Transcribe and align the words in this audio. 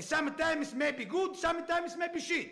Sometimes 0.00 0.74
may 0.74 0.92
be 0.92 1.04
good, 1.04 1.36
sometimes 1.36 1.96
may 1.96 2.08
be 2.08 2.20
shit. 2.20 2.48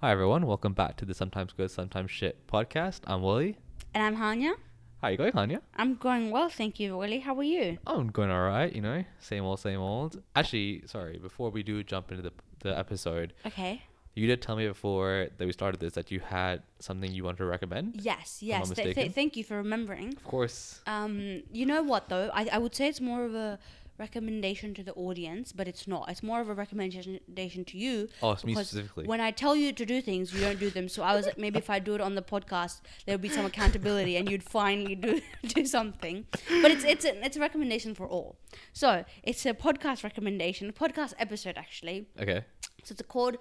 Hi 0.00 0.10
everyone, 0.10 0.44
welcome 0.46 0.72
back 0.72 0.96
to 0.96 1.04
the 1.04 1.14
Sometimes 1.14 1.52
Good, 1.52 1.70
Sometimes 1.70 2.10
Shit 2.10 2.46
podcast. 2.48 3.00
I'm 3.06 3.22
Wali. 3.22 3.56
And 3.94 4.02
I'm 4.02 4.16
Hania. 4.16 4.54
How 5.00 5.08
you 5.08 5.16
going, 5.16 5.32
Hania? 5.32 5.60
I'm 5.76 5.94
going 5.94 6.30
well, 6.32 6.48
thank 6.48 6.80
you, 6.80 6.96
Wali. 6.96 7.20
How 7.20 7.36
are 7.38 7.44
you? 7.44 7.78
I'm 7.86 8.08
going 8.08 8.30
alright, 8.30 8.74
you 8.74 8.82
know, 8.82 9.04
same 9.20 9.44
old, 9.44 9.60
same 9.60 9.78
old. 9.78 10.20
Actually, 10.34 10.82
sorry, 10.86 11.18
before 11.18 11.50
we 11.50 11.62
do 11.62 11.82
jump 11.84 12.10
into 12.10 12.22
the, 12.22 12.32
the 12.60 12.76
episode, 12.76 13.34
Okay. 13.46 13.82
you 14.14 14.26
did 14.26 14.42
tell 14.42 14.56
me 14.56 14.66
before 14.66 15.28
that 15.38 15.46
we 15.46 15.52
started 15.52 15.78
this 15.80 15.92
that 15.92 16.10
you 16.10 16.18
had 16.18 16.62
something 16.80 17.12
you 17.12 17.22
wanted 17.22 17.38
to 17.38 17.44
recommend. 17.46 18.00
Yes, 18.02 18.42
yes. 18.42 18.68
Th- 18.70 18.94
th- 18.96 19.12
thank 19.12 19.36
you 19.36 19.44
for 19.44 19.56
remembering. 19.58 20.08
Of 20.08 20.24
course. 20.24 20.80
Um, 20.88 21.42
you 21.52 21.66
know 21.66 21.82
what 21.82 22.08
though? 22.08 22.30
I, 22.34 22.48
I 22.52 22.58
would 22.58 22.74
say 22.74 22.88
it's 22.88 23.00
more 23.00 23.24
of 23.24 23.34
a 23.34 23.58
recommendation 24.00 24.74
to 24.74 24.82
the 24.82 24.92
audience, 24.94 25.52
but 25.52 25.68
it's 25.68 25.86
not. 25.86 26.10
It's 26.10 26.22
more 26.22 26.40
of 26.40 26.48
a 26.48 26.54
recommendation 26.54 27.64
to 27.64 27.78
you. 27.78 28.08
Oh, 28.22 28.32
it's 28.32 28.44
me 28.44 28.54
specifically. 28.54 29.06
When 29.06 29.20
I 29.20 29.30
tell 29.30 29.54
you 29.54 29.72
to 29.72 29.86
do 29.86 30.00
things, 30.00 30.32
you 30.34 30.40
don't 30.40 30.58
do 30.58 30.70
them. 30.70 30.88
So 30.88 31.02
I 31.02 31.14
was 31.14 31.26
like, 31.26 31.38
maybe 31.38 31.58
if 31.58 31.70
I 31.70 31.78
do 31.78 31.94
it 31.94 32.00
on 32.00 32.14
the 32.14 32.22
podcast, 32.22 32.80
there 33.04 33.14
would 33.14 33.22
be 33.22 33.28
some 33.28 33.46
accountability, 33.46 34.16
and 34.16 34.28
you'd 34.30 34.42
finally 34.42 34.94
do 34.94 35.20
do 35.46 35.64
something. 35.64 36.26
But 36.62 36.70
it's 36.70 36.84
it's 36.84 37.04
a, 37.04 37.24
it's 37.24 37.36
a 37.36 37.40
recommendation 37.40 37.94
for 37.94 38.06
all. 38.08 38.38
So 38.72 39.04
it's 39.22 39.46
a 39.46 39.54
podcast 39.54 40.02
recommendation, 40.02 40.70
a 40.70 40.72
podcast 40.72 41.14
episode 41.18 41.56
actually. 41.56 42.08
Okay. 42.18 42.44
So 42.84 42.92
it's 42.92 43.02
called 43.02 43.36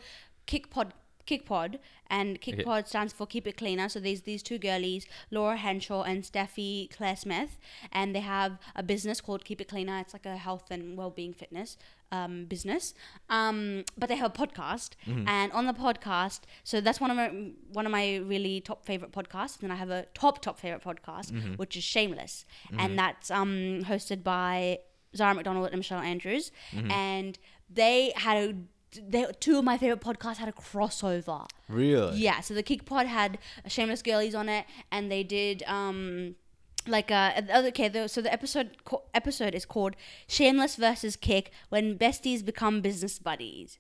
KICPOD. 0.47 0.91
KICPOD 1.29 1.71
and 2.17 2.37
Okay. 2.37 2.53
KICPOD 2.53 2.87
stands 2.87 3.13
for 3.13 3.25
Keep 3.33 3.45
It 3.51 3.57
Cleaner. 3.61 3.87
So 3.89 3.99
there's 3.99 4.21
these 4.21 4.43
two 4.49 4.57
girlies, 4.57 5.05
Laura 5.29 5.57
Henshaw 5.57 6.01
and 6.03 6.23
Steffi 6.23 6.89
Claire 6.95 7.15
Smith, 7.15 7.51
and 7.91 8.15
they 8.15 8.21
have 8.21 8.57
a 8.75 8.83
business 8.93 9.21
called 9.21 9.45
Keep 9.45 9.61
It 9.61 9.67
Cleaner. 9.73 9.99
It's 9.99 10.13
like 10.13 10.25
a 10.25 10.37
health 10.37 10.65
and 10.71 10.97
well-being 10.97 11.33
fitness 11.33 11.77
um, 12.11 12.45
business. 12.45 12.93
Um, 13.29 13.83
but 13.97 14.09
they 14.09 14.15
have 14.15 14.31
a 14.31 14.37
podcast, 14.45 14.91
and 15.05 15.51
on 15.51 15.65
the 15.67 15.73
podcast, 15.73 16.41
so 16.63 16.81
that's 16.81 16.99
one 16.99 17.11
of 17.11 17.17
my 17.17 17.27
one 17.71 17.85
of 17.85 17.91
my 17.91 18.17
really 18.17 18.61
top 18.61 18.85
favorite 18.85 19.11
podcasts. 19.11 19.61
And 19.61 19.71
I 19.71 19.75
have 19.83 19.91
a 19.91 20.05
top 20.13 20.41
top 20.41 20.59
favorite 20.59 20.83
podcast, 20.83 21.57
which 21.57 21.77
is 21.77 21.83
Shameless, 21.83 22.45
and 22.77 22.97
that's 22.97 23.29
um, 23.29 23.81
hosted 23.91 24.23
by 24.23 24.79
Zara 25.15 25.33
McDonald 25.35 25.67
and 25.67 25.77
Michelle 25.77 25.99
Andrews, 26.13 26.51
and 26.89 27.37
they 27.69 28.11
had 28.15 28.37
a 28.37 28.55
they, 28.91 29.25
two 29.39 29.57
of 29.57 29.63
my 29.63 29.77
favorite 29.77 30.01
podcasts 30.01 30.37
had 30.37 30.49
a 30.49 30.53
crossover. 30.53 31.47
Really? 31.67 32.17
Yeah, 32.17 32.41
so 32.41 32.53
the 32.53 32.63
KICPOD 32.63 33.05
had 33.05 33.37
Shameless 33.67 34.01
Girlies 34.01 34.35
on 34.35 34.49
it, 34.49 34.65
and 34.91 35.11
they 35.11 35.23
did 35.23 35.63
um 35.67 36.35
like 36.87 37.11
uh 37.11 37.41
okay 37.67 37.87
the, 37.87 38.07
so 38.07 38.21
the 38.21 38.31
episode 38.31 38.71
co- 38.85 39.03
episode 39.13 39.53
is 39.53 39.65
called 39.65 39.95
Shameless 40.27 40.75
versus 40.75 41.15
Kick 41.15 41.51
when 41.69 41.97
besties 41.97 42.43
become 42.43 42.81
business 42.81 43.19
buddies, 43.19 43.77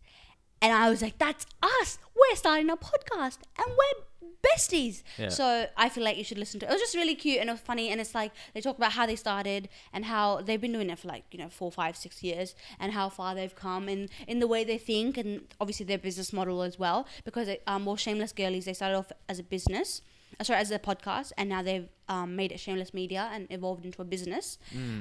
and 0.61 0.73
I 0.73 0.89
was 0.89 1.01
like 1.01 1.17
that's 1.17 1.45
us 1.63 1.97
we're 2.15 2.35
starting 2.35 2.69
a 2.69 2.77
podcast 2.77 3.39
and 3.57 3.67
we're 3.67 4.18
besties 4.41 5.03
Yeah. 5.17 5.29
so 5.29 5.67
I 5.75 5.89
feel 5.89 6.03
like 6.03 6.17
you 6.17 6.23
should 6.23 6.37
listen 6.37 6.59
to 6.61 6.65
it. 6.65 6.69
It 6.69 6.73
was 6.73 6.81
just 6.81 6.95
really 6.95 7.15
cute 7.15 7.39
and 7.39 7.49
it 7.49 7.53
was 7.53 7.61
funny 7.61 7.89
and 7.91 7.99
it's 7.99 8.15
like 8.15 8.31
they 8.53 8.61
talk 8.61 8.77
about 8.77 8.93
how 8.93 9.05
they 9.05 9.15
started 9.15 9.69
and 9.93 10.05
how 10.05 10.41
they've 10.41 10.61
been 10.61 10.71
doing 10.73 10.89
it 10.89 10.99
for 10.99 11.07
like, 11.07 11.25
you 11.31 11.39
know, 11.39 11.49
four, 11.49 11.71
five, 11.71 11.97
six 11.97 12.23
years 12.23 12.55
and 12.79 12.93
how 12.93 13.09
far 13.09 13.35
they've 13.35 13.55
come 13.55 13.87
and 13.89 14.09
in 14.27 14.39
the 14.39 14.47
way 14.47 14.63
they 14.63 14.77
think 14.77 15.17
and 15.17 15.41
obviously 15.59 15.85
their 15.85 15.97
business 15.97 16.31
model 16.31 16.61
as 16.61 16.79
well. 16.79 17.05
Because 17.25 17.47
it, 17.47 17.63
um 17.67 17.85
well 17.85 17.95
Shameless 17.97 18.31
Girlies 18.31 18.65
they 18.65 18.73
started 18.73 18.95
off 18.95 19.11
as 19.27 19.39
a 19.39 19.43
business. 19.43 20.01
Uh, 20.39 20.43
Sorry, 20.43 20.59
as 20.59 20.71
a 20.71 20.79
podcast, 20.79 21.31
and 21.37 21.49
now 21.49 21.61
they've 21.61 21.89
um, 22.07 22.35
made 22.35 22.51
it 22.51 22.59
Shameless 22.59 22.93
Media 22.93 23.29
and 23.33 23.47
evolved 23.51 23.85
into 23.85 24.01
a 24.01 24.05
business 24.05 24.57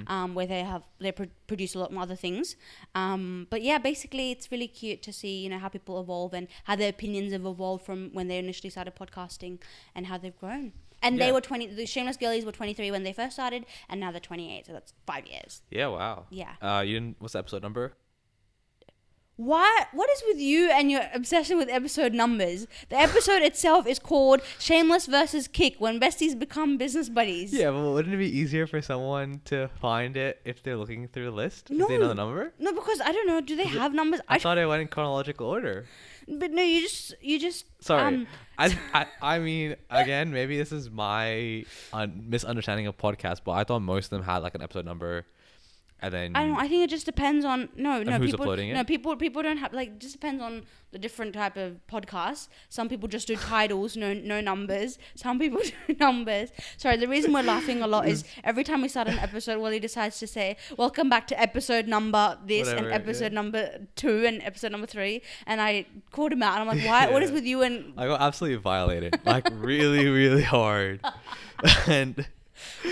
um, 0.07 0.35
where 0.35 0.47
they 0.47 0.63
have 0.65 0.83
they 0.99 1.13
pro- 1.13 1.27
produce 1.47 1.75
a 1.75 1.79
lot 1.79 1.93
more 1.93 2.03
other 2.03 2.17
things. 2.17 2.57
Um, 2.95 3.47
but 3.51 3.63
yeah, 3.63 3.79
basically, 3.79 4.31
it's 4.33 4.51
really 4.53 4.69
cute 4.69 5.03
to 5.03 5.13
see 5.13 5.39
you 5.43 5.49
know 5.49 5.59
how 5.59 5.69
people 5.69 6.01
evolve 6.01 6.35
and 6.35 6.49
how 6.65 6.77
their 6.77 6.91
opinions 6.91 7.33
have 7.33 7.47
evolved 7.47 7.85
from 7.85 8.11
when 8.13 8.29
they 8.29 8.39
initially 8.39 8.71
started 8.71 8.95
podcasting 8.97 9.61
and 9.95 10.07
how 10.07 10.19
they've 10.19 10.37
grown. 10.39 10.73
And 11.01 11.17
Yeah. 11.17 11.27
they 11.27 11.33
were 11.33 11.41
twenty. 11.41 11.67
The 11.67 11.87
Shameless 11.87 12.17
Girlies 12.17 12.45
were 12.45 12.53
twenty 12.53 12.75
three 12.75 12.91
when 12.91 13.05
they 13.05 13.13
first 13.13 13.35
started, 13.35 13.65
and 13.89 14.01
now 14.01 14.11
they're 14.11 14.21
twenty 14.21 14.53
eight. 14.57 14.67
So 14.67 14.73
that's 14.73 14.93
five 15.07 15.27
years. 15.27 15.63
Yeah, 15.71 15.87
wow. 15.89 16.27
Yeah. 16.31 16.55
Uh, 16.61 16.81
you 16.81 16.95
didn't, 16.95 17.17
what's 17.21 17.35
the 17.35 17.39
episode 17.39 17.63
number? 17.63 17.95
What 19.39 19.87
what 19.93 20.11
is 20.11 20.23
with 20.27 20.39
you 20.39 20.69
and 20.69 20.91
your 20.91 21.03
obsession 21.15 21.59
with 21.59 21.69
episode 21.69 22.13
numbers? 22.13 22.67
The 22.89 22.97
episode 22.97 23.43
itself 23.43 23.87
is 23.87 24.01
called 24.01 24.41
Shameless 24.59 25.07
versus 25.07 25.47
KIC 25.47 25.79
when 25.79 26.01
besties 26.01 26.37
become 26.37 26.77
business 26.77 27.09
buddies. 27.09 27.53
Yeah, 27.53 27.71
but 27.71 27.93
wouldn't 27.93 28.13
it 28.13 28.19
be 28.19 28.37
easier 28.37 28.67
for 28.67 28.83
someone 28.83 29.41
to 29.45 29.69
find 29.81 30.17
it 30.17 30.41
if 30.45 30.65
they're 30.65 30.77
looking 30.77 31.07
through 31.07 31.27
the 31.27 31.31
list? 31.31 31.71
If 31.71 31.87
they 31.87 31.99
know 31.99 32.09
the 32.09 32.17
number? 32.17 32.53
No, 32.59 32.73
because 32.73 33.01
I 33.01 33.13
don't 33.13 33.29
know. 33.29 33.41
Do 33.41 33.55
they 33.55 33.67
have 33.67 33.95
numbers? 33.95 34.21
I 34.27 34.39
sh- 34.39 34.43
thought 34.43 34.59
it 34.59 34.67
went 34.67 34.83
in 34.83 34.89
chronological 34.89 35.47
order. 35.47 35.87
But 36.27 36.51
no, 36.51 36.63
you 36.63 36.81
just 36.81 37.15
you 37.21 37.39
just 37.39 37.67
Sorry. 37.81 38.03
Um, 38.03 38.27
I, 38.59 38.77
I 38.93 39.07
I 39.23 39.39
mean, 39.39 39.77
again, 39.89 40.33
maybe 40.33 40.59
this 40.59 40.73
is 40.73 40.91
my 40.91 41.65
un- 41.93 42.25
misunderstanding 42.29 42.89
of 42.89 42.99
podcast, 42.99 43.43
but 43.45 43.53
I 43.53 43.63
thought 43.63 43.83
most 43.83 44.07
of 44.07 44.11
them 44.11 44.25
had 44.25 44.39
like 44.39 44.57
an 44.57 44.63
episode 44.63 44.85
number, 44.85 45.27
and 46.01 46.15
then 46.15 46.37
I 46.37 46.47
don't. 46.47 46.57
I 46.57 46.69
think 46.69 46.85
it 46.85 46.91
just 46.91 47.07
depends 47.07 47.45
on 47.45 47.69
no 47.77 48.03
no 48.03 48.19
who's 48.19 48.31
people 48.31 48.45
uploading 48.45 48.69
it? 48.71 48.75
no 48.75 48.85
people 48.85 49.17
people 49.17 49.43
don't 49.43 49.57
have 49.57 49.73
like 49.73 49.99
just 49.99 50.15
depends 50.15 50.43
on 50.43 50.65
the 50.91 50.99
different 50.99 51.35
type 51.35 51.57
of 51.57 51.81
podcasts. 51.91 52.49
Some 52.69 52.89
people 52.89 53.09
just 53.09 53.27
do 53.27 53.37
titles, 53.55 53.97
no 53.97 54.15
no 54.15 54.41
numbers. 54.41 54.99
Some 55.15 55.39
people 55.39 55.61
do 55.89 55.97
numbers. 55.99 56.51
Sorry, 56.77 56.97
the 56.97 57.09
reason 57.09 57.33
we're 57.33 57.43
laughing 57.43 57.83
a 57.83 57.87
lot 57.87 58.09
is 58.09 58.25
every 58.45 58.65
time 58.65 58.83
we 58.83 58.89
start 58.89 59.09
an 59.09 59.19
episode, 59.19 59.59
Wali 59.59 59.81
decides 59.81 60.19
to 60.21 60.27
say, 60.27 60.57
"Welcome 60.77 61.09
back 61.09 61.27
to 61.29 61.41
episode 61.41 61.87
number 61.87 62.39
this 62.45 62.67
Whatever, 62.67 62.79
and 62.79 62.87
yeah. 62.89 62.95
episode 62.95 63.33
number 63.33 63.87
two 63.97 64.25
and 64.25 64.43
episode 64.43 64.73
number 64.73 64.87
three. 64.87 65.23
and 65.47 65.61
I 65.61 65.87
called 66.13 66.33
him 66.33 66.43
out. 66.43 66.61
and 66.61 66.69
I'm 66.71 66.77
like, 66.77 66.87
"Why? 66.87 67.11
What 67.11 67.23
is 67.23 67.33
with 67.33 67.45
you 67.45 67.63
and 67.63 67.93
I 67.97 68.07
got 68.07 68.21
absolutely 68.21 68.59
violated, 68.59 69.19
like 69.25 69.49
really, 69.53 70.07
really 70.09 70.43
hard. 70.43 71.01
and 71.87 72.27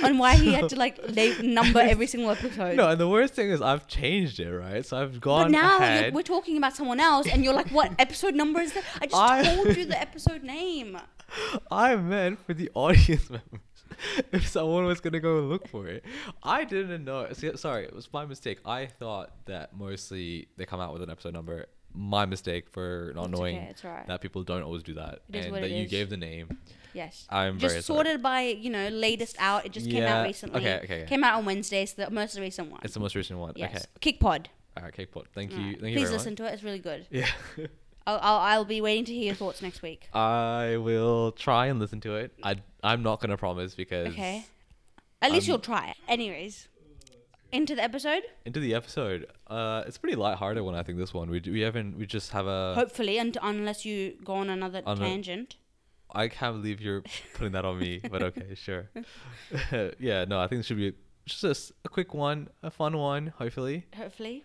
and 0.03 0.19
why 0.19 0.35
he 0.37 0.53
had 0.53 0.69
to 0.71 0.77
like 0.77 0.99
number 1.43 1.81
every 1.93 2.07
single 2.07 2.31
episode?" 2.31 2.77
no, 2.77 2.89
and 2.89 3.01
the 3.01 3.09
worst 3.09 3.35
thing 3.35 3.51
is 3.51 3.61
I've 3.63 3.87
changed 3.87 4.41
it, 4.41 4.51
right? 4.51 4.85
So 4.85 4.97
I've 4.97 5.21
gone 5.21 5.47
But 5.47 5.51
now 5.53 6.01
you're, 6.01 6.13
we're 6.13 6.23
talking 6.23 6.57
about 6.57 6.77
someone 6.77 7.01
else, 7.01 7.27
and 7.27 7.45
you're 7.45 7.55
like, 7.55 7.71
"What 7.71 7.93
episode 7.99 8.35
number 8.35 8.61
is 8.61 8.73
that?" 8.73 8.85
I 9.01 9.07
just 9.07 9.15
I- 9.17 9.55
told 9.55 9.77
you 9.77 9.85
the 9.85 10.01
episode 10.01 10.43
name. 10.43 10.99
I 11.71 11.97
meant 11.97 12.45
for 12.47 12.55
the 12.55 12.71
audience 12.75 13.29
members. 13.31 13.61
If 14.31 14.47
someone 14.47 14.85
was 14.85 15.01
gonna 15.01 15.21
go 15.21 15.41
look 15.41 15.69
for 15.69 15.87
it, 15.89 16.05
I 16.43 16.65
didn't 16.65 17.05
know. 17.05 17.27
See, 17.33 17.51
sorry, 17.57 17.85
it 17.85 17.95
was 17.95 18.13
my 18.13 18.27
mistake. 18.27 18.59
I 18.65 18.87
thought 18.87 19.31
that 19.47 19.75
mostly 19.77 20.49
they 20.57 20.67
come 20.67 20.81
out 20.81 20.93
with 20.93 21.03
an 21.03 21.11
episode 21.11 21.33
number. 21.33 21.67
My 21.97 22.27
mistake 22.27 22.69
for 22.69 23.13
not 23.15 23.31
It's 23.31 23.39
knowing 23.39 23.57
okay, 23.57 23.67
it's 23.71 23.85
alright. 23.85 24.07
that 24.07 24.21
people 24.21 24.43
don't 24.43 24.63
always 24.63 24.83
do 24.83 24.95
that, 24.95 25.21
and 25.33 25.55
that 25.55 25.71
you 25.71 25.85
is. 25.85 25.91
gave 25.91 26.11
the 26.11 26.17
name. 26.19 26.59
Yes. 26.93 27.27
I'm 27.31 27.59
just 27.59 27.73
very 27.73 27.83
sorry. 27.83 27.97
sorted 27.97 28.23
by 28.23 28.43
you 28.43 28.71
know 28.71 28.89
latest 28.89 29.37
out. 29.39 29.65
It 29.67 29.73
just 29.73 29.91
came 29.91 30.03
out 30.03 30.27
recently. 30.27 30.61
okay, 30.61 30.77
okay, 30.85 30.85
okay. 31.03 31.07
Came 31.09 31.25
out 31.25 31.39
on 31.39 31.45
Wednesday, 31.45 31.87
so 31.87 32.05
the 32.05 32.11
most 32.11 32.39
recent 32.39 32.71
one. 32.71 32.81
It's 32.85 32.95
the 32.95 33.01
most 33.01 33.15
recent 33.15 33.39
one. 33.39 33.55
yes. 33.57 33.87
Okay. 33.97 34.13
KICPOD. 34.13 34.47
All 34.77 34.83
right, 34.85 34.93
Cake 34.93 35.11
Pot. 35.11 35.27
Thank 35.35 35.53
you. 35.53 35.59
Alright. 35.59 35.81
Thank 35.81 35.93
you 35.93 35.99
Please 35.99 36.09
very 36.09 36.17
listen 36.19 36.33
much. 36.33 36.37
to 36.39 36.45
it. 36.47 36.53
It's 36.55 36.63
really 36.63 36.79
good. 36.79 37.07
Yeah. 37.11 37.29
I'll, 38.07 38.19
I'll 38.23 38.39
I'll 38.39 38.65
be 38.65 38.81
waiting 38.81 39.05
to 39.07 39.13
hear 39.15 39.25
your 39.25 39.35
thoughts 39.35 39.63
next 39.63 39.83
week. 39.83 40.09
I 40.15 40.77
will 40.77 41.33
try 41.33 41.67
and 41.67 41.81
listen 41.81 42.01
to 42.03 42.15
it. 42.17 42.33
I 42.43 42.57
I'm 42.85 43.03
not 43.03 43.21
gonna 43.21 43.37
promise 43.39 43.75
because 43.75 44.09
Okay. 44.09 44.45
At 45.23 45.33
least 45.33 45.49
you'll 45.49 45.59
try 45.59 45.89
it. 45.89 45.97
Anyways, 46.09 46.69
into 47.53 47.75
the 47.75 47.83
episode. 47.83 48.23
into 48.45 48.61
the 48.61 48.75
episode, 48.75 49.27
uh, 49.47 49.85
it's 49.87 49.97
a 49.97 50.01
pretty 50.01 50.17
light-hearted 50.17 50.63
one. 50.63 50.75
I 50.75 50.83
think 50.83 50.99
this 50.99 51.15
one 51.15 51.31
we 51.31 51.41
do, 51.41 51.53
we 51.53 51.61
haven't 51.61 51.97
we 51.97 52.07
just 52.07 52.33
have 52.33 52.47
a. 52.47 52.75
Hopefully, 52.75 53.19
and 53.19 53.37
unless 53.43 53.85
you 53.85 54.15
go 54.25 54.35
on 54.35 54.51
another 54.51 54.83
On 54.87 54.99
tangent. 54.99 55.57
I 56.11 56.29
can't 56.29 56.57
believe 56.57 56.81
you're 56.81 57.03
putting 57.35 57.53
that 57.53 57.65
on 57.65 57.79
me, 57.79 58.01
but 58.11 58.23
okay, 58.23 58.55
sure. 58.55 58.91
yeah, 59.99 60.25
no, 60.25 60.41
I 60.41 60.47
think 60.47 60.61
it 60.61 60.67
should 60.67 60.77
be 60.77 60.93
just 61.27 61.73
a 61.85 61.89
quick 61.89 62.15
one, 62.15 62.49
a 62.63 62.71
fun 62.71 62.97
one, 62.97 63.33
hopefully. 63.39 63.87
Hopefully. 63.97 64.45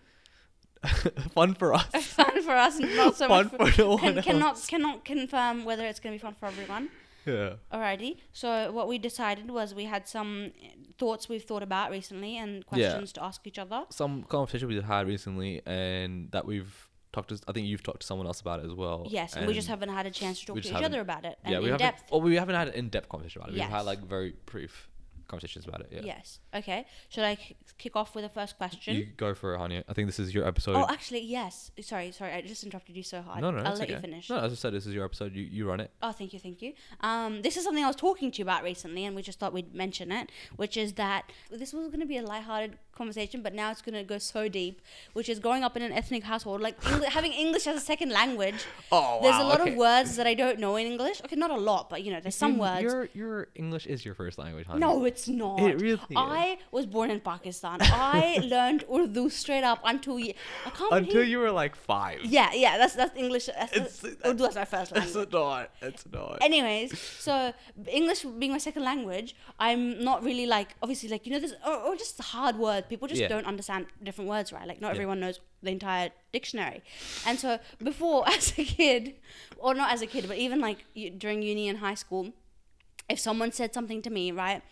fun 1.32 1.54
for 1.54 1.74
us. 1.74 1.86
fun 1.86 2.42
for 2.42 2.50
us, 2.50 2.78
and 2.78 2.96
not 2.96 3.16
so 3.16 3.28
Fun 3.28 3.50
much 3.58 3.74
for 3.74 3.82
no 3.82 3.90
one 3.90 4.14
can, 4.14 4.22
cannot 4.22 4.64
cannot 4.66 5.04
confirm 5.04 5.64
whether 5.64 5.86
it's 5.86 6.00
going 6.00 6.18
to 6.18 6.18
be 6.18 6.22
fun 6.22 6.34
for 6.38 6.46
everyone. 6.46 6.88
Yeah. 7.26 7.54
Alrighty. 7.72 8.16
So 8.32 8.72
what 8.72 8.88
we 8.88 8.98
decided 8.98 9.50
was 9.50 9.74
we 9.74 9.84
had 9.84 10.08
some 10.08 10.52
uh, 10.62 10.68
thoughts 10.98 11.28
we've 11.28 11.44
thought 11.44 11.62
about 11.62 11.90
recently 11.90 12.36
and 12.36 12.64
questions 12.66 13.12
to 13.12 13.24
ask 13.24 13.46
each 13.46 13.58
other. 13.58 13.84
Some 13.90 14.24
conversation 14.24 14.68
we've 14.68 14.82
had 14.84 15.06
recently, 15.06 15.62
and 15.66 16.30
that 16.32 16.44
we've 16.46 16.88
talked 17.12 17.28
to. 17.28 17.38
I 17.46 17.52
think 17.52 17.66
you've 17.66 17.82
talked 17.82 18.00
to 18.00 18.06
someone 18.06 18.26
else 18.26 18.40
about 18.40 18.60
it 18.60 18.66
as 18.66 18.72
well. 18.74 19.06
Yes, 19.08 19.36
and 19.36 19.46
we 19.46 19.54
just 19.54 19.68
haven't 19.68 19.90
had 19.90 20.06
a 20.06 20.10
chance 20.10 20.40
to 20.40 20.46
talk 20.46 20.62
to 20.62 20.68
each 20.68 20.74
other 20.74 21.00
about 21.00 21.24
it 21.24 21.38
and 21.44 21.52
Yeah, 21.52 21.58
we 21.60 21.66
in 21.66 21.72
haven't. 21.72 21.86
depth. 21.86 22.10
Well, 22.10 22.22
we 22.22 22.36
haven't 22.36 22.54
had 22.54 22.68
an 22.68 22.74
in-depth 22.74 23.08
conversation 23.08 23.42
about 23.42 23.50
it. 23.54 23.60
We've 23.60 23.68
had 23.68 23.82
like 23.82 24.00
very 24.00 24.34
brief 24.46 24.88
conversations 25.32 25.66
about 25.66 25.80
it. 25.80 25.88
Yeah. 25.90 26.00
Yes. 26.04 26.38
Okay. 26.54 26.84
Should 27.08 27.24
I 27.24 27.34
k- 27.36 27.56
kick 27.78 27.96
off 27.96 28.14
with 28.14 28.24
the 28.24 28.28
first 28.28 28.56
question? 28.58 28.94
You 28.96 29.06
go 29.16 29.34
for 29.34 29.54
it, 29.54 29.58
Hania. 29.58 29.82
I 29.88 29.92
think 29.94 30.06
this 30.08 30.20
is 30.20 30.34
your 30.34 30.46
episode. 30.46 30.76
oh, 30.76 30.86
actually, 30.88 31.22
yes. 31.22 31.70
Sorry, 31.80 32.12
sorry. 32.12 32.32
I 32.32 32.42
just 32.42 32.62
interrupted 32.64 32.96
you 32.96 33.02
so 33.02 33.22
hard. 33.22 33.40
no, 33.40 33.50
no, 33.50 33.58
I'll 33.58 33.72
let 33.72 33.82
okay. 33.82 33.94
you 33.94 33.98
finish. 33.98 34.28
No, 34.30 34.38
as 34.38 34.52
I 34.52 34.54
said, 34.56 34.72
this 34.74 34.86
is 34.86 34.94
your 34.94 35.04
episode. 35.04 35.34
You 35.34 35.44
you 35.44 35.68
run 35.68 35.80
it. 35.80 35.90
Oh, 36.02 36.12
thank 36.12 36.32
you, 36.32 36.38
thank 36.38 36.62
you. 36.62 36.74
Um, 37.00 37.42
this 37.42 37.56
is 37.56 37.64
something 37.64 37.82
I 37.82 37.86
was 37.86 37.96
talking 37.96 38.30
to 38.30 38.38
you 38.38 38.44
about 38.44 38.62
recently, 38.62 39.04
and 39.04 39.16
we 39.16 39.22
just 39.22 39.38
thought 39.38 39.52
we'd 39.52 39.74
mention 39.74 40.12
it, 40.12 40.30
which 40.56 40.76
is 40.76 40.92
that 40.94 41.32
this 41.50 41.72
was 41.72 41.88
going 41.88 42.00
to 42.00 42.06
be 42.06 42.18
a 42.18 42.22
lighthearted 42.22 42.78
conversation, 42.94 43.42
but 43.42 43.54
now 43.54 43.70
it's 43.70 43.82
going 43.82 43.94
to 43.94 44.04
go 44.04 44.18
so 44.18 44.48
deep, 44.48 44.80
which 45.12 45.28
is 45.28 45.38
growing 45.38 45.62
up 45.64 45.76
in 45.76 45.82
an 45.82 45.92
ethnic 45.92 46.24
household, 46.24 46.60
like 46.60 46.80
Engli- 46.82 47.04
having 47.18 47.32
English 47.32 47.66
as 47.66 47.76
a 47.76 47.80
second 47.80 48.10
language. 48.10 48.64
Oh, 48.90 49.18
There's 49.22 49.36
a 49.36 49.42
lot 49.44 49.60
okay. 49.60 49.70
of 49.72 49.76
words 49.76 50.16
that 50.16 50.26
I 50.26 50.34
don't 50.34 50.58
know 50.58 50.76
in 50.76 50.86
English. 50.86 51.20
Okay, 51.24 51.36
not 51.36 51.50
a 51.50 51.56
lot, 51.56 51.88
but 51.90 52.02
you 52.04 52.12
know, 52.12 52.20
there's 52.20 52.34
some 52.36 52.54
You- 52.54 52.60
words. 52.60 52.82
Your 52.82 53.08
your 53.14 53.48
English 53.54 53.86
is 53.86 54.04
your 54.04 54.14
first 54.14 54.38
language, 54.38 54.66
Hania. 54.66 54.78
No, 54.78 55.04
it's 55.04 55.26
not. 55.28 55.60
It 55.60 55.80
really 55.80 55.94
is. 56.10 56.16
I 56.16 56.58
was 56.70 56.86
born 56.86 57.10
in 57.10 57.20
Pakistan. 57.20 57.78
I 57.82 58.38
learned 58.44 58.84
Urdu 58.92 59.28
straight 59.30 59.64
up 59.64 59.80
until 59.84 60.18
ye- 60.18 60.34
I 60.66 60.70
can't 60.70 60.92
Until 60.92 61.12
believe- 61.14 61.28
you 61.28 61.38
were 61.38 61.50
like 61.50 61.74
five. 61.76 62.20
Yeah, 62.24 62.50
yeah. 62.52 62.78
That's 62.78 62.94
that's 62.94 63.16
English. 63.16 63.46
That's, 63.46 63.72
It's- 63.76 64.04
Urdu 64.26 64.44
as 64.46 64.54
my 64.54 64.64
first 64.64 64.92
language. 64.92 65.16
It's 65.16 65.32
not. 65.32 65.70
It's 65.80 66.04
not. 66.12 66.38
Anyways, 66.42 66.98
so 66.98 67.52
English 67.88 68.22
being 68.38 68.52
my 68.52 68.58
second 68.58 68.84
language, 68.84 69.34
I'm 69.58 70.02
not 70.04 70.22
really 70.22 70.46
like 70.46 70.74
obviously 70.82 71.08
like 71.08 71.26
you 71.26 71.32
know 71.32 71.40
this 71.40 71.54
or, 71.66 71.74
or 71.86 71.96
just 71.96 72.20
hard 72.20 72.56
words. 72.58 72.81
People 72.88 73.08
just 73.08 73.20
Yeah. 73.20 73.28
don't 73.28 73.46
understand 73.46 73.86
different 74.02 74.28
words, 74.30 74.52
right? 74.52 74.66
Like 74.66 74.80
not 74.80 74.88
Yeah. 74.88 74.92
everyone 74.94 75.20
knows 75.20 75.40
the 75.62 75.70
entire 75.70 76.10
dictionary. 76.32 76.82
And 77.26 77.38
so 77.38 77.58
before, 77.82 78.28
as 78.34 78.58
a 78.58 78.64
kid, 78.64 79.14
or 79.58 79.74
not 79.74 79.92
as 79.92 80.02
a 80.02 80.06
kid, 80.06 80.26
but 80.28 80.36
even 80.38 80.60
like 80.60 80.84
during 81.18 81.42
uni 81.42 81.68
and 81.68 81.78
high 81.78 81.94
school, 81.94 82.32
if 83.08 83.18
someone 83.18 83.52
said 83.52 83.74
something 83.74 84.02
to 84.02 84.10
me, 84.10 84.32
right? 84.32 84.62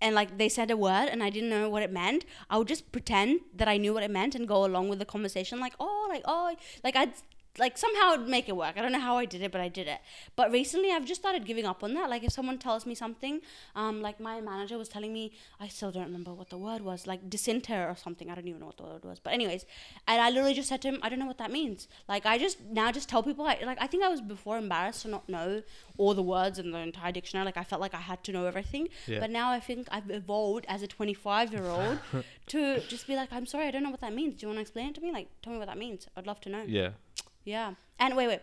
And 0.00 0.14
like 0.14 0.36
they 0.38 0.48
said 0.48 0.70
a 0.70 0.76
word 0.76 1.08
and 1.10 1.22
I 1.22 1.30
didn't 1.30 1.48
know 1.48 1.70
what 1.70 1.82
it 1.82 1.90
meant, 1.90 2.24
I 2.50 2.58
would 2.58 2.68
just 2.68 2.92
pretend 2.92 3.40
that 3.54 3.66
I 3.68 3.76
knew 3.78 3.94
what 3.94 4.02
it 4.02 4.10
meant 4.10 4.34
and 4.34 4.46
go 4.46 4.64
along 4.64 4.88
with 4.90 4.98
the 4.98 5.06
conversation, 5.06 5.58
like, 5.58 5.72
oh, 5.80 6.06
like, 6.10 6.22
oh, 6.26 6.54
like 6.84 6.96
I'd 6.96 7.12
like 7.58 7.78
somehow 7.78 8.12
I'd 8.12 8.28
make 8.28 8.48
it 8.48 8.56
work. 8.56 8.74
I 8.76 8.82
don't 8.82 8.92
know 8.92 9.00
how 9.00 9.16
I 9.16 9.24
did 9.24 9.42
it, 9.42 9.52
but 9.52 9.60
I 9.60 9.68
did 9.68 9.86
it. 9.88 9.98
But 10.34 10.50
recently 10.50 10.92
I've 10.92 11.04
just 11.04 11.20
started 11.20 11.44
giving 11.44 11.64
up 11.64 11.82
on 11.82 11.94
that. 11.94 12.10
Like 12.10 12.24
if 12.24 12.32
someone 12.32 12.58
tells 12.58 12.86
me 12.86 12.94
something, 12.94 13.40
um, 13.74 14.02
like 14.02 14.20
my 14.20 14.40
manager 14.40 14.78
was 14.78 14.88
telling 14.88 15.12
me, 15.12 15.32
I 15.60 15.68
still 15.68 15.90
don't 15.90 16.04
remember 16.04 16.32
what 16.32 16.50
the 16.50 16.58
word 16.58 16.82
was, 16.82 17.06
like 17.06 17.28
disinter 17.28 17.88
or 17.88 17.96
something. 17.96 18.30
I 18.30 18.34
don't 18.34 18.48
even 18.48 18.60
know 18.60 18.66
what 18.66 18.76
the 18.76 18.84
word 18.84 19.04
was. 19.04 19.20
But 19.20 19.32
anyways, 19.32 19.64
and 20.06 20.20
I 20.20 20.30
literally 20.30 20.54
just 20.54 20.68
said 20.68 20.82
to 20.82 20.88
him, 20.88 20.98
I 21.02 21.08
don't 21.08 21.18
know 21.18 21.26
what 21.26 21.38
that 21.38 21.50
means. 21.50 21.88
Like 22.08 22.26
I 22.26 22.38
just 22.38 22.60
now 22.70 22.92
just 22.92 23.08
tell 23.08 23.22
people, 23.22 23.46
I, 23.46 23.58
like 23.64 23.78
I 23.80 23.86
think 23.86 24.04
I 24.04 24.08
was 24.08 24.20
before 24.20 24.58
embarrassed 24.58 25.02
to 25.02 25.08
not 25.08 25.28
know 25.28 25.62
all 25.98 26.14
the 26.14 26.22
words 26.22 26.58
in 26.58 26.70
the 26.70 26.78
entire 26.78 27.12
dictionary. 27.12 27.46
Like 27.46 27.56
I 27.56 27.64
felt 27.64 27.80
like 27.80 27.94
I 27.94 28.00
had 28.00 28.22
to 28.24 28.32
know 28.32 28.46
everything. 28.46 28.88
Yeah. 29.06 29.20
But 29.20 29.30
now 29.30 29.50
I 29.50 29.60
think 29.60 29.88
I've 29.90 30.10
evolved 30.10 30.66
as 30.68 30.82
a 30.82 30.86
25 30.86 31.52
year 31.52 31.64
old 31.64 31.98
to 32.48 32.80
just 32.80 33.06
be 33.06 33.16
like, 33.16 33.32
I'm 33.32 33.46
sorry, 33.46 33.66
I 33.66 33.70
don't 33.70 33.82
know 33.82 33.90
what 33.90 34.00
that 34.00 34.14
means. 34.14 34.40
Do 34.40 34.44
you 34.44 34.48
want 34.48 34.58
to 34.58 34.62
explain 34.62 34.90
it 34.90 34.94
to 34.96 35.00
me? 35.00 35.12
Like, 35.12 35.28
tell 35.42 35.52
me 35.52 35.58
what 35.58 35.68
that 35.68 35.78
means. 35.78 36.06
I'd 36.16 36.26
love 36.26 36.40
to 36.42 36.48
know. 36.48 36.64
Yeah. 36.66 36.90
Yeah. 37.46 37.74
And 37.98 38.14
wait, 38.16 38.26
wait. 38.28 38.40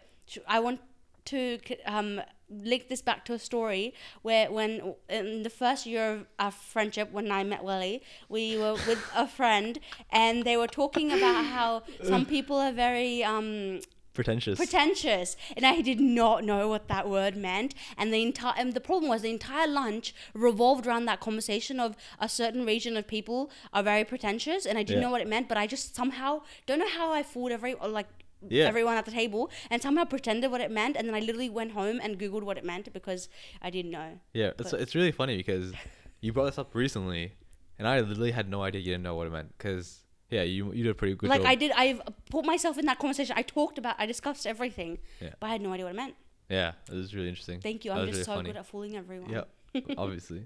I 0.47 0.59
want 0.59 0.79
to 1.25 1.59
um, 1.85 2.21
link 2.50 2.89
this 2.89 3.01
back 3.01 3.23
to 3.25 3.33
a 3.33 3.39
story 3.39 3.94
where 4.23 4.51
when 4.51 4.95
in 5.09 5.44
the 5.44 5.50
first 5.50 5.85
year 5.85 6.11
of 6.13 6.25
our 6.39 6.51
friendship 6.51 7.11
when 7.11 7.31
I 7.31 7.44
met 7.44 7.63
Wali, 7.63 8.01
we 8.29 8.57
were 8.57 8.73
with 8.73 9.00
a 9.15 9.27
friend 9.27 9.77
and 10.09 10.44
they 10.44 10.57
were 10.57 10.67
talking 10.67 11.11
about 11.11 11.45
how 11.45 11.83
some 12.03 12.25
people 12.25 12.57
are 12.57 12.71
very 12.71 13.23
um, 13.23 13.79
Pretentious. 14.13 14.59
pretentious 14.59 15.35
and 15.57 15.65
i 15.65 15.81
did 15.81 15.99
not 15.99 16.44
know 16.44 16.67
what 16.67 16.88
that 16.88 17.09
word 17.09 17.35
meant 17.35 17.73
and 17.97 18.13
the 18.13 18.21
entire 18.21 18.53
and 18.56 18.73
the 18.73 18.79
problem 18.79 19.09
was 19.09 19.23
the 19.23 19.31
entire 19.31 19.67
lunch 19.67 20.13
revolved 20.35 20.85
around 20.85 21.06
that 21.06 21.19
conversation 21.19 21.79
of 21.79 21.95
a 22.19 22.29
certain 22.29 22.63
region 22.63 22.95
of 22.95 23.07
people 23.07 23.49
are 23.73 23.81
very 23.81 24.03
pretentious 24.03 24.67
and 24.67 24.77
i 24.77 24.83
didn't 24.83 25.01
Yeah. 25.01 25.07
know 25.07 25.11
what 25.11 25.21
it 25.21 25.27
meant 25.27 25.49
but 25.49 25.57
i 25.57 25.65
just 25.65 25.95
somehow 25.95 26.41
don't 26.67 26.77
know 26.77 26.88
how 26.99 27.11
i 27.11 27.23
fooled 27.23 27.51
every 27.51 27.73
like 27.73 28.06
Yeah. 28.50 28.66
everyone 28.66 28.98
at 28.98 29.06
the 29.06 29.12
table 29.12 29.50
and 29.69 29.81
somehow 29.81 30.06
pretended 30.06 30.51
what 30.51 30.62
it 30.62 30.72
meant 30.72 30.95
and 30.98 31.07
then 31.07 31.16
i 31.16 31.19
literally 31.19 31.50
went 31.50 31.72
home 31.72 32.00
and 32.04 32.18
googled 32.19 32.44
what 32.44 32.57
it 32.57 32.66
meant 32.66 32.92
because 32.94 33.30
i 33.62 33.69
didn't 33.69 33.92
know 33.92 34.19
Yeah, 34.34 34.51
it's, 34.60 34.72
But- 34.72 34.81
it's 34.81 34.95
really 34.95 35.12
funny 35.12 35.38
because 35.38 35.74
you 36.22 36.31
brought 36.34 36.45
this 36.45 36.57
up 36.57 36.74
recently, 36.74 37.34
and 37.78 37.86
I 37.88 38.00
literally 38.00 38.31
had 38.31 38.48
no 38.50 38.63
idea 38.63 38.80
you 38.81 38.92
didn't 38.94 39.04
know 39.04 39.16
what 39.16 39.28
it 39.28 39.31
meant. 39.34 39.51
Because 39.57 40.04
yeah, 40.30 40.44
you 40.44 40.72
you 40.74 40.84
did 40.84 40.92
a 40.92 40.95
pretty 40.95 41.16
good 41.16 41.30
like 41.30 41.42
job. 41.42 41.51
i 41.54 41.56
did 41.56 41.72
i've 41.84 42.01
put 42.31 42.44
myself 42.45 42.78
in 42.78 42.86
that 42.86 42.98
conversation 42.98 43.36
i 43.38 43.44
talked 43.44 43.78
about 43.78 43.95
i 44.00 44.06
discussed 44.06 44.48
everything 44.48 44.98
Yeah. 45.19 45.34
but 45.40 45.48
i 45.48 45.51
had 45.51 45.62
no 45.62 45.74
idea 45.74 45.86
what 45.86 45.94
it 45.94 45.98
meant 46.04 46.16
Yeah, 46.50 46.72
it 46.90 46.95
was 47.01 47.13
really 47.16 47.28
interesting. 47.30 47.60
thank 47.62 47.84
you 47.86 47.92
That 47.92 48.00
i'm 48.00 48.07
just 48.07 48.13
really 48.19 48.24
so 48.31 48.36
funny. 48.36 48.50
good 48.50 48.57
at 48.57 48.66
fooling 48.66 48.95
everyone 48.95 49.30
Yeah, 49.30 49.44
obviously. 49.98 50.44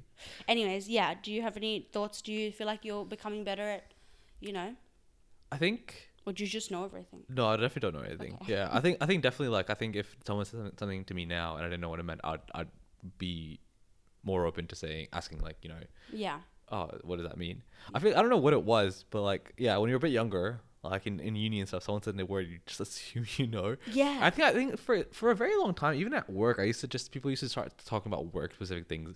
Anyways, 0.47 0.87
yeah. 0.89 1.13
Do 1.21 1.31
you 1.33 1.41
have 1.41 1.57
any 1.57 1.87
thoughts? 1.91 2.21
Do 2.21 2.31
you 2.31 2.51
feel 2.51 2.65
like 2.73 2.85
you're 2.85 3.03
becoming 3.05 3.43
better 3.43 3.67
at, 3.77 3.93
you 4.39 4.53
know, 4.53 4.69
I 5.51 5.57
think 5.57 6.06
or 6.27 6.33
do 6.33 6.43
you 6.43 6.49
just 6.49 6.69
know 6.69 6.83
everything? 6.85 7.23
no, 7.29 7.47
I 7.47 7.55
definitely 7.55 7.79
don't 7.91 7.95
know 8.01 8.07
anything. 8.07 8.37
Okay. 8.41 8.53
Yeah, 8.53 8.69
I 8.71 8.79
think 8.81 8.97
I 9.01 9.05
think 9.07 9.23
definitely 9.23 9.53
like 9.55 9.69
I 9.69 9.73
think 9.73 9.95
if 9.95 10.15
someone 10.27 10.45
said 10.45 10.77
something- 10.79 11.05
to 11.05 11.13
me 11.13 11.25
now 11.25 11.55
and 11.55 11.65
I 11.65 11.69
didn't 11.69 11.81
know 11.81 11.89
what 11.89 11.99
it 11.99 12.03
meant, 12.03 12.21
I'd 12.23 12.41
I'd 12.53 12.67
be 13.17 13.59
more 14.23 14.45
open 14.45 14.67
to 14.67 14.75
saying 14.75 15.07
asking 15.13 15.39
like 15.39 15.57
you 15.63 15.69
know 15.69 15.79
Yeah. 16.11 16.39
oh, 16.69 16.89
what 17.03 17.15
does 17.17 17.27
that 17.27 17.37
mean? 17.37 17.63
I 17.93 17.99
feel 17.99 18.11
I 18.17 18.21
don't 18.21 18.29
know 18.29 18.37
what 18.47 18.53
it 18.53 18.63
was, 18.63 19.05
but 19.09 19.21
like, 19.21 19.53
yeah, 19.57 19.77
when 19.77 19.87
you're 19.89 19.97
a 19.97 20.05
bit 20.07 20.11
younger, 20.11 20.59
like 20.83 21.07
in, 21.07 21.19
in 21.21 21.35
uni 21.35 21.59
and 21.61 21.67
stuff, 21.67 21.83
someone 21.83 22.03
said 22.03 22.17
the 22.17 22.25
word, 22.25 22.47
you 22.49 22.59
just 22.65 22.79
assume 22.81 23.25
you 23.37 23.47
know. 23.47 23.77
Yeah. 23.91 24.19
I 24.21 24.29
think 24.29 24.47
I 24.49 24.53
think 24.53 24.77
for 24.77 25.03
for 25.11 25.31
a 25.31 25.35
very 25.35 25.55
long 25.57 25.73
time, 25.73 25.95
even 25.95 26.13
at 26.13 26.29
work, 26.29 26.59
I 26.59 26.63
used 26.63 26.81
to 26.81 26.87
just 26.87 27.11
people 27.11 27.29
used 27.31 27.43
to 27.43 27.49
start 27.49 27.71
talking 27.85 28.11
about 28.11 28.33
work 28.33 28.53
specific 28.53 28.87
things, 28.89 29.15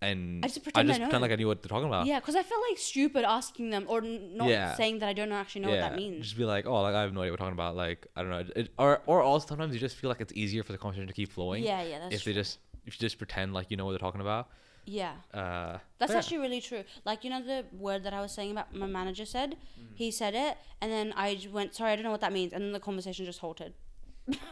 and 0.00 0.44
I 0.44 0.48
just 0.48 0.62
pretend 0.62 0.90
I 0.90 0.94
know. 0.98 1.04
pretend 1.04 1.22
like 1.22 1.32
I 1.32 1.36
knew 1.36 1.46
what 1.48 1.62
they're 1.62 1.68
talking 1.68 1.88
about. 1.88 2.06
yeah, 2.06 2.20
because 2.20 2.36
I 2.36 2.42
felt 2.42 2.62
like 2.70 2.78
stupid 2.78 3.24
asking 3.24 3.70
them 3.70 3.84
or 3.88 3.98
n- 4.02 4.36
not 4.36 4.48
Yeah. 4.48 4.74
saying 4.76 5.00
that 5.00 5.08
I 5.08 5.12
don't 5.12 5.32
actually 5.32 5.62
know 5.62 5.70
what 5.70 5.80
that 5.80 5.96
means. 5.96 6.24
Just 6.24 6.36
be 6.36 6.44
like, 6.44 6.66
oh, 6.66 6.82
like 6.82 6.94
I 6.94 7.02
have 7.02 7.12
no 7.12 7.20
idea 7.22 7.32
what 7.32 7.40
we're 7.40 7.44
talking 7.44 7.58
about. 7.60 7.76
Like 7.76 8.06
I 8.16 8.22
don't 8.22 8.30
know, 8.30 8.44
it, 8.56 8.70
or 8.78 9.02
or 9.06 9.22
also 9.22 9.46
sometimes 9.48 9.74
you 9.74 9.80
just 9.80 9.96
feel 9.96 10.08
like 10.08 10.20
it's 10.20 10.32
easier 10.34 10.62
for 10.62 10.72
the 10.72 10.78
conversation 10.78 11.08
to 11.08 11.14
keep 11.14 11.30
flowing. 11.32 11.64
Yeah, 11.64 11.82
yeah, 11.82 11.98
that's 12.00 12.14
if 12.14 12.24
they 12.24 12.32
just 12.32 12.58
if 12.86 12.94
you 12.94 13.00
just 13.00 13.18
pretend 13.18 13.52
like 13.54 13.70
you 13.70 13.76
know 13.76 13.84
what 13.84 13.92
they're 13.92 13.98
talking 13.98 14.20
about. 14.20 14.48
Yeah. 14.90 15.12
Uh, 15.34 15.76
That's 15.98 16.12
yeah. 16.12 16.18
actually 16.18 16.38
really 16.38 16.62
true. 16.62 16.82
Like 17.04 17.22
you 17.22 17.28
know 17.28 17.42
the 17.42 17.66
word 17.76 18.04
that 18.04 18.14
I 18.14 18.22
was 18.22 18.32
saying 18.32 18.52
about 18.52 18.74
my 18.74 18.86
manager 18.86 19.26
said, 19.26 19.50
Mm. 19.78 19.84
he 19.94 20.10
said 20.10 20.34
it, 20.34 20.56
and 20.80 20.90
then 20.90 21.12
I 21.14 21.34
j- 21.34 21.48
went, 21.48 21.74
sorry, 21.74 21.92
I 21.92 21.96
don't 21.96 22.04
know 22.04 22.10
what 22.10 22.22
that 22.22 22.32
means, 22.32 22.54
and 22.54 22.64
then 22.64 22.72
the 22.72 22.80
conversation 22.80 23.26
just 23.26 23.40
halted. 23.40 23.74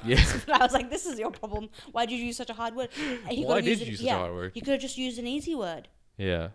Yeah. 0.05 0.23
I 0.53 0.59
was 0.59 0.73
like, 0.73 0.91
this 0.91 1.07
is 1.07 1.19
your 1.19 1.31
problem. 1.31 1.69
Why 1.93 2.07
did 2.07 2.19
you 2.19 2.27
use 2.27 2.37
such 2.37 2.51
a 2.51 2.55
hard 2.55 2.75
word? 2.75 2.91
And 3.29 3.45
Why 3.45 3.61
did 3.61 3.81
you 3.81 3.87
use 3.87 3.99
such 3.99 4.05
a 4.05 4.09
yeah, 4.09 4.19
hard 4.19 4.35
word? 4.35 4.53
You 4.55 4.63
could 4.63 4.73
have 4.73 4.81
just 4.81 4.99
used 4.99 5.19
an 5.19 5.27
easy 5.27 5.55
word. 5.55 5.89
yeah. 6.17 6.49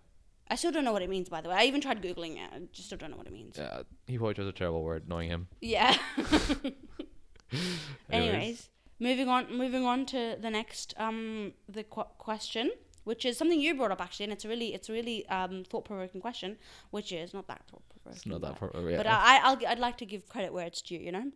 I 0.49 0.55
still 0.55 0.73
don't 0.73 0.83
know 0.83 0.91
what 0.91 1.01
it 1.01 1.09
means, 1.09 1.29
by 1.29 1.39
the 1.39 1.47
way. 1.47 1.55
I 1.55 1.63
even 1.63 1.79
tried 1.79 2.01
googling 2.01 2.35
it. 2.35 2.49
I 2.53 2.59
just 2.73 2.87
still 2.87 2.97
don't 2.97 3.09
know 3.11 3.15
what 3.15 3.25
it 3.25 3.31
means. 3.31 3.57
Yeah, 3.57 3.83
he 4.05 4.17
probably 4.17 4.33
chose 4.33 4.47
a 4.47 4.51
terrible 4.51 4.83
word, 4.83 5.07
knowing 5.07 5.29
him. 5.29 5.47
Yeah. 5.61 5.95
Anyways. 6.19 7.61
Anyways, 8.09 8.69
moving 8.99 9.29
on. 9.29 9.57
Moving 9.57 9.85
on 9.85 10.05
to 10.07 10.37
the 10.41 10.49
next 10.49 10.93
um 10.97 11.53
the 11.69 11.83
qu- 11.85 12.11
question, 12.17 12.71
which 13.05 13.23
is 13.25 13.37
something 13.37 13.61
you 13.61 13.75
brought 13.75 13.91
up 13.91 14.01
actually, 14.01 14.25
and 14.25 14.33
it's 14.33 14.43
a 14.43 14.49
really 14.49 14.73
it's 14.73 14.89
a 14.89 14.93
really 14.93 15.25
um 15.29 15.63
thought 15.69 15.85
provoking 15.85 16.21
question, 16.21 16.57
which 16.91 17.11
is 17.11 17.33
not 17.33 17.47
that 17.47 17.61
thought 17.69 17.83
provoking. 17.89 18.17
It's 18.17 18.25
not 18.25 18.41
that 18.41 18.59
but, 18.59 18.71
pro- 18.73 18.89
yeah. 18.89 18.97
but 18.97 19.07
I 19.07 19.39
I'll, 19.43 19.57
I'd 19.67 19.79
like 19.79 19.97
to 19.97 20.05
give 20.05 20.27
credit 20.27 20.51
where 20.53 20.65
it's 20.65 20.81
due. 20.81 20.97
You 20.97 21.11
know. 21.13 21.31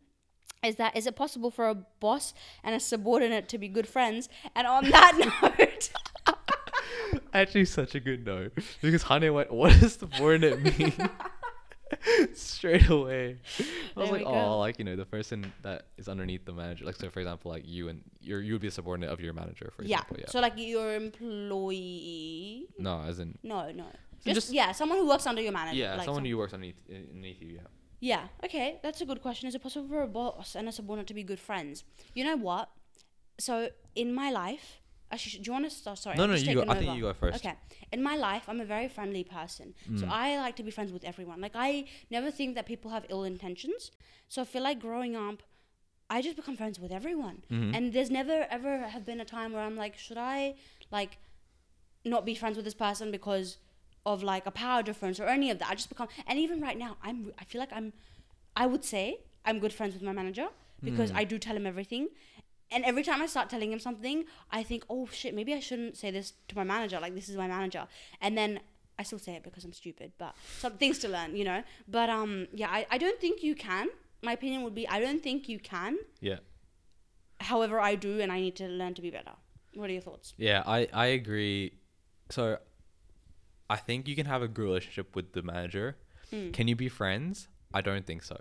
Is 0.65 0.75
that 0.77 0.95
is 0.97 1.05
it 1.07 1.15
possible 1.15 1.51
for 1.51 1.67
a 1.69 1.75
boss 1.75 2.33
and 2.63 2.75
a 2.75 2.79
subordinate 2.79 3.47
to 3.49 3.57
be 3.57 3.67
good 3.67 3.87
friends? 3.87 4.29
And 4.55 4.65
on 4.67 4.89
that 4.89 5.13
note, 5.57 5.89
Actually, 7.33 7.65
such 7.65 7.95
a 7.95 7.99
good 7.99 8.25
note 8.25 8.53
because 8.81 9.03
Hane 9.03 9.33
went, 9.33 9.51
"What 9.51 9.79
does 9.79 9.93
subordinate 9.95 10.79
mean?" 10.79 10.93
Straight 12.33 12.89
away, 12.89 13.37
I 13.95 13.99
was 13.99 14.09
There 14.09 14.17
like, 14.19 14.25
"Oh, 14.25 14.57
like 14.59 14.79
you 14.79 14.85
know, 14.85 14.95
the 14.95 15.05
person 15.05 15.53
that 15.61 15.85
is 15.97 16.07
underneath 16.09 16.43
the 16.45 16.51
manager. 16.53 16.83
Like, 16.85 16.95
so 16.95 17.09
for 17.09 17.19
example, 17.19 17.51
like 17.51 17.63
you 17.65 17.89
and 17.89 18.01
you're 18.21 18.41
you 18.41 18.53
would 18.53 18.61
be 18.61 18.67
a 18.67 18.71
subordinate 18.71 19.11
of 19.11 19.19
your 19.21 19.33
manager, 19.33 19.71
for 19.75 19.83
yeah. 19.83 19.97
example. 19.97 20.17
Yeah. 20.19 20.29
So 20.29 20.39
like 20.39 20.53
your 20.57 20.95
employee. 20.95 22.67
no, 22.79 23.01
as 23.01 23.19
in 23.19 23.37
No, 23.43 23.71
no. 23.71 23.85
Just, 24.23 24.35
just- 24.35 24.53
yeah, 24.53 24.71
someone 24.71 24.97
who 24.97 25.07
works 25.07 25.27
under 25.27 25.41
your 25.41 25.51
manager. 25.51 25.77
yeah, 25.77 25.95
like 25.95 26.05
someone 26.05 26.23
some- 26.23 26.31
who 26.31 26.37
works 26.37 26.53
underneath 26.53 26.75
underneath 26.89 27.41
you. 27.41 27.47
Yeah. 27.55 27.61
Yeah, 27.99 28.27
okay, 28.43 28.79
that's 28.83 29.01
a 29.01 29.05
good 29.05 29.21
question. 29.21 29.47
Is 29.47 29.55
it 29.55 29.61
possible 29.63 29.87
for 29.87 30.01
a 30.01 30.07
boss 30.07 30.55
and 30.55 30.67
a 30.67 30.71
subordinate 30.71 31.07
to 31.07 31.13
be 31.13 31.23
good 31.23 31.39
friends? 31.39 31.83
You 32.13 32.23
know 32.25 32.35
what? 32.37 32.69
So 33.39 33.69
in 33.95 34.13
my 34.13 34.29
life, 34.31 34.81
actually, 35.11 35.39
do 35.41 35.47
you 35.47 35.51
want 35.53 35.65
to 35.65 35.71
start? 35.71 35.97
Sorry, 35.97 36.17
No, 36.17 36.25
no, 36.25 36.35
you 36.35 36.53
go- 36.55 36.65
I 36.67 36.75
think 36.77 36.95
you 36.95 37.01
go 37.01 37.13
first. 37.13 37.37
Okay, 37.43 37.55
in 37.91 38.03
my 38.03 38.15
life, 38.15 38.43
I'm 38.47 38.59
a 38.61 38.65
very 38.65 38.87
friendly 38.87 39.23
person, 39.23 39.73
Mm. 39.89 39.99
so 39.99 40.07
I 40.07 40.37
like 40.37 40.55
to 40.57 40.63
be 40.63 40.71
friends 40.71 40.91
with 40.91 41.03
everyone. 41.03 41.39
Like 41.41 41.55
I 41.55 41.85
never 42.09 42.31
think 42.31 42.55
that 42.55 42.65
people 42.65 42.91
have 42.91 43.05
ill 43.09 43.23
intentions. 43.23 43.91
So 44.27 44.41
I 44.41 44.45
feel 44.45 44.63
like 44.63 44.79
growing 44.79 45.15
up, 45.15 45.41
I 46.09 46.21
just 46.21 46.35
become 46.35 46.55
friends 46.57 46.79
with 46.79 46.91
everyone, 46.91 47.43
Mm-hmm. 47.49 47.75
and 47.75 47.93
there's 47.93 48.11
never 48.11 48.45
ever 48.49 48.73
have 48.93 49.05
been 49.05 49.19
a 49.21 49.25
time 49.25 49.53
where 49.53 49.63
I'm 49.63 49.75
like, 49.77 49.97
should 49.97 50.17
I 50.17 50.55
like 50.91 51.17
not 52.03 52.25
be 52.25 52.35
friends 52.35 52.55
with 52.57 52.65
this 52.65 52.75
person 52.75 53.09
because 53.11 53.57
of 54.05 54.23
like 54.23 54.45
a 54.45 54.51
power 54.51 54.83
difference 54.83 55.19
or 55.19 55.27
any 55.27 55.49
of 55.51 55.59
that. 55.59 55.69
I 55.69 55.75
just 55.75 55.89
become 55.89 56.07
and 56.27 56.37
even 56.39 56.61
right 56.61 56.77
now 56.77 56.97
I'm 57.03 57.31
I 57.39 57.43
feel 57.45 57.59
like 57.59 57.73
I'm 57.73 57.93
I 58.55 58.65
would 58.67 58.83
say 58.85 59.19
I'm 59.45 59.59
good 59.59 59.73
friends 59.73 59.93
with 59.93 60.03
my 60.03 60.11
manager 60.13 60.47
because 60.83 61.11
Hmm. 61.11 61.17
I 61.17 61.23
do 61.23 61.37
tell 61.39 61.55
him 61.55 61.65
everything. 61.65 62.07
And 62.71 62.83
every 62.83 63.03
time 63.03 63.21
I 63.21 63.27
start 63.27 63.49
telling 63.49 63.71
him 63.71 63.79
something, 63.79 64.25
I 64.51 64.63
think, 64.63 64.85
"Oh 64.89 65.07
shit, 65.19 65.33
maybe 65.35 65.53
I 65.53 65.59
shouldn't 65.59 65.97
say 65.97 66.09
this 66.11 66.33
to 66.47 66.55
my 66.55 66.63
manager. 66.63 66.99
Like 66.99 67.13
this 67.15 67.29
is 67.29 67.37
my 67.37 67.47
manager." 67.47 67.87
And 68.21 68.35
then 68.37 68.59
I 68.97 69.03
still 69.03 69.19
say 69.19 69.33
it 69.35 69.43
because 69.43 69.63
I'm 69.65 69.73
stupid, 69.73 70.13
but 70.17 70.33
some 70.59 70.73
things 70.73 70.97
to 70.99 71.07
learn, 71.07 71.35
you 71.35 71.43
know. 71.43 71.63
But 71.87 72.09
um, 72.09 72.47
yeah, 72.53 72.69
I, 72.69 72.87
I 72.89 72.97
don't 72.97 73.19
think 73.19 73.43
you 73.43 73.53
can. 73.55 73.87
My 74.23 74.33
opinion 74.33 74.63
would 74.63 74.73
be 74.73 74.87
I 74.87 74.99
don't 74.99 75.21
think 75.21 75.47
you 75.47 75.59
can. 75.59 75.97
Yeah. 76.21 76.39
However, 77.39 77.79
I 77.79 77.95
do, 77.95 78.19
and 78.21 78.31
I 78.31 78.39
need 78.39 78.55
to 78.57 78.67
learn 78.67 78.93
to 78.95 79.01
be 79.01 79.09
better. 79.11 79.33
What 79.75 79.89
are 79.89 79.93
your 79.93 80.01
thoughts? 80.01 80.33
Yeah, 80.37 80.63
I, 80.65 80.87
I 80.93 81.07
agree. 81.07 81.73
So 82.29 82.57
I 83.69 83.77
think 83.77 84.07
you 84.07 84.15
can 84.15 84.25
have 84.25 84.41
a 84.41 84.47
good 84.47 84.63
relationship 84.63 85.15
with 85.15 85.33
the 85.33 85.41
manager. 85.41 85.97
Hmm. 86.29 86.51
Can 86.51 86.67
you 86.67 86.75
be 86.75 86.89
friends? 86.89 87.47
I 87.73 87.81
don't 87.81 88.05
think 88.05 88.23
so. 88.23 88.37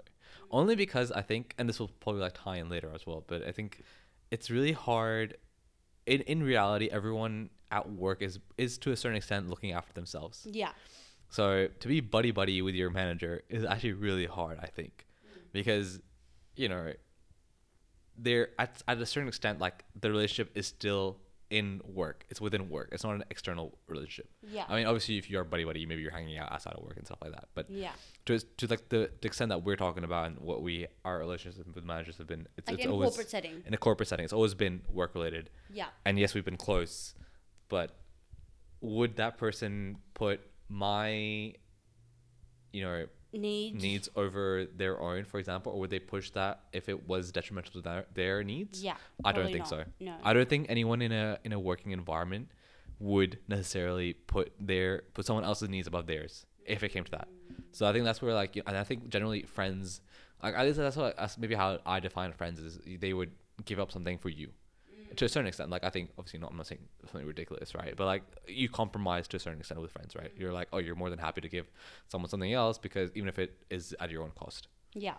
Only 0.50 0.76
because 0.76 1.10
I 1.12 1.22
think 1.22 1.54
and 1.58 1.68
this 1.68 1.80
will 1.80 1.88
probably 2.00 2.20
like 2.22 2.34
tie 2.34 2.56
in 2.56 2.68
later 2.68 2.90
as 2.94 3.06
well, 3.06 3.24
but 3.26 3.46
I 3.46 3.52
think 3.52 3.82
it's 4.30 4.50
really 4.50 4.72
hard 4.72 5.36
in 6.06 6.20
in 6.22 6.42
reality 6.42 6.88
everyone 6.90 7.50
at 7.70 7.90
work 7.90 8.22
is 8.22 8.38
is 8.58 8.78
to 8.78 8.92
a 8.92 8.96
certain 8.96 9.16
extent 9.16 9.48
looking 9.48 9.72
after 9.72 9.92
themselves. 9.92 10.46
Yeah, 10.50 10.72
So 11.28 11.68
to 11.80 11.88
be 11.88 12.00
buddy 12.00 12.30
buddy 12.30 12.62
with 12.62 12.74
your 12.74 12.90
manager 12.90 13.42
is 13.48 13.64
actually 13.64 13.94
really 13.94 14.26
hard, 14.26 14.58
I 14.62 14.66
think, 14.66 15.06
because 15.52 16.00
you 16.56 16.68
know 16.68 16.92
there 18.16 18.50
at 18.58 18.82
at 18.86 18.98
a 19.00 19.06
certain 19.06 19.28
extent 19.28 19.58
like 19.58 19.84
the 20.00 20.10
relationship 20.10 20.56
is 20.56 20.66
still 20.66 21.16
in 21.50 21.80
work. 21.84 22.24
It's 22.30 22.40
within 22.40 22.68
work. 22.68 22.88
It's 22.92 23.04
not 23.04 23.14
an 23.14 23.24
external 23.30 23.78
relationship. 23.86 24.30
Yeah. 24.42 24.64
I 24.68 24.76
mean, 24.76 24.86
obviously, 24.86 25.18
if 25.18 25.30
you're 25.30 25.44
buddy 25.44 25.64
buddy, 25.64 25.86
maybe 25.86 26.02
you're 26.02 26.10
hanging 26.10 26.38
out 26.38 26.52
outside 26.52 26.74
of 26.74 26.82
work 26.82 26.96
and 26.96 27.06
stuff 27.06 27.18
like 27.22 27.32
that. 27.32 27.48
But 27.54 27.70
yeah, 27.70 27.92
to 28.26 28.38
to 28.38 28.66
like 28.66 28.88
the, 28.88 29.10
the 29.20 29.26
extent 29.26 29.50
that 29.50 29.62
we're 29.62 29.76
talking 29.76 30.04
about 30.04 30.26
and 30.26 30.38
what 30.40 30.62
we 30.62 30.86
our 31.04 31.18
relationships 31.18 31.66
with 31.74 31.84
managers 31.84 32.16
have 32.18 32.26
been, 32.26 32.46
it's, 32.56 32.68
like 32.68 32.78
it's 32.78 32.86
in 32.86 32.90
always 32.90 33.10
corporate 33.10 33.30
setting. 33.30 33.62
in 33.66 33.74
a 33.74 33.78
corporate 33.78 34.08
setting. 34.08 34.24
It's 34.24 34.32
always 34.32 34.54
been 34.54 34.82
work 34.88 35.14
related. 35.14 35.50
Yeah, 35.72 35.86
And 36.04 36.18
yes, 36.18 36.34
we've 36.34 36.44
been 36.44 36.56
close, 36.56 37.14
but 37.68 37.96
would 38.80 39.16
that 39.16 39.38
person 39.38 39.98
put 40.14 40.40
my, 40.68 41.54
you 42.72 42.82
know, 42.82 43.06
needs. 43.38 43.82
needs 43.82 44.08
over 44.16 44.66
their 44.76 45.00
own, 45.00 45.24
for 45.24 45.38
example, 45.38 45.72
or 45.72 45.80
would 45.80 45.90
they 45.90 45.98
push 45.98 46.30
that 46.30 46.60
if 46.72 46.88
it 46.88 47.08
was 47.08 47.32
detrimental 47.32 47.72
to 47.72 47.80
their, 47.80 48.06
their 48.14 48.42
needs? 48.44 48.82
Yeah, 48.82 48.96
I 49.24 49.32
don't 49.32 49.46
think 49.46 49.58
not. 49.60 49.68
so. 49.68 49.84
No. 50.00 50.14
I 50.22 50.32
don't 50.32 50.48
think 50.48 50.66
anyone 50.68 51.02
in 51.02 51.12
a 51.12 51.38
in 51.44 51.52
a 51.52 51.58
working 51.60 51.92
environment 51.92 52.48
would 53.00 53.38
necessarily 53.48 54.12
put 54.14 54.52
their 54.60 55.02
put 55.14 55.26
someone 55.26 55.44
else's 55.44 55.68
needs 55.68 55.86
above 55.86 56.06
theirs 56.06 56.46
if 56.64 56.82
it 56.82 56.90
came 56.90 57.04
to 57.04 57.10
that. 57.12 57.28
So 57.72 57.86
I 57.86 57.92
think 57.92 58.04
that's 58.04 58.22
where 58.22 58.32
like, 58.34 58.56
you- 58.56 58.62
and 58.66 58.76
I 58.76 58.84
think 58.84 59.08
generally 59.08 59.42
friends, 59.42 60.00
like 60.42 60.54
at 60.54 60.64
least 60.64 60.78
that's 60.78 60.96
what 60.96 61.16
that's 61.16 61.36
maybe 61.36 61.54
how 61.54 61.78
I 61.84 62.00
define 62.00 62.32
friends 62.32 62.58
is 62.60 62.78
they 63.00 63.12
would 63.12 63.32
give 63.64 63.78
up 63.80 63.90
something 63.92 64.18
for 64.18 64.28
you. 64.28 64.50
To 65.16 65.24
a 65.24 65.28
certain 65.28 65.46
extent, 65.46 65.70
like 65.70 65.84
I 65.84 65.90
think 65.90 66.10
obviously 66.18 66.40
not. 66.40 66.50
I'm 66.50 66.56
not 66.56 66.66
saying 66.66 66.82
something 67.10 67.26
ridiculous, 67.26 67.74
right? 67.74 67.94
But 67.96 68.06
like 68.06 68.22
you 68.46 68.68
compromise 68.68 69.28
to 69.28 69.36
a 69.36 69.40
certain 69.40 69.60
extent 69.60 69.80
with 69.80 69.92
friends, 69.92 70.14
right? 70.16 70.32
You're 70.36 70.52
like, 70.52 70.68
oh, 70.72 70.78
you're 70.78 70.94
more 70.94 71.10
than 71.10 71.18
happy 71.18 71.40
to 71.40 71.48
give 71.48 71.70
someone 72.08 72.28
something 72.28 72.52
else 72.52 72.78
because 72.78 73.10
even 73.14 73.28
if 73.28 73.38
it 73.38 73.62
is 73.70 73.94
at 74.00 74.10
your 74.10 74.22
own 74.22 74.32
cost 74.38 74.68
Yeah, 74.94 75.14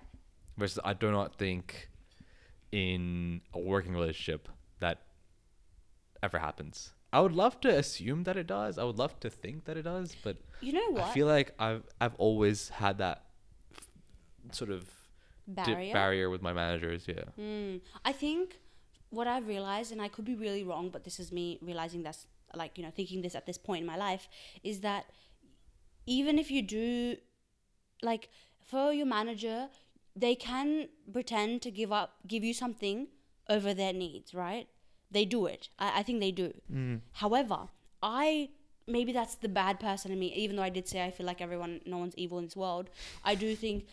versus 0.57 0.79
I 0.83 0.93
do 0.93 1.11
not 1.11 1.37
think 1.37 1.89
in 2.71 3.41
a 3.53 3.59
working 3.59 3.93
relationship 3.93 4.49
that 4.79 5.01
ever 6.23 6.39
happens. 6.39 6.91
I 7.13 7.21
would 7.21 7.31
love 7.31 7.61
to 7.61 7.69
assume 7.69 8.23
that 8.25 8.35
it 8.35 8.47
does. 8.47 8.77
I 8.77 8.83
would 8.83 8.97
love 8.97 9.17
to 9.21 9.29
think 9.29 9.65
that 9.65 9.77
it 9.77 9.83
does, 9.83 10.15
but 10.23 10.37
you 10.61 10.73
know 10.73 10.91
what? 10.91 11.03
I 11.03 11.13
feel 11.13 11.27
like 11.27 11.53
I've 11.59 11.83
I've 12.01 12.15
always 12.15 12.69
had 12.69 12.97
that 12.97 13.23
f- 13.73 13.87
sort 14.55 14.71
of 14.71 14.89
barrier. 15.47 15.93
barrier 15.93 16.29
with 16.29 16.41
my 16.41 16.51
managers. 16.51 17.05
Yeah. 17.07 17.23
Mm, 17.39 17.81
I 18.03 18.11
think 18.11 18.59
what 19.15 19.27
I've 19.27 19.47
realized, 19.47 19.91
and 19.91 20.01
I 20.01 20.07
could 20.07 20.25
be 20.25 20.35
really 20.35 20.63
wrong, 20.63 20.89
but 20.89 21.03
this 21.03 21.19
is 21.19 21.31
me 21.31 21.59
realizing 21.61 22.03
that's 22.03 22.27
like, 22.53 22.77
you 22.77 22.83
know, 22.83 22.91
thinking 22.95 23.21
this 23.21 23.35
at 23.35 23.45
this 23.45 23.57
point 23.57 23.81
in 23.81 23.87
my 23.87 23.97
life, 23.97 24.27
is 24.63 24.81
that 24.81 25.05
even 26.05 26.37
if 26.37 26.51
you 26.51 26.61
do, 26.61 27.17
like, 28.01 28.29
for 28.61 28.93
your 28.93 29.05
manager, 29.05 29.69
they 30.15 30.35
can 30.35 30.87
pretend 31.11 31.61
to 31.63 31.71
give 31.71 31.91
up, 31.91 32.15
give 32.27 32.43
you 32.43 32.53
something 32.53 33.07
over 33.49 33.73
their 33.73 33.93
needs, 33.93 34.33
right? 34.33 34.67
They 35.11 35.25
do 35.25 35.45
it. 35.45 35.69
I, 35.77 35.99
I 35.99 36.03
think 36.03 36.19
they 36.19 36.31
do. 36.31 36.53
Mm. 36.71 37.01
However, 37.13 37.67
I 38.01 38.49
maybe 38.87 39.11
that's 39.11 39.35
the 39.35 39.49
bad 39.49 39.79
person 39.79 40.11
in 40.11 40.19
me. 40.19 40.31
Even 40.35 40.55
though 40.55 40.63
I 40.63 40.69
did 40.69 40.87
say 40.87 41.03
I 41.03 41.11
feel 41.11 41.25
like 41.25 41.41
everyone, 41.41 41.81
no 41.85 41.97
one's 41.97 42.15
evil 42.15 42.37
in 42.37 42.45
this 42.45 42.55
world. 42.55 42.89
I 43.23 43.35
do 43.35 43.55
think 43.55 43.85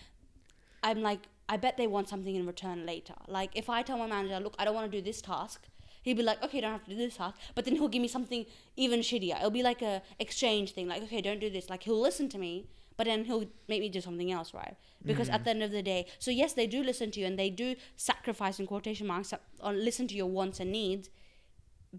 I'm 0.83 1.01
like, 1.03 1.21
I 1.49 1.57
bet 1.57 1.77
they 1.77 1.87
want 1.87 2.09
something 2.09 2.35
in 2.35 2.47
return 2.47 2.87
later. 2.87 3.15
Like, 3.29 3.51
if 3.55 3.69
I 3.69 3.83
tell 3.83 3.99
my 3.99 4.07
manager, 4.07 4.41
look, 4.41 4.55
I 4.59 4.65
don't 4.65 4.75
want 4.75 4.91
to 4.91 4.97
do 4.97 5.03
this 5.03 5.21
task, 5.21 5.67
he'll 6.03 6.17
be 6.17 6.23
like, 6.23 6.43
okay, 6.43 6.59
you 6.59 6.63
don't 6.63 6.73
have 6.73 6.85
to 6.85 6.91
do 6.91 6.97
this 6.97 7.17
task. 7.17 7.37
But 7.55 7.65
then 7.65 7.77
he'll 7.77 7.89
give 7.89 8.03
me 8.03 8.09
something 8.09 8.47
even 8.77 9.01
shittier. 9.01 9.37
It'll 9.37 9.51
be 9.51 9.63
like 9.63 9.83
a 9.83 10.03
exchange 10.19 10.73
thing. 10.73 10.89
Like, 10.89 11.03
okay, 11.05 11.21
don't 11.21 11.41
do 11.41 11.51
this. 11.51 11.69
Like, 11.71 11.83
he'll 11.83 12.01
listen 12.01 12.29
to 12.31 12.39
me, 12.39 12.67
but 12.97 13.07
then 13.07 13.25
he'll 13.25 13.47
make 13.69 13.81
me 13.81 13.89
do 13.89 14.01
something 14.01 14.31
else, 14.31 14.55
right? 14.55 14.77
Because 15.05 15.29
at 15.29 15.41
mm. 15.41 15.45
the 15.45 15.51
end 15.51 15.63
of 15.63 15.71
the 15.73 15.83
day, 15.83 16.07
so 16.19 16.31
yes, 16.31 16.53
they 16.53 16.67
do 16.67 16.83
listen 16.83 17.11
to 17.13 17.21
you 17.21 17.27
and 17.27 17.39
they 17.39 17.51
do 17.51 17.75
sacrifice 17.97 18.61
in 18.61 18.67
quotation 18.67 19.07
marks 19.07 19.33
uh, 19.33 19.39
or 19.61 19.73
listen 19.73 20.07
to 20.09 20.15
your 20.15 20.27
wants 20.27 20.61
and 20.61 20.71
needs. 20.71 21.11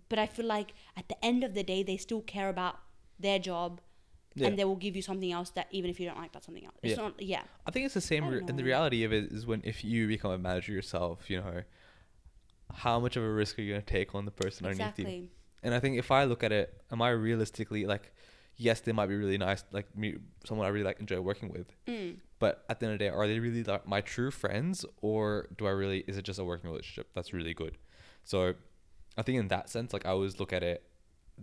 But 0.10 0.20
I 0.20 0.26
feel 0.26 0.46
like 0.46 0.74
at 0.98 1.08
the 1.10 1.24
end 1.24 1.44
of 1.44 1.54
the 1.54 1.64
day, 1.64 1.84
they 1.84 1.98
still 1.98 2.22
care 2.22 2.50
about 2.50 2.78
their 3.20 3.40
job. 3.40 3.82
Yeah. 4.36 4.48
And 4.48 4.58
they 4.58 4.66
will 4.66 4.76
give 4.76 4.96
you 4.96 5.02
something 5.02 5.32
else 5.32 5.52
that 5.52 5.68
even 5.72 5.90
if 5.90 6.00
you 6.00 6.08
don't 6.08 6.18
like 6.18 6.32
that 6.32 6.44
something 6.44 6.66
else, 6.66 6.76
it's 6.82 6.98
Yeah. 6.98 7.04
not. 7.04 7.22
Yeah, 7.22 7.44
I 7.68 7.72
think 7.72 7.86
it's 7.86 7.94
the 7.94 8.02
same. 8.02 8.28
Re- 8.28 8.40
and 8.48 8.58
the 8.58 8.64
reality 8.64 9.04
of 9.04 9.14
it 9.14 9.32
is 9.32 9.46
when 9.46 9.62
if 9.64 9.84
you 9.84 10.08
become 10.08 10.32
a 10.32 10.38
manager 10.38 10.72
yourself, 10.74 11.30
you 11.30 11.38
know, 11.40 11.64
how 12.74 13.00
much 13.00 13.16
of 13.16 13.24
a 13.24 13.30
risk 13.32 13.60
are 13.60 13.62
you 13.62 13.74
going 13.74 13.82
to 13.82 13.88
take 13.88 14.16
on 14.16 14.26
the 14.26 14.32
person 14.32 14.66
underneath 14.66 14.98
you? 14.98 15.06
exactly. 15.06 15.30
And 15.62 15.74
I 15.74 15.80
think 15.80 15.98
if 15.98 16.12
I 16.12 16.26
look 16.26 16.44
at 16.44 16.52
it, 16.52 16.82
am 16.92 17.02
I 17.02 17.10
realistically 17.10 17.86
like, 17.86 18.12
yes, 18.58 18.82
they 18.82 18.92
might 18.92 19.08
be 19.08 19.16
really 19.16 19.38
nice, 19.38 19.64
like 19.72 19.96
me, 19.96 20.16
someone 20.46 20.66
I 20.68 20.70
really 20.70 20.84
like 20.86 21.00
enjoy 21.00 21.20
working 21.22 21.50
with. 21.50 21.68
Mm. 21.88 22.18
But 22.40 22.66
at 22.70 22.80
the 22.80 22.88
end 22.88 22.94
of 22.94 23.00
the 23.00 23.06
day, 23.06 23.10
are 23.10 23.28
they 23.28 23.40
really 23.40 23.64
like 23.64 23.88
my 23.88 24.02
true 24.02 24.32
friends, 24.32 24.86
or 25.02 25.48
do 25.58 25.66
I 25.66 25.72
really? 25.72 26.04
Is 26.08 26.18
it 26.18 26.24
just 26.26 26.40
a 26.40 26.44
working 26.44 26.70
relationship 26.70 27.08
that's 27.14 27.32
really 27.32 27.54
good? 27.54 27.78
So, 28.26 28.56
I 29.18 29.22
think 29.22 29.40
in 29.40 29.48
that 29.50 29.70
sense, 29.70 29.94
like 29.94 30.06
I 30.06 30.10
always 30.10 30.40
look 30.40 30.52
at 30.52 30.64
it 30.64 30.84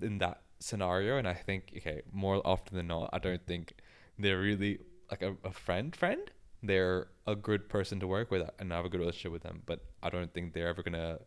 in 0.02 0.18
that 0.18 0.42
scenario, 0.60 1.16
and 1.18 1.26
I 1.26 1.34
think 1.34 1.72
okay, 1.78 2.02
more 2.12 2.40
often 2.44 2.76
than 2.76 2.86
not, 2.86 3.10
I 3.12 3.18
don't 3.18 3.44
think 3.46 3.74
they're 4.18 4.38
really 4.38 4.78
like 5.10 5.22
a, 5.22 5.36
a 5.44 5.52
friend. 5.52 5.94
Friend, 5.96 6.30
they're 6.62 7.08
a 7.26 7.34
good 7.34 7.68
person 7.68 7.98
to 8.00 8.06
work 8.06 8.30
with, 8.30 8.48
and 8.58 8.72
I 8.72 8.76
have 8.76 8.84
a 8.84 8.88
good 8.88 9.00
relationship 9.00 9.32
with 9.32 9.42
them. 9.42 9.62
But 9.66 9.80
I 10.02 10.10
don't 10.10 10.32
think 10.32 10.52
they're 10.52 10.68
ever 10.68 10.82
gonna 10.82 11.18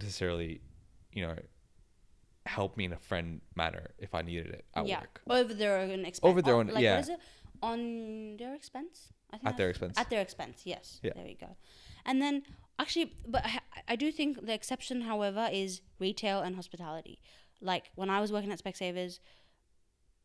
necessarily, 0.00 0.60
you 1.12 1.26
know, 1.26 1.36
help 2.46 2.76
me 2.76 2.84
in 2.84 2.92
a 2.92 2.98
friend 2.98 3.40
manner 3.54 3.90
if 3.98 4.14
I 4.14 4.22
needed 4.22 4.46
it 4.46 4.64
at 4.74 4.86
yeah, 4.86 5.00
work. 5.00 5.20
over 5.28 5.54
their 5.54 5.78
own 5.78 6.04
expense. 6.04 6.20
Over 6.30 6.42
their 6.42 6.56
own- 6.56 6.68
like, 6.68 6.82
yeah. 6.82 6.96
What 6.96 7.00
is 7.00 7.08
it? 7.10 7.20
On 7.62 8.36
their 8.38 8.54
expense. 8.54 9.12
I 9.30 9.38
think 9.38 9.48
At 9.48 9.56
their 9.56 9.70
expense. 9.70 9.96
At 9.96 10.10
their 10.10 10.20
expense. 10.20 10.62
Yes. 10.64 11.00
Yeah. 11.02 11.12
There 11.14 11.24
we 11.24 11.34
go. 11.34 11.56
And 12.04 12.20
then 12.20 12.42
actually, 12.78 13.14
but 13.26 13.44
I, 13.44 13.60
I 13.88 13.96
do 13.96 14.10
think 14.10 14.44
the 14.44 14.52
exception, 14.52 15.02
however, 15.02 15.48
is 15.52 15.80
retail 16.00 16.40
and 16.40 16.56
hospitality. 16.56 17.20
Like 17.62 17.90
when 17.94 18.10
I 18.10 18.20
was 18.20 18.32
working 18.32 18.52
at 18.52 18.62
Specsavers, 18.62 19.18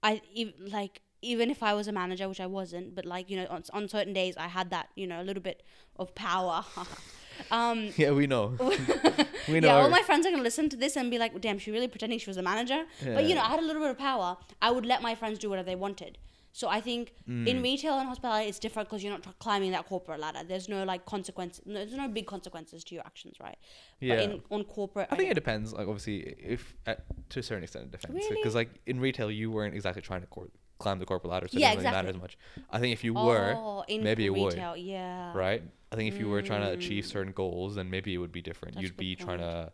I 0.03 0.21
ev- 0.37 0.53
like 0.59 1.01
even 1.21 1.49
if 1.49 1.63
I 1.63 1.73
was 1.73 1.87
a 1.87 1.91
manager, 1.91 2.27
which 2.29 2.39
I 2.39 2.45
wasn't, 2.45 2.95
but 2.95 3.05
like 3.05 3.29
you 3.29 3.37
know, 3.37 3.47
on, 3.49 3.63
on 3.73 3.87
certain 3.87 4.13
days 4.13 4.35
I 4.37 4.47
had 4.47 4.69
that 4.71 4.89
you 4.95 5.07
know 5.07 5.21
a 5.21 5.23
little 5.23 5.41
bit 5.43 5.63
of 5.97 6.13
power. 6.15 6.63
um, 7.51 7.89
Yeah, 7.97 8.11
we 8.11 8.27
know. 8.27 8.55
we 9.47 9.59
know. 9.59 9.67
yeah, 9.67 9.75
all 9.81 9.89
my 9.89 10.01
friends 10.03 10.25
are 10.25 10.31
gonna 10.31 10.43
listen 10.43 10.69
to 10.69 10.77
this 10.77 10.95
and 10.95 11.09
be 11.11 11.17
like, 11.17 11.39
"Damn, 11.41 11.59
she 11.59 11.71
really 11.71 11.87
pretending 11.87 12.19
she 12.19 12.29
was 12.29 12.37
a 12.37 12.41
manager." 12.43 12.83
But 13.03 13.25
you 13.25 13.35
know, 13.35 13.41
I 13.41 13.47
had 13.49 13.59
a 13.59 13.65
little 13.65 13.81
bit 13.81 13.91
of 13.91 13.97
power. 13.97 14.37
I 14.61 14.71
would 14.71 14.85
let 14.85 15.01
my 15.01 15.15
friends 15.15 15.39
do 15.39 15.49
whatever 15.49 15.65
they 15.67 15.75
wanted. 15.75 16.17
So 16.57 16.67
I 16.67 16.81
think 16.81 17.13
Mm. 17.29 17.47
in 17.47 17.61
retail 17.61 17.99
and 17.99 18.07
hospitality, 18.07 18.49
it's 18.49 18.57
different 18.57 18.89
because 18.89 19.03
you're 19.03 19.13
not 19.13 19.37
climbing 19.37 19.73
that 19.73 19.85
corporate 19.85 20.19
ladder. 20.19 20.41
There's 20.43 20.67
no 20.67 20.83
like 20.85 21.05
consequence. 21.05 21.61
No, 21.67 21.75
there's 21.85 21.93
no 21.93 22.07
big 22.07 22.25
consequences 22.25 22.83
to 22.85 22.95
your 22.95 23.03
actions, 23.05 23.35
right? 23.39 23.59
Yeah. 23.99 24.15
But 24.15 24.23
in 24.23 24.41
on 24.49 24.63
corporate, 24.63 25.07
I 25.11 25.15
think 25.17 25.27
don't- 25.27 25.31
it 25.37 25.41
depends. 25.43 25.71
Like 25.71 25.87
obviously, 25.87 26.17
if 26.53 26.73
to 27.29 27.39
a 27.39 27.43
certain 27.43 27.63
extent 27.63 27.85
it 27.85 27.91
depends. 27.91 28.15
Really? 28.23 28.37
Because 28.37 28.55
like 28.55 28.71
in 28.87 28.99
retail, 28.99 29.29
you 29.29 29.51
weren't 29.51 29.75
exactly 29.75 30.01
trying 30.01 30.21
to 30.21 30.27
cor- 30.27 30.49
climb 30.79 30.97
the 30.97 31.05
corporate 31.05 31.29
ladder, 31.31 31.47
so 31.47 31.59
Yeah, 31.59 31.73
it 31.73 31.75
doesn't 31.75 31.91
really 31.91 31.95
matter 31.95 32.09
as 32.09 32.17
much. 32.25 32.37
I 32.71 32.79
think 32.79 32.91
if 32.93 33.03
you 33.03 33.13
were, 33.13 33.53
Oh, 33.55 33.83
in 33.87 34.03
maybe 34.03 34.25
it 34.25 34.33
would, 34.33 34.55
yeah. 34.77 35.31
right? 35.37 35.61
I 35.91 35.95
think 35.95 36.11
if 36.11 36.19
you 36.19 36.27
were 36.27 36.41
trying 36.41 36.61
to 36.61 36.71
achieve 36.71 37.03
Mm. 37.03 37.07
certain 37.15 37.33
goals, 37.33 37.75
then 37.75 37.87
maybe 37.91 38.15
it 38.15 38.17
would 38.17 38.31
be 38.31 38.41
different. 38.41 38.73
That's 38.75 38.83
You'd 38.83 38.97
be 38.97 39.15
good 39.15 39.23
trying 39.25 39.39
to 39.39 39.71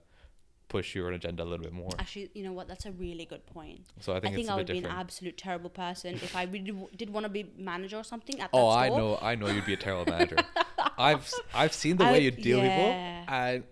push 0.73 0.95
your 0.95 1.11
agenda 1.11 1.43
a 1.43 1.49
little 1.51 1.63
bit 1.63 1.71
more. 1.71 1.91
Actually, 1.99 2.31
you 2.33 2.43
know 2.43 2.51
what? 2.51 2.67
That's 2.67 2.87
a 2.87 2.91
really 2.91 3.25
good 3.25 3.45
point. 3.45 3.81
So 3.99 4.11
I 4.15 4.19
think 4.19 4.33
I 4.33 4.35
think, 4.37 4.49
I 4.49 4.55
would 4.55 4.67
be 4.67 4.79
an 4.79 4.87
absolute 5.03 5.37
terrible 5.37 5.69
person 5.69 6.15
if 6.15 6.35
I 6.35 6.43
really 6.43 6.73
w- 6.79 6.89
did 6.97 7.11
want 7.11 7.25
to 7.25 7.29
be 7.29 7.43
manager 7.57 7.97
or 7.97 8.03
something 8.03 8.41
at 8.41 8.51
that 8.51 8.57
oh, 8.57 8.71
store. 8.71 8.79
I 8.85 8.89
know, 8.89 9.19
I 9.21 9.35
know. 9.35 9.47
You'd 9.47 9.67
be 9.67 9.73
a 9.73 9.83
terrible 9.87 10.11
manager. 10.11 10.37
I've 10.97 11.31
I've 11.53 11.73
seen 11.73 11.97
the 11.97 12.05
I 12.05 12.11
way 12.13 12.21
you 12.21 12.31
deal 12.31 12.57
with 12.57 12.71
yeah. 12.71 13.21
people, 13.21 13.35
and 13.35 13.63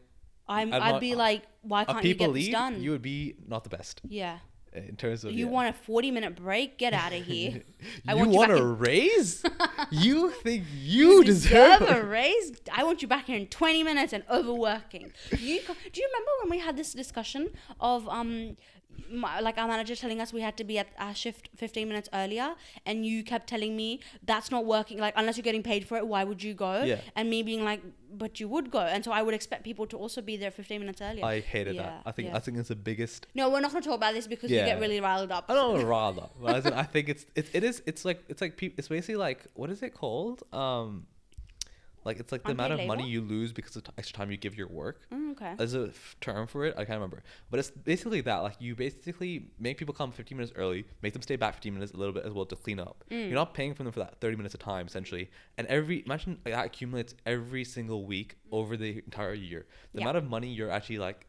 I'm, 0.48 0.74
I'd 0.74 0.91
not- 0.91 1.01
be 1.01 1.15
like, 1.15 1.43
why 1.63 1.86
can't 1.86 2.03
you 2.03 2.13
people 2.13 2.27
get 2.27 2.34
this 2.34 2.50
done? 2.50 2.81
you 2.84 2.91
would 2.91 3.01
be 3.01 3.36
not 3.48 3.63
the 3.63 3.70
best 3.77 4.01
yeah. 4.08 4.38
In 4.74 4.96
terms 4.96 5.24
of. 5.24 5.34
You 5.34 5.46
yeah. 5.46 5.51
want 5.51 5.70
a 5.70 5.74
40 5.74 6.12
minute 6.12 6.36
break? 6.36 6.78
Get 6.78 6.94
out 6.94 7.13
of 7.13 7.24
here. 7.25 7.62
I 8.08 8.13
you 8.13 8.18
want 8.18 8.32
you 8.32 8.38
want 8.38 8.51
a 8.51 8.58
in- 8.58 8.78
raise? 8.78 9.44
you 9.92 10.32
think 10.32 10.66
you, 10.74 11.24
deserve, 11.24 11.82
a 11.82 12.04
raise? 12.06 12.54
I 12.72 12.84
want 12.84 13.01
you 13.01 13.08
back 13.08 13.25
here 13.25 13.38
in 13.38 13.48
20 13.48 13.84
minutes 13.84 14.13
and 14.13 14.24
overworking. 14.30 15.12
You, 15.32 15.38
do 15.38 16.01
you 16.01 16.10
remember 16.10 16.32
when 16.42 16.50
we 16.51 16.60
had 16.60 16.78
this 16.78 16.94
discussion 16.94 17.50
of 17.80 18.08
um 18.08 18.58
my, 19.12 19.39
like 19.39 19.58
our 19.58 19.68
manager 19.68 19.96
telling 19.96 20.20
us 20.22 20.32
we 20.34 20.41
had 20.41 20.56
to 20.58 20.63
be 20.63 20.77
at 20.80 20.88
our 20.98 21.13
shift 21.13 21.50
15 21.56 21.88
minutes 21.88 22.10
earlier 22.13 22.56
and 22.86 23.06
you 23.06 23.24
kept 23.24 23.48
telling 23.48 23.75
me 23.75 24.00
that's 24.24 24.50
not 24.51 24.65
working 24.65 24.98
like 25.00 25.13
unless 25.18 25.38
you're 25.38 25.44
getting 25.44 25.63
paid 25.63 25.88
for 25.88 25.98
it 25.98 26.08
why 26.08 26.24
would 26.24 26.41
you 26.44 26.53
go 26.53 26.84
Yeah. 26.84 27.00
and 27.15 27.30
me 27.30 27.44
being 27.44 27.63
like 27.63 27.82
but 28.13 28.39
you 28.39 28.48
would 28.50 28.72
go 28.72 28.80
and 28.80 29.03
so 29.06 29.12
i 29.12 29.22
would 29.22 29.34
expect 29.34 29.63
people 29.63 29.86
to 29.88 29.98
also 29.98 30.22
be 30.22 30.36
there 30.38 30.51
15 30.51 30.80
minutes 30.80 31.01
earlier 31.01 31.24
I 31.25 31.39
hated 31.39 31.75
Yeah, 31.75 31.84
that. 31.84 32.01
I 32.06 32.12
think 32.12 32.30
yeah. 32.30 32.36
I 32.38 32.39
think 32.39 32.58
it's 32.58 32.70
the 32.70 32.75
biggest. 32.75 33.27
no 33.36 33.50
we're 33.50 33.62
not 33.62 33.72
going 33.72 33.84
to 33.84 33.89
talk 33.89 33.98
about 33.98 34.13
this 34.13 34.27
because 34.27 34.50
you 34.51 34.58
get 34.58 34.80
really 34.80 35.00
riled 35.00 35.32
up 35.32 35.46
I 35.50 35.53
don't 35.53 35.80
know 35.80 35.86
rather, 35.86 36.27
but 36.41 36.56
as 36.58 36.65
in, 36.65 36.74
I 36.74 36.84
think 36.84 37.10
it's 37.10 37.25
it, 37.36 37.50
it 37.53 37.63
is 37.63 37.82
it's 37.86 38.03
like 38.06 38.20
it's 38.30 38.41
like 38.41 38.58
peop 38.58 38.72
it's 38.77 38.88
basically 38.89 39.15
like 39.27 39.46
what 39.53 39.70
is 39.70 39.82
it 39.82 39.94
called? 39.94 40.44
Um, 40.53 41.06
like 42.03 42.20
it's 42.20 42.32
like 42.32 42.44
the 42.44 42.51
amount 42.58 42.74
of 42.74 42.80
Unpaid 42.80 42.88
money 42.88 43.08
you 43.15 43.22
lose 43.22 43.51
because 43.53 43.75
of 43.75 43.84
t- 43.84 43.91
extra 43.98 44.18
time 44.18 44.32
you 44.32 44.38
give 44.46 44.56
your 44.62 44.68
work. 44.68 44.98
Mm, 45.13 45.21
okay 45.42 45.56
There's 45.58 45.74
a 45.74 45.88
f- 45.88 46.16
term 46.22 46.48
for 46.48 46.66
it. 46.66 46.74
I 46.78 46.86
can't 46.86 46.98
remember, 46.98 47.24
but 47.50 47.60
it's 47.60 47.72
basically 47.72 48.22
that. 48.22 48.38
Like 48.40 48.56
you 48.60 48.76
basically 48.76 49.48
make 49.60 49.78
people 49.78 49.94
come 49.94 50.12
15 50.12 50.38
minutes 50.38 50.54
early, 50.56 50.86
make 51.02 51.14
them 51.14 51.22
stay 51.22 51.36
back 51.36 51.56
15 51.56 51.74
minutes 51.74 51.92
a 51.94 51.98
little 51.98 52.14
bit 52.14 52.26
as 52.26 52.34
well 52.34 52.46
to 52.46 52.56
clean 52.56 52.80
up. 52.80 53.04
Mm. 53.10 53.26
You're 53.26 53.36
not 53.36 53.54
paying 53.54 53.74
for 53.74 53.84
them 53.84 53.92
for 53.92 54.00
that 54.00 54.22
30 54.22 54.36
minutes 54.38 54.54
of 54.54 54.60
time 54.60 54.88
essentially, 54.88 55.30
and 55.58 55.66
every 55.68 56.04
imagine 56.06 56.40
like, 56.46 56.54
that 56.54 56.66
accumulates 56.66 57.16
every 57.26 57.64
single 57.64 58.06
week 58.06 58.36
over 58.52 58.78
the 58.78 58.98
entire 59.00 59.34
year. 59.34 59.66
The 59.94 60.00
Yeah. 60.00 60.06
amount 60.06 60.18
of 60.18 60.30
money 60.30 60.48
you're 60.54 60.70
actually 60.72 61.00
like 61.00 61.26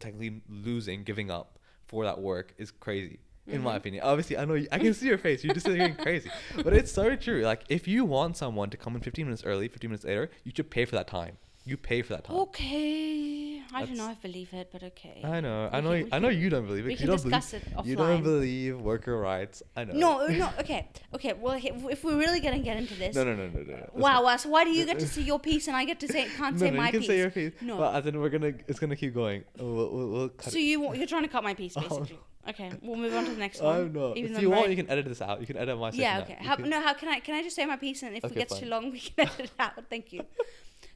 technically 0.00 0.42
losing, 0.48 1.04
giving 1.04 1.30
up 1.30 1.58
for 1.86 2.04
that 2.04 2.20
work 2.20 2.54
is 2.58 2.70
crazy. 2.70 3.20
In 3.48 3.60
my 3.60 3.74
Mhm. 3.74 3.76
opinion, 3.78 4.04
obviously, 4.04 4.36
I 4.38 4.44
know 4.44 4.54
you, 4.54 4.68
I 4.70 4.78
can 4.78 4.94
see 4.94 5.08
your 5.08 5.18
face. 5.18 5.42
You're 5.42 5.52
just 5.52 5.66
saying 5.66 5.96
crazy, 6.00 6.30
but 6.62 6.72
it's 6.72 6.92
so 6.92 7.16
true. 7.16 7.42
Like, 7.42 7.62
if 7.68 7.88
you 7.88 8.04
want 8.04 8.36
someone 8.36 8.70
to 8.70 8.76
come 8.76 8.94
in 8.94 9.02
15 9.02 9.26
minutes 9.26 9.44
early, 9.44 9.66
15 9.66 9.90
minutes 9.90 10.04
later, 10.04 10.30
you 10.44 10.52
should 10.54 10.70
pay 10.70 10.84
for 10.84 10.94
that 10.94 11.08
time. 11.08 11.38
You 11.64 11.76
pay 11.76 12.02
for 12.02 12.14
that 12.14 12.24
time. 12.24 12.36
okay 12.38 13.62
i 13.72 13.84
don't 13.84 13.96
know 13.96 14.10
if 14.10 14.18
i 14.18 14.20
believe 14.26 14.52
it 14.52 14.68
but 14.72 14.82
okay 14.82 15.20
I 15.24 15.40
know. 15.40 15.70
I 15.72 15.76
We 15.78 15.82
know. 15.84 15.90
can- 15.90 15.98
you- 15.98 16.04
we 16.06 16.12
I 16.12 16.18
know 16.18 16.28
can- 16.30 16.38
you 16.40 16.50
don't 16.50 16.66
believe 16.66 16.84
it. 16.84 16.88
we 16.88 16.94
'cause 16.94 16.98
can 16.98 17.06
you 17.06 17.16
don't 17.16 17.22
discuss 17.22 17.50
believe, 17.52 17.66
it 17.68 17.76
offline 17.76 17.86
You 17.86 17.96
don't 17.96 18.22
believe 18.24 18.80
worker 18.80 19.16
rights. 19.18 19.62
I 19.76 19.84
know. 19.84 19.92
no 19.94 20.10
uh, 20.20 20.26
no 20.42 20.50
okay 20.58 20.88
okay 21.14 21.32
well 21.34 21.54
he- 21.54 21.68
if 21.94 22.02
we're 22.04 22.18
really 22.18 22.40
gonna 22.40 22.58
get 22.58 22.76
into 22.76 22.94
this 22.94 23.14
No, 23.14 23.22
no, 23.24 23.34
no, 23.36 23.46
no, 23.48 23.60
no. 23.60 23.62
no. 23.62 23.76
That's 23.76 23.94
wow, 23.94 24.24
wow 24.24 24.36
so 24.36 24.48
why 24.50 24.64
do 24.64 24.70
you 24.70 24.84
get 24.84 24.98
to 24.98 25.06
see 25.16 25.22
your 25.22 25.38
piece 25.38 25.68
and 25.68 25.76
i 25.76 25.84
get 25.84 26.00
to 26.00 26.08
say 26.08 26.22
can't 26.36 26.54
No, 26.56 26.58
say 26.66 26.70
no, 26.72 26.76
my 26.78 26.86
you 26.86 26.90
can 26.92 27.00
piece 27.00 27.08
say 27.08 27.18
your 27.18 27.30
piece. 27.30 27.52
no 27.62 27.78
But 27.78 27.94
as 27.94 28.06
in, 28.06 28.18
we're 28.20 28.28
gonna. 28.36 28.52
It's 28.68 28.80
gonna 28.80 28.96
keep 28.96 29.14
going. 29.14 29.44
We'll, 29.58 29.88
we'll, 29.94 30.08
we'll 30.14 30.28
cut 30.30 30.52
So 30.52 30.58
it. 30.58 30.62
you 30.62 30.94
you're 30.98 31.06
trying 31.14 31.22
to 31.22 31.28
cut 31.36 31.44
my 31.44 31.54
piece, 31.54 31.74
Oh, 31.76 31.80
basically. 31.80 32.18
Okay, 32.50 32.70
we'll 32.82 32.96
move 33.04 33.14
on 33.14 33.24
to 33.24 33.30
the 33.30 33.36
next 33.46 33.62
one. 33.62 33.76
I'm 33.76 33.92
not. 33.92 34.16
even 34.16 34.34
If 34.34 34.42
you 34.42 34.48
I'm 34.48 34.54
want, 34.56 34.62
very- 34.64 34.74
you 34.74 34.82
can 34.82 34.90
edit 34.90 35.04
this 35.06 35.22
out. 35.22 35.40
You 35.40 35.46
can 35.46 35.56
edit 35.56 35.78
my 35.78 35.90
section 35.90 36.02
Yeah. 36.02 36.16
out. 36.16 36.22
Okay. 36.24 36.36
You 36.40 36.48
How, 36.48 36.56
can- 36.56 36.68
no, 36.70 36.80
how 36.86 36.92
can 37.00 37.08
I? 37.08 37.20
Can 37.20 37.34
I 37.38 37.42
just 37.46 37.54
say 37.54 37.64
my 37.66 37.76
piece, 37.76 38.02
and 38.02 38.16
if 38.16 38.24
Okay, 38.24 38.34
it 38.34 38.38
gets 38.42 38.54
too 38.58 38.66
fine. 38.66 38.70
long, 38.70 38.90
we 38.90 38.98
can 38.98 39.14
edit 39.28 39.40
it 39.46 39.52
out. 39.60 39.74
Thank 39.88 40.12
you. 40.12 40.22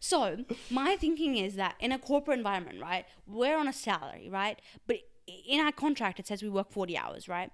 So 0.01 0.45
my 0.71 0.97
thinking 0.97 1.37
is 1.37 1.57
that 1.57 1.75
in 1.81 1.93
a 1.93 1.99
corporate 1.99 2.39
environment, 2.39 2.81
right, 2.81 3.05
we're 3.27 3.57
on 3.59 3.69
a 3.69 3.73
salary, 3.73 4.29
right, 4.31 4.61
but 4.87 4.99
in 5.27 5.61
our 5.61 5.73
contract 5.73 6.21
it 6.21 6.27
says 6.27 6.43
we 6.43 6.49
work 6.49 6.71
forty 6.71 6.97
hours, 6.97 7.29
right. 7.29 7.51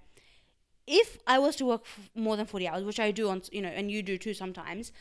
If 0.87 1.19
I 1.27 1.39
was 1.39 1.55
to 1.57 1.65
work 1.65 1.83
f- 1.85 2.11
more 2.15 2.37
than 2.37 2.47
forty 2.47 2.67
hours, 2.67 2.85
which 2.85 2.99
I 3.01 3.11
do 3.13 3.29
on, 3.29 3.43
you 3.53 3.63
know, 3.63 3.69
and 3.69 3.91
you 3.91 4.03
do 4.03 4.19
too 4.19 4.35
sometimes, 4.35 4.93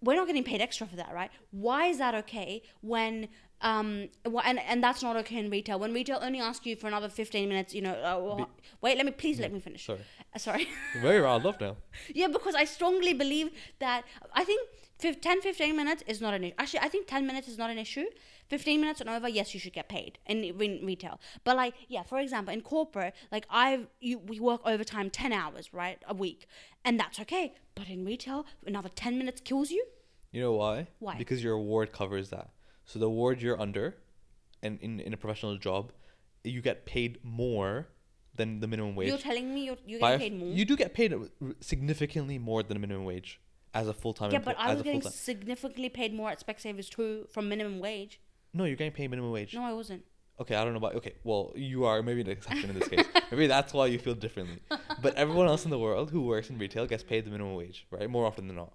we're 0.00 0.16
not 0.16 0.26
getting 0.26 0.42
paid 0.44 0.60
extra 0.60 0.86
for 0.86 0.96
that, 0.96 1.12
right? 1.14 1.30
Why 1.50 1.86
is 1.86 1.98
that 1.98 2.14
okay 2.14 2.62
when 2.80 3.28
um 3.60 4.08
and 4.44 4.58
and 4.58 4.82
that's 4.82 5.02
not 5.04 5.14
okay 5.16 5.36
in 5.36 5.48
retail 5.48 5.78
when 5.78 5.92
retail 5.94 6.18
only 6.20 6.40
asks 6.40 6.66
you 6.66 6.74
for 6.74 6.88
another 6.88 7.08
15 7.08 7.48
minutes 7.48 7.72
you 7.72 7.80
know 7.80 7.92
uh, 7.92 8.18
well, 8.20 8.50
wait 8.80 8.96
let 8.96 9.06
me 9.06 9.12
please 9.12 9.38
let 9.38 9.52
me 9.52 9.60
finish 9.60 9.86
Sorry. 9.86 10.00
Uh, 10.34 10.38
sorry 10.38 10.68
Very 11.00 11.20
riled 11.20 11.44
love 11.44 11.60
now. 11.60 11.76
yeah 12.12 12.26
because 12.26 12.56
i 12.56 12.64
strongly 12.64 13.12
believe 13.14 13.50
that 13.78 14.02
i 14.34 14.42
think 14.42 14.68
10 15.02 15.40
15 15.42 15.76
minutes 15.76 16.02
is 16.06 16.20
not 16.20 16.34
an 16.34 16.44
issue 16.44 16.54
actually 16.58 16.80
i 16.80 16.88
think 16.88 17.06
10 17.06 17.26
minutes 17.26 17.48
is 17.48 17.58
not 17.58 17.70
an 17.70 17.78
issue 17.78 18.06
15 18.48 18.80
minutes 18.80 19.00
and 19.00 19.10
over 19.10 19.28
yes 19.28 19.54
you 19.54 19.60
should 19.60 19.72
get 19.72 19.88
paid 19.88 20.18
in, 20.26 20.44
in 20.44 20.86
retail 20.86 21.20
but 21.44 21.56
like 21.56 21.74
yeah 21.88 22.02
for 22.02 22.18
example 22.18 22.52
in 22.52 22.60
corporate 22.60 23.14
like 23.30 23.46
i've 23.50 23.86
you 24.00 24.18
we 24.18 24.38
work 24.40 24.60
overtime 24.64 25.10
10 25.10 25.32
hours 25.32 25.72
right 25.72 26.02
a 26.06 26.14
week 26.14 26.46
and 26.84 26.98
that's 27.00 27.18
okay 27.20 27.54
but 27.74 27.88
in 27.88 28.04
retail 28.04 28.46
another 28.66 28.88
10 28.88 29.18
minutes 29.18 29.40
kills 29.40 29.70
you 29.70 29.84
You 30.32 30.40
know 30.40 30.52
why? 30.54 30.88
Why? 30.98 31.16
Because 31.18 31.44
your 31.44 31.54
award 31.54 31.92
covers 31.92 32.30
that. 32.30 32.48
So 32.86 32.98
the 32.98 33.06
award 33.06 33.42
you're 33.42 33.60
under, 33.60 33.96
and 34.62 34.78
in, 34.80 34.98
in 34.98 35.12
a 35.12 35.16
professional 35.16 35.58
job, 35.58 35.92
you 36.42 36.62
get 36.62 36.86
paid 36.86 37.18
more 37.22 37.88
than 38.34 38.60
the 38.60 38.66
minimum 38.66 38.96
wage. 38.96 39.08
you're 39.08 39.18
telling 39.18 39.52
me 39.52 39.70
by 39.70 39.76
getting 39.76 40.14
a 40.14 40.18
paid 40.18 40.38
more 40.38 40.48
You 40.48 40.64
do 40.64 40.74
get 40.74 40.94
paid 40.94 41.14
significantly 41.60 42.38
more 42.38 42.62
than 42.62 42.74
the 42.76 42.80
minimum 42.80 43.04
wage 43.04 43.40
as 43.74 43.88
a 43.88 43.92
full 43.92 44.12
time. 44.12 44.30
Yeah, 44.30 44.38
but 44.38 44.56
I 44.58 44.72
was 44.72 44.82
getting 44.82 45.00
full-time. 45.00 45.16
significantly 45.16 45.88
paid 45.88 46.14
more 46.14 46.30
at 46.30 46.44
Specsavers 46.44 46.88
too 46.88 47.26
from 47.32 47.48
minimum 47.48 47.78
wage. 47.78 48.20
No, 48.54 48.64
you're 48.64 48.76
getting 48.76 48.92
paid 48.92 49.10
minimum 49.10 49.32
wage. 49.32 49.54
No, 49.54 49.62
I 49.62 49.72
wasn't. 49.72 50.04
Okay, 50.40 50.54
I 50.54 50.64
don't 50.64 50.72
know 50.72 50.78
about. 50.78 50.94
Okay, 50.96 51.14
well, 51.24 51.52
you 51.54 51.84
are 51.84 52.02
maybe 52.02 52.22
an 52.22 52.28
exception 52.28 52.70
in 52.70 52.78
this 52.78 52.88
case. 52.88 53.06
maybe 53.30 53.46
that's 53.46 53.72
why 53.72 53.86
you 53.86 53.98
feel 53.98 54.14
differently. 54.14 54.58
But 55.00 55.14
everyone 55.14 55.46
else 55.46 55.64
in 55.64 55.70
the 55.70 55.78
world 55.78 56.10
who 56.10 56.22
works 56.22 56.50
in 56.50 56.58
retail 56.58 56.86
gets 56.86 57.02
paid 57.02 57.24
the 57.24 57.30
minimum 57.30 57.54
wage, 57.54 57.86
right? 57.90 58.08
More 58.08 58.26
often 58.26 58.46
than 58.46 58.56
not. 58.56 58.72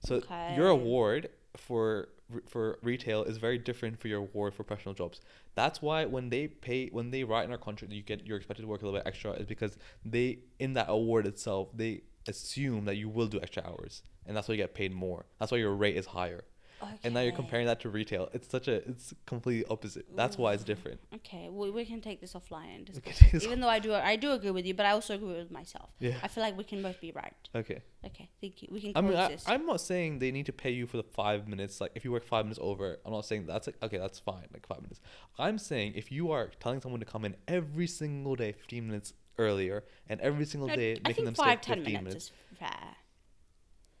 So 0.00 0.22
your 0.56 0.68
award 0.68 1.28
for 1.56 2.08
for 2.48 2.78
retail 2.82 3.24
is 3.24 3.38
very 3.38 3.58
different 3.58 4.00
for 4.00 4.08
your 4.08 4.20
award 4.20 4.54
for 4.54 4.62
professional 4.62 4.94
jobs. 4.94 5.20
That's 5.54 5.82
why 5.82 6.04
when 6.04 6.30
they 6.30 6.46
pay 6.46 6.88
when 6.88 7.10
they 7.10 7.24
write 7.24 7.44
in 7.44 7.50
our 7.50 7.58
contract 7.58 7.90
that 7.90 7.96
you 7.96 8.02
get 8.02 8.26
you're 8.26 8.36
expected 8.36 8.62
to 8.62 8.68
work 8.68 8.82
a 8.82 8.84
little 8.84 8.98
bit 8.98 9.06
extra 9.06 9.32
is 9.32 9.46
because 9.46 9.76
they 10.04 10.38
in 10.58 10.74
that 10.74 10.86
award 10.88 11.26
itself 11.26 11.68
they 11.74 12.02
assume 12.28 12.84
that 12.84 12.96
you 12.96 13.08
will 13.08 13.26
do 13.26 13.40
extra 13.40 13.62
hours 13.66 14.02
and 14.26 14.36
that's 14.36 14.48
why 14.48 14.54
you 14.54 14.58
get 14.58 14.74
paid 14.74 14.92
more. 14.92 15.26
That's 15.38 15.50
why 15.50 15.58
your 15.58 15.74
rate 15.74 15.96
is 15.96 16.06
higher. 16.06 16.44
okay. 16.82 16.92
And 17.02 17.14
now 17.14 17.20
you're 17.20 17.32
comparing 17.32 17.66
that 17.66 17.80
to 17.80 17.90
retail. 17.90 18.28
It's 18.32 18.48
such 18.48 18.68
a 18.68 18.74
it's 18.88 19.12
completely 19.26 19.64
opposite. 19.68 20.06
That's 20.14 20.38
why 20.38 20.54
it's 20.54 20.62
different. 20.64 21.00
Okay, 21.16 21.48
well, 21.50 21.72
we 21.72 21.84
can 21.84 22.00
take 22.00 22.20
this 22.20 22.34
offline 22.34 22.76
and 22.76 22.86
discuss. 22.86 23.18
this 23.32 23.44
Even 23.44 23.60
though 23.60 23.68
I 23.68 23.80
do, 23.80 23.92
I 23.92 24.16
do 24.16 24.32
agree 24.32 24.52
with 24.52 24.66
you, 24.66 24.74
but 24.74 24.86
I 24.86 24.92
also 24.92 25.14
agree 25.14 25.34
with 25.36 25.50
myself. 25.50 25.90
Yeah. 25.98 26.14
I 26.22 26.28
feel 26.28 26.42
like 26.44 26.56
we 26.56 26.64
can 26.64 26.80
both 26.80 27.00
be 27.00 27.12
right. 27.12 27.34
Okay. 27.54 27.82
Okay, 28.06 28.30
thank 28.40 28.62
you. 28.62 28.68
We 28.70 28.80
can 28.80 28.92
I 28.94 29.00
mean, 29.02 29.16
I. 29.16 29.36
I'm 29.46 29.66
not 29.66 29.80
saying 29.80 30.20
they 30.20 30.30
need 30.30 30.46
to 30.46 30.52
pay 30.52 30.70
you 30.70 30.86
for 30.86 30.96
the 30.96 31.02
five 31.02 31.48
minutes. 31.48 31.80
Like, 31.80 31.90
if 31.94 32.04
you 32.04 32.12
work 32.12 32.24
five 32.24 32.44
minutes 32.46 32.60
over, 32.62 32.98
I'm 33.04 33.12
not 33.12 33.26
saying 33.26 33.46
that's 33.46 33.66
like, 33.66 33.76
okay, 33.82 33.98
that's 33.98 34.18
fine, 34.18 34.46
like 34.52 34.66
five 34.66 34.80
minutes. 34.80 35.00
I'm 35.38 35.58
saying 35.58 35.94
if 35.96 36.10
you 36.10 36.30
are 36.30 36.50
telling 36.60 36.80
someone 36.80 37.00
to 37.00 37.06
come 37.06 37.24
in 37.24 37.36
every 37.48 37.86
single 37.86 38.36
day 38.36 38.52
15 38.52 38.86
minutes 38.86 39.12
earlier 39.38 39.84
and 40.08 40.20
every 40.20 40.44
single 40.44 40.68
No, 40.68 40.76
day 40.76 40.94
I 41.04 41.08
making 41.08 41.24
them 41.24 41.34
five, 41.34 41.58
stay 41.62 41.74
ten 41.74 41.84
15 41.84 41.92
minutes, 41.94 42.04
minutes. 42.04 42.32
is 42.52 42.58
fair. 42.58 42.96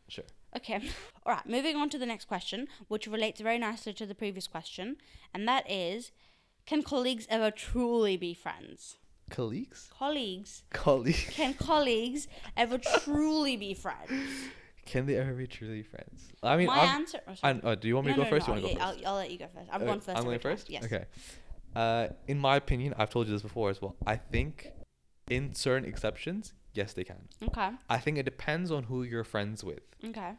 Sure. 0.08 0.24
Okay. 0.56 0.80
All 1.26 1.32
right. 1.34 1.46
Moving 1.46 1.76
on 1.76 1.88
to 1.90 1.98
the 1.98 2.06
next 2.06 2.26
question, 2.26 2.66
which 2.88 3.06
relates 3.06 3.40
very 3.40 3.58
nicely 3.58 3.92
to 3.94 4.06
the 4.06 4.14
previous 4.14 4.46
question, 4.46 4.96
and 5.32 5.46
that 5.48 5.70
is, 5.70 6.10
can 6.66 6.82
colleagues 6.82 7.26
ever 7.30 7.50
truly 7.50 8.16
be 8.16 8.34
friends? 8.34 8.96
Colleagues? 9.30 9.88
Colleagues. 9.96 10.64
Colleagues? 10.70 11.24
Can 11.30 11.54
colleagues 11.54 12.26
ever 12.56 12.78
truly 12.78 13.56
be 13.56 13.74
friends? 13.74 14.28
Can 14.86 15.06
they 15.06 15.14
ever 15.16 15.32
be 15.34 15.46
truly 15.46 15.84
friends? 15.84 16.32
I 16.42 16.56
mean, 16.56 16.66
My 16.66 16.80
I'm, 16.80 16.88
answer. 17.02 17.20
Oh. 17.28 17.34
I, 17.44 17.50
uh, 17.50 17.74
do 17.76 17.86
you 17.86 17.94
want 17.94 18.08
me 18.08 18.12
No, 18.12 18.16
to 18.16 18.22
go 18.22 18.24
no, 18.24 18.30
first? 18.30 18.48
no, 18.48 18.54
or 18.54 18.56
you 18.58 18.62
want 18.64 18.72
to 18.74 18.78
go 18.80 18.84
first? 18.86 18.98
I'll, 19.04 19.08
I'll 19.12 19.16
let 19.18 19.30
you 19.30 19.38
go 19.38 19.46
first. 19.54 19.68
I've 19.72 19.82
Uh, 19.82 19.84
gone 19.84 20.00
1st 20.00 20.16
I'm 20.16 20.24
going 20.24 20.40
time. 20.40 20.52
first. 20.52 20.68
Yes. 20.70 20.84
Okay. 20.84 21.04
Uh, 21.76 22.08
in 22.26 22.38
my 22.40 22.56
opinion, 22.56 22.94
I've 22.98 23.10
told 23.10 23.28
you 23.28 23.32
this 23.32 23.42
before 23.42 23.70
as 23.70 23.80
well. 23.80 23.94
I 24.04 24.16
think, 24.16 24.72
in 25.30 25.54
certain 25.54 25.88
exceptions, 25.88 26.52
yes, 26.74 26.92
they 26.92 27.04
can. 27.04 27.28
Okay. 27.42 27.70
I 27.88 27.98
think 27.98 28.18
it 28.18 28.24
depends 28.24 28.70
on 28.70 28.84
who 28.84 29.02
you're 29.02 29.24
friends 29.24 29.62
with. 29.64 29.80
Okay. 30.04 30.32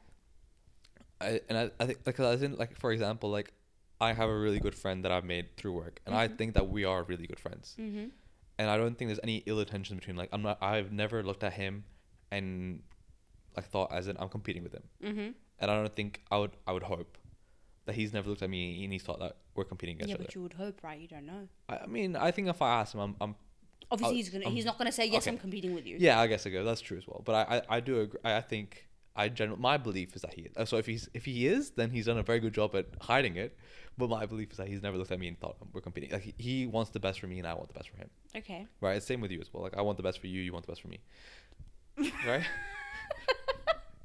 I, 1.19 1.39
and 1.49 1.58
I, 1.58 1.71
I 1.80 1.86
think 1.86 1.99
like 2.06 2.19
as 2.19 2.41
in 2.41 2.56
like 2.56 2.75
for 2.75 2.91
example 2.91 3.30
like 3.30 3.54
I 3.99 4.13
have 4.13 4.27
a 4.30 4.36
really 4.38 4.60
good 4.60 4.73
friend 4.73 5.06
that 5.06 5.12
I've 5.12 5.23
made 5.23 5.56
through 5.56 5.73
work 5.73 5.99
and 6.06 6.15
I 6.15 6.27
Mhm. 6.27 6.38
think 6.38 6.54
that 6.56 6.67
we 6.69 6.84
are 6.84 7.04
really 7.04 7.27
good 7.27 7.39
friends 7.39 7.75
Mhm. 7.80 8.10
and 8.58 8.69
I 8.69 8.75
don't 8.77 8.97
think 8.97 9.10
there's 9.10 9.19
any 9.21 9.43
ill 9.45 9.60
intention 9.60 9.97
between 9.97 10.15
like 10.15 10.30
I'm 10.34 10.41
not 10.41 10.58
I've 10.63 10.91
never 10.91 11.21
looked 11.21 11.43
at 11.43 11.54
him 11.54 11.84
and 12.32 12.82
like 13.56 13.65
thought 13.65 13.91
as 13.93 14.08
in 14.08 14.17
I'm 14.19 14.30
competing 14.30 14.63
with 14.63 14.73
him 14.73 14.84
Mhm. 15.04 15.34
and 15.60 15.69
I 15.71 15.75
don't 15.75 15.95
think 15.95 16.21
I 16.32 16.38
would 16.39 16.58
I 16.65 16.71
would 16.71 16.84
hope 16.84 17.19
that 17.86 17.93
he's 17.93 18.13
never 18.13 18.27
looked 18.30 18.41
at 18.41 18.49
me 18.49 18.84
and 18.84 18.91
he's 18.91 19.04
thought 19.04 19.19
that 19.19 19.38
we're 19.54 19.63
competing 19.65 19.97
against 19.97 20.10
Yeah, 20.10 20.15
each 20.15 20.19
other 20.19 20.23
Yeah, 20.23 20.27
but 20.27 20.36
you 20.36 20.41
would 20.41 20.54
hope, 20.54 20.84
right? 20.84 20.99
You 20.99 21.08
don't 21.08 21.27
know. 21.27 21.47
I, 21.69 21.77
I 21.77 21.86
mean 21.86 22.15
I 22.15 22.32
think 22.32 22.47
if 22.47 22.63
I 22.63 22.80
ask 22.82 22.95
him 22.95 22.99
I'm, 23.01 23.15
I'm 23.21 23.36
Obviously, 23.91 24.06
I'll- 24.08 24.15
he's 24.15 24.30
gonna. 24.30 24.45
um, 24.47 24.54
he's 24.54 24.65
not 24.65 24.77
gonna 24.77 24.91
say 24.91 25.06
yes. 25.06 25.23
okay. 25.23 25.32
I'm 25.32 25.38
competing 25.38 25.73
with 25.75 25.86
you. 25.86 25.97
yeah 25.99 26.19
I 26.19 26.27
guess 26.27 26.45
I 26.47 26.49
go 26.49 26.63
that's 26.63 26.82
true 26.82 26.97
as 26.97 27.06
well 27.08 27.21
but 27.25 27.34
I 27.49 27.58
I, 27.58 27.77
I 27.77 27.80
do 27.80 27.99
agree 28.01 28.19
I, 28.23 28.38
I 28.38 28.41
think 28.41 28.88
I 29.15 29.27
general 29.30 29.60
my 29.60 29.77
belief 29.77 30.15
is 30.15 30.21
that 30.21 30.34
he 30.34 30.47
uh, 30.56 30.63
so 30.65 30.77
if 30.77 30.86
he's 30.86 31.10
if 31.13 31.25
he 31.25 31.45
is 31.47 31.71
then 31.71 31.89
he's 31.91 32.06
done 32.06 32.17
a 32.17 32.23
very 32.23 32.39
good 32.39 32.54
job 32.54 32.73
at 32.75 32.86
hiding 33.01 33.36
it 33.36 33.58
but 33.97 34.10
my 34.10 34.25
belief 34.25 34.51
is 34.51 34.58
that 34.58 34.67
he's 34.69 34.82
never 34.82 34.97
looked 34.97 35.12
at 35.12 35.19
me 35.19 35.27
and 35.27 35.38
thought 35.39 35.58
we're 35.73 35.82
competing 35.82 36.10
like 36.12 36.21
he, 36.23 36.34
he 36.38 36.65
wants 36.65 36.91
the 36.91 36.99
best 36.99 37.19
for 37.19 37.27
me 37.27 37.38
and 37.39 37.45
I 37.47 37.54
want 37.54 37.67
the 37.67 37.73
best 37.73 37.89
for 37.89 37.97
him 37.97 38.10
Okay. 38.38 38.65
right 38.80 38.95
it's 38.95 39.06
same 39.06 39.19
with 39.19 39.32
you 39.32 39.41
as 39.41 39.54
well 39.54 39.63
like 39.63 39.75
I 39.77 39.82
want 39.82 39.97
the 39.97 40.04
best 40.04 40.19
for 40.19 40.27
you 40.27 40.39
you 40.41 40.54
want 40.54 40.65
the 40.65 40.71
best 40.71 40.82
for 40.82 40.88
me 40.88 40.99
right 42.25 42.43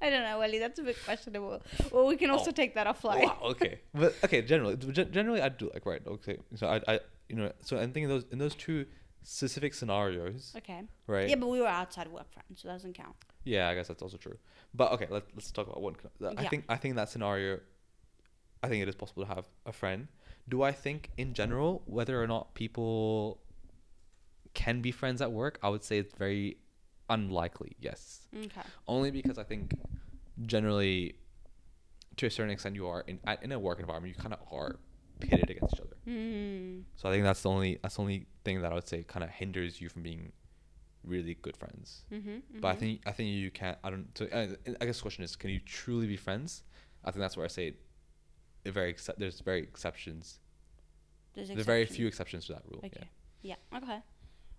I 0.03 0.11
don't 0.11 0.22
know, 0.22 0.38
Wali. 0.38 0.59
That's 0.59 0.79
a 0.79 0.83
bit 0.83 0.96
questionable. 1.05 1.62
Well, 1.90 2.07
we 2.07 2.16
can 2.16 2.31
also 2.31 2.51
Oh. 2.51 2.53
take 2.53 2.75
that 2.75 2.87
offline. 2.87 3.25
wow 3.25 3.38
okay 3.42 3.81
but 3.94 4.14
okay 4.25 4.42
generally 4.42 4.77
generally 4.77 5.40
I 5.40 5.49
do 5.49 5.70
like 5.72 5.87
right 5.87 6.03
okay 6.07 6.37
so 6.55 6.66
I 6.68 6.81
I 6.87 7.01
you 7.29 7.37
know 7.37 7.51
so 7.62 7.77
I'm 7.79 7.92
thinking 7.92 8.09
those 8.09 8.25
in 8.31 8.38
those 8.38 8.55
two 8.55 8.87
specific 9.28 9.74
scenarios 9.74 10.54
Okay. 10.56 10.82
right 11.08 11.28
Yeah, 11.28 11.34
but 11.34 11.48
we 11.48 11.60
were 11.60 11.66
outside 11.66 12.06
work 12.08 12.30
friends, 12.32 12.60
so 12.62 12.68
that 12.68 12.74
doesn't 12.74 12.94
count. 12.94 13.16
Yeah, 13.44 13.68
I 13.68 13.74
guess 13.74 13.88
that's 13.88 14.00
also 14.02 14.16
true. 14.16 14.38
But 14.72 14.92
okay, 14.92 15.08
let, 15.10 15.24
let's 15.34 15.50
talk 15.50 15.66
about 15.66 15.82
one. 15.82 15.96
I 16.38 16.42
Yeah. 16.42 16.48
think 16.48 16.64
I 16.68 16.76
think 16.76 16.90
in 16.90 16.96
that 16.96 17.08
scenario, 17.08 17.58
I 18.62 18.68
think 18.68 18.82
it 18.82 18.88
is 18.88 18.94
possible 18.94 19.24
to 19.26 19.34
have 19.34 19.44
a 19.66 19.72
friend. 19.72 20.06
Do 20.48 20.62
I 20.62 20.70
think 20.70 21.10
in 21.16 21.34
general 21.34 21.82
whether 21.86 22.22
or 22.22 22.28
not 22.28 22.54
people 22.54 23.40
can 24.54 24.80
be 24.80 24.92
friends 24.92 25.20
at 25.20 25.32
work, 25.32 25.58
I 25.62 25.68
would 25.70 25.82
say 25.82 25.98
it's 25.98 26.14
very 26.14 26.58
unlikely. 27.10 27.76
Yes, 27.80 28.28
Okay. 28.34 28.62
only 28.86 29.10
because 29.10 29.38
I 29.38 29.44
think 29.44 29.74
generally, 30.54 31.16
to 32.16 32.26
a 32.26 32.30
certain 32.30 32.50
extent, 32.52 32.76
you 32.76 32.86
are 32.86 33.00
in 33.08 33.18
at- 33.26 33.42
in 33.42 33.50
a 33.50 33.58
work 33.58 33.80
environment. 33.80 34.14
You 34.16 34.22
kind 34.22 34.34
of 34.34 34.40
are 34.52 34.76
pitted 35.20 35.50
against 35.50 35.74
each 35.74 35.81
other. 35.81 35.96
Mm. 36.09 36.83
So 36.96 37.09
I 37.09 37.12
think 37.12 37.24
that's 37.24 37.42
the 37.42 37.50
only 37.50 37.79
that's 37.83 37.96
the 37.96 38.02
only 38.02 38.26
thing 38.44 38.62
that 38.62 38.72
I 38.72 38.74
would 38.74 38.88
say 38.88 39.02
kind 39.02 39.24
of 39.24 39.31
hinders 39.31 39.81
you 39.81 39.88
from 39.88 40.02
being 40.02 40.33
really 41.05 41.35
good 41.35 41.57
friends. 41.57 42.02
Mm-hmm, 42.12 42.61
But 42.61 42.68
I 42.68 42.74
think 42.76 43.00
I 43.07 43.12
think 43.12 43.29
you 43.31 43.50
can't. 43.50 43.79
I 43.85 43.90
don't. 43.90 44.09
So 44.16 44.26
uh, 44.26 44.46
I 44.81 44.85
guess 44.87 44.96
the 44.98 45.02
question 45.02 45.24
is, 45.24 45.37
can 45.37 45.50
you 45.50 45.61
truly 45.61 46.07
be 46.07 46.16
friends? 46.16 46.62
I 47.05 47.11
think 47.11 47.20
that's 47.20 47.37
where 47.37 47.44
I 47.44 47.48
say 47.48 47.74
it 48.64 48.72
very 48.72 48.90
excep- 48.90 49.16
there's 49.18 49.40
very 49.40 49.61
exceptions. 49.62 50.40
there's, 51.35 51.48
There 51.48 51.59
are 51.61 51.62
very 51.62 51.87
few 51.87 52.07
exceptions 52.09 52.46
to 52.46 52.55
that 52.55 52.62
rule. 52.70 52.81
Okay. 52.85 53.09
Yeah. 53.42 53.55
Okay. 53.76 54.00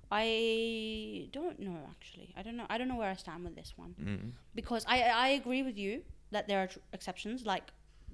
I 0.10 1.28
don't 1.34 1.60
know 1.60 1.78
actually. 1.90 2.34
I 2.38 2.42
don't 2.42 2.56
know. 2.56 2.66
I 2.70 2.78
don't 2.78 2.88
know 2.88 2.96
where 2.96 3.10
I 3.12 3.16
stand 3.16 3.44
with 3.44 3.56
this 3.56 3.74
one 3.76 3.96
Yeah. 4.00 4.06
mm 4.14 4.32
because 4.56 4.86
I 4.88 4.98
I 5.26 5.28
agree 5.42 5.64
with 5.64 5.78
you 5.78 6.04
that 6.32 6.48
there 6.48 6.60
are 6.64 6.68
tr- 6.68 6.80
exceptions. 6.94 7.46
Like 7.46 7.66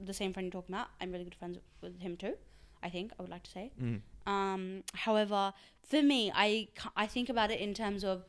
the 0.02 0.14
same 0.14 0.34
friend 0.34 0.46
you're 0.46 0.62
talking 0.62 0.76
about, 0.76 0.88
I'm 1.02 1.12
really 1.12 1.24
good 1.24 1.36
friends 1.36 1.58
with 1.82 2.00
him 2.00 2.18
too. 2.18 2.34
I 2.82 2.90
think 2.90 3.12
I 3.18 3.22
would 3.22 3.32
like 3.32 3.44
to 3.44 3.52
say. 3.52 3.72
Mm. 3.82 4.02
Um, 4.26 4.84
however, 4.94 5.54
for 5.84 6.02
me, 6.02 6.32
I 6.34 6.68
I 6.96 7.06
think 7.08 7.30
about 7.30 7.52
it 7.52 7.60
in 7.60 7.74
terms 7.74 8.04
of 8.04 8.26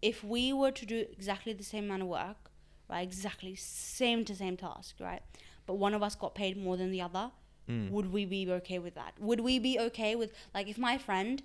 if 0.00 0.24
we 0.24 0.52
were 0.52 0.70
to 0.72 0.86
do 0.86 1.06
exactly 1.12 1.52
the 1.52 1.64
same 1.64 1.84
amount 1.84 2.02
of 2.02 2.08
work, 2.08 2.50
right, 2.88 3.02
exactly 3.02 3.54
same 3.54 4.24
to 4.24 4.34
same 4.34 4.56
task, 4.56 4.96
right, 5.00 5.22
but 5.66 5.74
one 5.74 5.94
of 5.94 6.02
us 6.02 6.14
got 6.14 6.34
paid 6.34 6.56
more 6.56 6.76
than 6.76 6.90
the 6.90 7.00
other, 7.02 7.30
Mm. 7.68 7.90
would 7.90 8.12
we 8.12 8.24
be 8.24 8.50
okay 8.50 8.80
with 8.80 8.94
that? 8.96 9.12
Would 9.20 9.38
we 9.40 9.60
be 9.60 9.78
okay 9.78 10.16
with 10.16 10.32
like 10.52 10.66
if 10.68 10.78
my 10.78 10.98
friend 10.98 11.40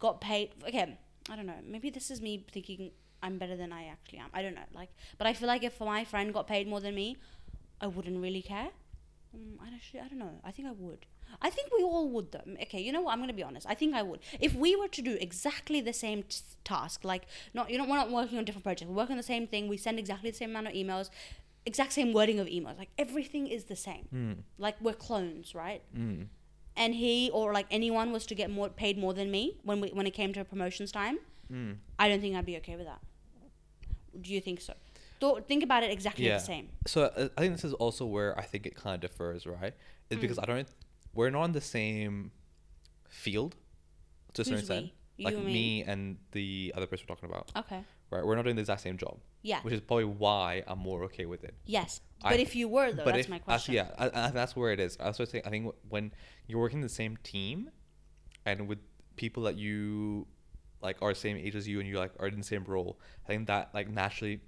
got 0.00 0.20
paid? 0.20 0.50
Okay, 0.66 0.98
I 1.30 1.36
don't 1.36 1.46
know. 1.46 1.60
Maybe 1.64 1.90
this 1.90 2.10
is 2.10 2.20
me 2.20 2.44
thinking 2.50 2.90
I'm 3.22 3.38
better 3.38 3.56
than 3.56 3.72
I 3.72 3.84
actually 3.86 4.18
am. 4.18 4.30
I 4.34 4.42
don't 4.42 4.54
know. 4.56 4.68
Like, 4.74 4.90
but 5.16 5.28
I 5.28 5.32
feel 5.32 5.46
like 5.46 5.62
if 5.62 5.78
my 5.80 6.04
friend 6.04 6.34
got 6.34 6.48
paid 6.48 6.66
more 6.66 6.80
than 6.80 6.94
me, 6.96 7.16
I 7.80 7.86
wouldn't 7.86 8.20
really 8.20 8.42
care. 8.42 8.70
Um, 9.34 9.58
I 9.62 9.74
actually, 9.74 10.00
I 10.00 10.08
don't 10.08 10.18
know. 10.18 10.40
I 10.44 10.50
think 10.50 10.66
I 10.68 10.72
would. 10.72 11.06
I 11.40 11.50
think 11.50 11.70
we 11.76 11.84
all 11.84 12.08
would 12.08 12.32
though. 12.32 12.42
Okay, 12.62 12.80
you 12.80 12.90
know 12.92 13.02
what? 13.02 13.12
I'm 13.12 13.20
gonna 13.20 13.32
be 13.32 13.42
honest. 13.44 13.66
I 13.68 13.74
think 13.74 13.94
I 13.94 14.02
would. 14.02 14.20
If 14.40 14.54
we 14.54 14.74
were 14.74 14.88
to 14.88 15.02
do 15.02 15.16
exactly 15.20 15.80
the 15.80 15.92
same 15.92 16.24
t- 16.24 16.38
task, 16.64 17.04
like 17.04 17.22
not 17.54 17.70
you 17.70 17.78
know 17.78 17.84
we're 17.84 17.96
not 17.96 18.10
working 18.10 18.38
on 18.38 18.44
different 18.44 18.64
projects. 18.64 18.88
We're 18.88 18.96
working 18.96 19.12
on 19.12 19.16
the 19.18 19.22
same 19.22 19.46
thing. 19.46 19.68
We 19.68 19.76
send 19.76 19.98
exactly 19.98 20.30
the 20.30 20.36
same 20.36 20.50
amount 20.50 20.66
of 20.66 20.72
emails, 20.74 21.10
exact 21.64 21.92
same 21.92 22.12
wording 22.12 22.40
of 22.40 22.48
emails. 22.48 22.76
Like 22.78 22.90
everything 22.98 23.46
is 23.46 23.64
the 23.64 23.76
same. 23.76 24.08
Mm. 24.12 24.36
Like 24.58 24.76
we're 24.80 24.92
clones, 24.94 25.54
right? 25.54 25.82
Mm. 25.96 26.26
And 26.76 26.94
he 26.96 27.30
or 27.32 27.52
like 27.52 27.66
anyone 27.70 28.10
was 28.10 28.26
to 28.26 28.34
get 28.34 28.50
more 28.50 28.68
paid 28.68 28.98
more 28.98 29.14
than 29.14 29.30
me 29.30 29.58
when 29.62 29.80
we 29.80 29.90
when 29.90 30.06
it 30.06 30.14
came 30.14 30.32
to 30.32 30.44
promotions 30.44 30.90
time, 30.90 31.18
Mm. 31.52 31.76
I 31.98 32.08
don't 32.08 32.20
think 32.20 32.36
I'd 32.36 32.46
be 32.46 32.56
okay 32.58 32.76
with 32.76 32.86
that. 32.86 33.00
Do 34.20 34.32
you 34.32 34.40
think 34.40 34.60
so? 34.60 34.74
Th- 35.20 35.44
think 35.46 35.62
about 35.62 35.82
it 35.82 35.90
exactly 35.90 36.26
Yeah. 36.26 36.38
the 36.38 36.44
same. 36.44 36.68
So 36.86 37.04
uh, 37.04 37.28
I 37.36 37.40
think 37.42 37.54
this 37.54 37.64
is 37.64 37.74
also 37.74 38.06
where 38.06 38.38
I 38.38 38.42
think 38.42 38.66
it 38.66 38.74
kind 38.74 38.94
of 38.94 39.00
differs, 39.00 39.46
right? 39.46 39.74
Is 40.10 40.18
because 40.18 40.38
Mm. 40.38 40.42
I 40.42 40.46
don't. 40.46 40.68
We're 41.14 41.30
not 41.30 41.44
in 41.44 41.52
the 41.52 41.60
same 41.60 42.32
field 43.08 43.56
to 44.34 44.42
a 44.42 44.44
certain 44.44 44.58
extent. 44.60 44.90
Like 45.22 45.36
me. 45.36 45.82
and 45.84 46.16
the 46.32 46.72
other 46.74 46.86
person 46.86 47.04
we're 47.06 47.14
talking 47.14 47.28
about, 47.28 47.52
Okay. 47.54 47.84
right? 48.10 48.24
We're 48.24 48.36
not 48.36 48.44
doing 48.44 48.56
the 48.56 48.62
exact 48.62 48.80
same 48.80 48.96
job, 48.96 49.20
Yeah. 49.42 49.60
which 49.60 49.74
is 49.74 49.80
probably 49.82 50.06
why 50.06 50.64
I'm 50.66 50.78
more 50.78 51.04
okay 51.04 51.26
with 51.26 51.44
it. 51.44 51.54
Yes. 51.66 52.00
I- 52.22 52.30
But 52.30 52.40
if 52.40 52.56
you 52.56 52.68
were 52.70 52.90
though, 52.90 53.04
that's 53.04 53.18
if, 53.18 53.28
my 53.28 53.38
question. 53.38 53.74
yeah, 53.74 53.90
I, 53.98 54.06
I, 54.28 54.30
that's 54.30 54.56
where 54.56 54.72
it 54.72 54.80
is. 54.80 54.96
I 54.98 55.04
also 55.04 55.26
think 55.26 55.46
I 55.46 55.50
think 55.50 55.74
when 55.90 56.12
you're 56.46 56.58
working 56.58 56.78
in 56.78 56.82
the 56.82 56.88
same 56.88 57.18
team, 57.18 57.70
and 58.46 58.66
with 58.66 58.78
people 59.16 59.42
that 59.42 59.56
you 59.56 60.26
like 60.80 60.96
are 61.02 61.12
the 61.12 61.18
same 61.20 61.36
age 61.36 61.54
as 61.54 61.68
you, 61.68 61.80
and 61.80 61.86
you 61.86 61.98
like 61.98 62.12
are 62.18 62.28
in 62.28 62.38
the 62.38 62.42
same 62.42 62.64
role, 62.64 62.98
I 63.24 63.26
think 63.28 63.46
that 63.48 63.74
like 63.74 63.90
naturally, 63.90 64.40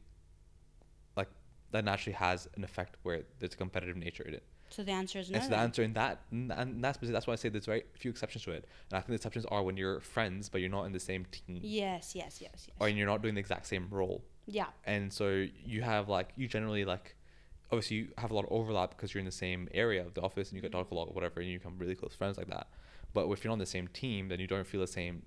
that 1.72 1.85
naturally 1.85 2.14
has 2.14 2.48
an 2.56 2.64
effect 2.64 2.96
where 3.02 3.22
there's 3.38 3.54
a 3.54 3.56
competitive 3.56 3.96
nature 3.96 4.22
in 4.22 4.35
it. 4.35 4.44
So 4.70 4.82
the 4.82 4.92
answer 4.92 5.18
is 5.18 5.30
no. 5.30 5.37
and 5.37 5.44
so 5.44 5.50
the 5.50 5.56
answer 5.58 5.82
in 5.82 5.92
that, 5.94 6.20
and 6.30 6.82
that's 6.82 6.98
that's 7.02 7.26
why 7.26 7.35
I 7.35 7.37
say 7.37 7.50
there's 7.50 7.66
very 7.66 7.85
few 7.94 8.11
exceptions 8.11 8.44
to 8.44 8.52
it. 8.52 8.64
And 8.90 8.96
I 8.96 9.00
think 9.00 9.08
the 9.08 9.14
exceptions 9.16 9.44
are 9.46 9.62
when 9.62 9.76
you're 9.76 10.00
friends, 10.00 10.48
but 10.48 10.62
you're 10.62 10.70
not 10.70 10.85
in 10.85 10.92
the 10.92 11.00
same 11.00 11.26
team, 11.26 11.61
Yes, 11.62 12.14
yes, 12.14 12.40
yes, 12.40 12.66
yes. 12.66 12.68
or 12.80 12.88
you're 12.88 13.06
not 13.06 13.20
doing 13.20 13.35
the 13.35 13.40
exact 13.40 13.66
same 13.66 13.88
role 13.90 14.22
yeah. 14.46 14.66
and 14.85 15.12
so 15.12 15.46
you 15.64 15.82
have 15.82 16.08
like 16.08 16.30
you 16.37 16.48
generally 16.48 16.85
like 16.85 17.16
obviously 17.70 17.96
you 17.96 18.08
have 18.18 18.30
a 18.30 18.35
lot 18.35 18.44
of 18.44 18.52
overlap 18.52 18.90
because 18.90 19.14
you're 19.14 19.20
in 19.20 19.26
the 19.26 19.32
same 19.32 19.68
area 19.72 20.04
of 20.04 20.14
the 20.14 20.20
office 20.20 20.48
and 20.50 20.56
you 20.56 20.62
get 20.62 20.72
to 20.72 20.78
talk 20.78 20.90
a 20.90 20.94
lot 20.94 21.08
or 21.08 21.14
whatever 21.14 21.40
and 21.40 21.48
you 21.48 21.58
become 21.58 21.78
really 21.78 21.94
close 21.94 22.14
friends 22.14 22.37
like 22.37 22.48
that 22.48 22.68
but 23.14 23.28
if 23.30 23.44
you're 23.44 23.50
not 23.50 23.54
on 23.54 23.58
the 23.58 23.66
same 23.66 23.88
team 23.88 24.28
then 24.28 24.40
you 24.40 24.46
don't 24.46 24.66
feel 24.66 24.80
the 24.80 24.87
same 24.87 25.22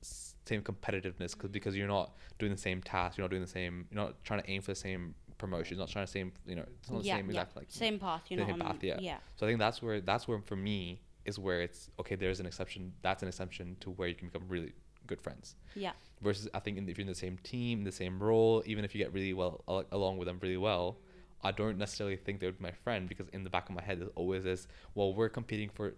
same 0.00 0.62
competitiveness 0.62 1.36
cause, 1.36 1.50
because 1.50 1.76
you're 1.76 1.88
not 1.88 2.16
doing 2.38 2.52
the 2.52 2.58
same 2.58 2.80
task 2.82 3.16
you're 3.16 3.24
not 3.24 3.30
doing 3.30 3.42
the 3.42 3.48
same 3.48 3.86
you're 3.90 4.02
not 4.02 4.22
trying 4.24 4.40
to 4.40 4.50
aim 4.50 4.62
for 4.62 4.72
the 4.72 4.76
same 4.76 5.14
promotion 5.38 5.78
not 5.78 5.88
trying 5.88 6.06
to 6.06 6.10
same 6.10 6.32
you 6.46 6.54
know 6.56 6.64
it's 6.80 6.90
not 6.90 7.04
yeah, 7.04 7.14
the 7.14 7.18
same 7.20 7.26
yeah. 7.26 7.30
exact 7.40 7.56
like 7.56 7.66
same 7.68 7.98
path, 7.98 8.22
you 8.28 8.36
know. 8.36 8.46
same 8.46 8.58
path, 8.58 8.76
yeah. 8.82 8.96
yeah. 9.00 9.16
so 9.36 9.46
i 9.46 9.48
think 9.48 9.58
that's 9.58 9.82
where 9.82 10.00
that's 10.00 10.26
where 10.28 10.40
for 10.40 10.56
me 10.56 11.00
is 11.24 11.38
where 11.38 11.62
it's 11.62 11.90
okay 12.00 12.14
there's 12.14 12.40
an 12.40 12.46
exception 12.46 12.92
that's 13.02 13.22
an 13.22 13.28
exception 13.28 13.76
to 13.80 13.90
where 13.90 14.08
you 14.08 14.14
can 14.14 14.28
become 14.28 14.44
really 14.48 14.72
good 15.06 15.20
friends 15.20 15.56
Yeah. 15.74 15.92
versus 16.20 16.48
I 16.54 16.60
think 16.60 16.78
in, 16.78 16.88
if 16.88 16.96
you're 16.96 17.02
in 17.02 17.08
the 17.08 17.14
same 17.14 17.36
team, 17.38 17.82
the 17.82 17.90
same 17.92 18.22
role, 18.22 18.62
even 18.66 18.84
if 18.84 18.94
you 18.94 18.98
get 19.02 19.12
really 19.12 19.32
well 19.32 19.64
al- 19.68 19.84
along 19.90 20.18
with 20.18 20.26
them 20.28 20.38
really 20.40 20.56
well, 20.56 20.98
I 21.42 21.50
don't 21.50 21.76
necessarily 21.76 22.16
think 22.16 22.38
they 22.40 22.46
would 22.46 22.58
be 22.58 22.62
my 22.62 22.70
friend 22.70 23.08
because 23.08 23.28
in 23.32 23.42
the 23.42 23.50
back 23.50 23.68
of 23.68 23.74
my 23.74 23.82
head 23.82 24.00
there's 24.00 24.10
always 24.14 24.44
this, 24.44 24.68
well, 24.94 25.12
we're 25.12 25.28
competing 25.28 25.70
for 25.70 25.94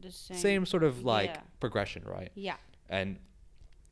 The 0.00 0.10
same. 0.10 0.36
same, 0.38 0.66
sort 0.66 0.82
of 0.82 1.04
like 1.04 1.30
yeah. 1.30 1.40
progression, 1.60 2.04
right? 2.06 2.30
Yeah. 2.34 2.56
And 2.88 3.18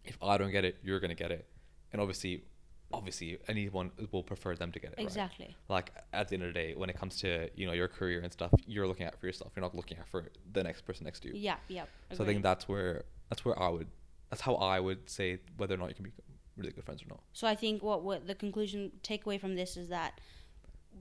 if 0.07 0.17
I 0.23 0.39
don't 0.39 0.51
get 0.53 0.65
it, 0.65 0.79
you're 0.83 1.01
gonna 1.01 1.15
get 1.15 1.31
it, 1.31 1.47
and 1.93 2.01
obviously, 2.01 2.45
obviously 2.93 3.39
anyone 3.49 3.91
will 4.13 4.23
prefer 4.23 4.57
them 4.57 4.73
to 4.73 4.79
get 4.79 4.93
it. 4.93 4.99
right? 4.99 5.07
Exactly. 5.07 5.57
Like 5.69 5.93
at 6.13 6.29
the 6.29 6.35
end 6.35 6.43
of 6.45 6.49
the 6.49 6.55
day, 6.55 6.75
when 6.77 6.91
it 6.91 6.97
comes 6.99 7.17
to 7.21 7.49
you 7.55 7.67
know 7.67 7.73
your 7.73 7.89
career 7.89 8.21
and 8.21 8.33
stuff, 8.33 8.53
you're 8.67 8.87
looking 8.87 9.07
at 9.07 9.19
for 9.21 9.27
yourself. 9.27 9.53
You're 9.55 9.63
not 9.63 9.75
looking 9.75 9.99
at 9.99 10.09
for 10.09 10.27
the 10.53 10.63
next 10.63 10.83
person 10.83 11.05
next 11.05 11.21
to 11.21 11.29
you. 11.29 11.35
Yeah. 11.37 11.57
Yeah. 11.69 11.85
So 12.13 12.25
I 12.25 12.27
think 12.27 12.43
that's 12.43 12.69
where 12.69 13.05
that's 13.29 13.45
where 13.45 13.59
I 13.61 13.69
would 13.69 13.89
that's 14.31 14.43
how 14.43 14.55
I 14.55 14.81
would 14.81 15.09
say 15.11 15.41
whether 15.57 15.75
or 15.75 15.79
not 15.79 15.89
you 15.89 15.95
can 15.95 16.05
be 16.05 16.13
really 16.57 16.73
good 16.73 16.85
friends 16.85 17.03
or 17.03 17.07
not. 17.09 17.21
So 17.33 17.47
I 17.47 17.55
think 17.55 17.83
what, 17.83 18.03
what 18.03 18.27
the 18.27 18.35
conclusion 18.35 18.93
takeaway 19.03 19.41
from 19.41 19.57
this 19.57 19.77
is 19.77 19.89
that 19.89 20.21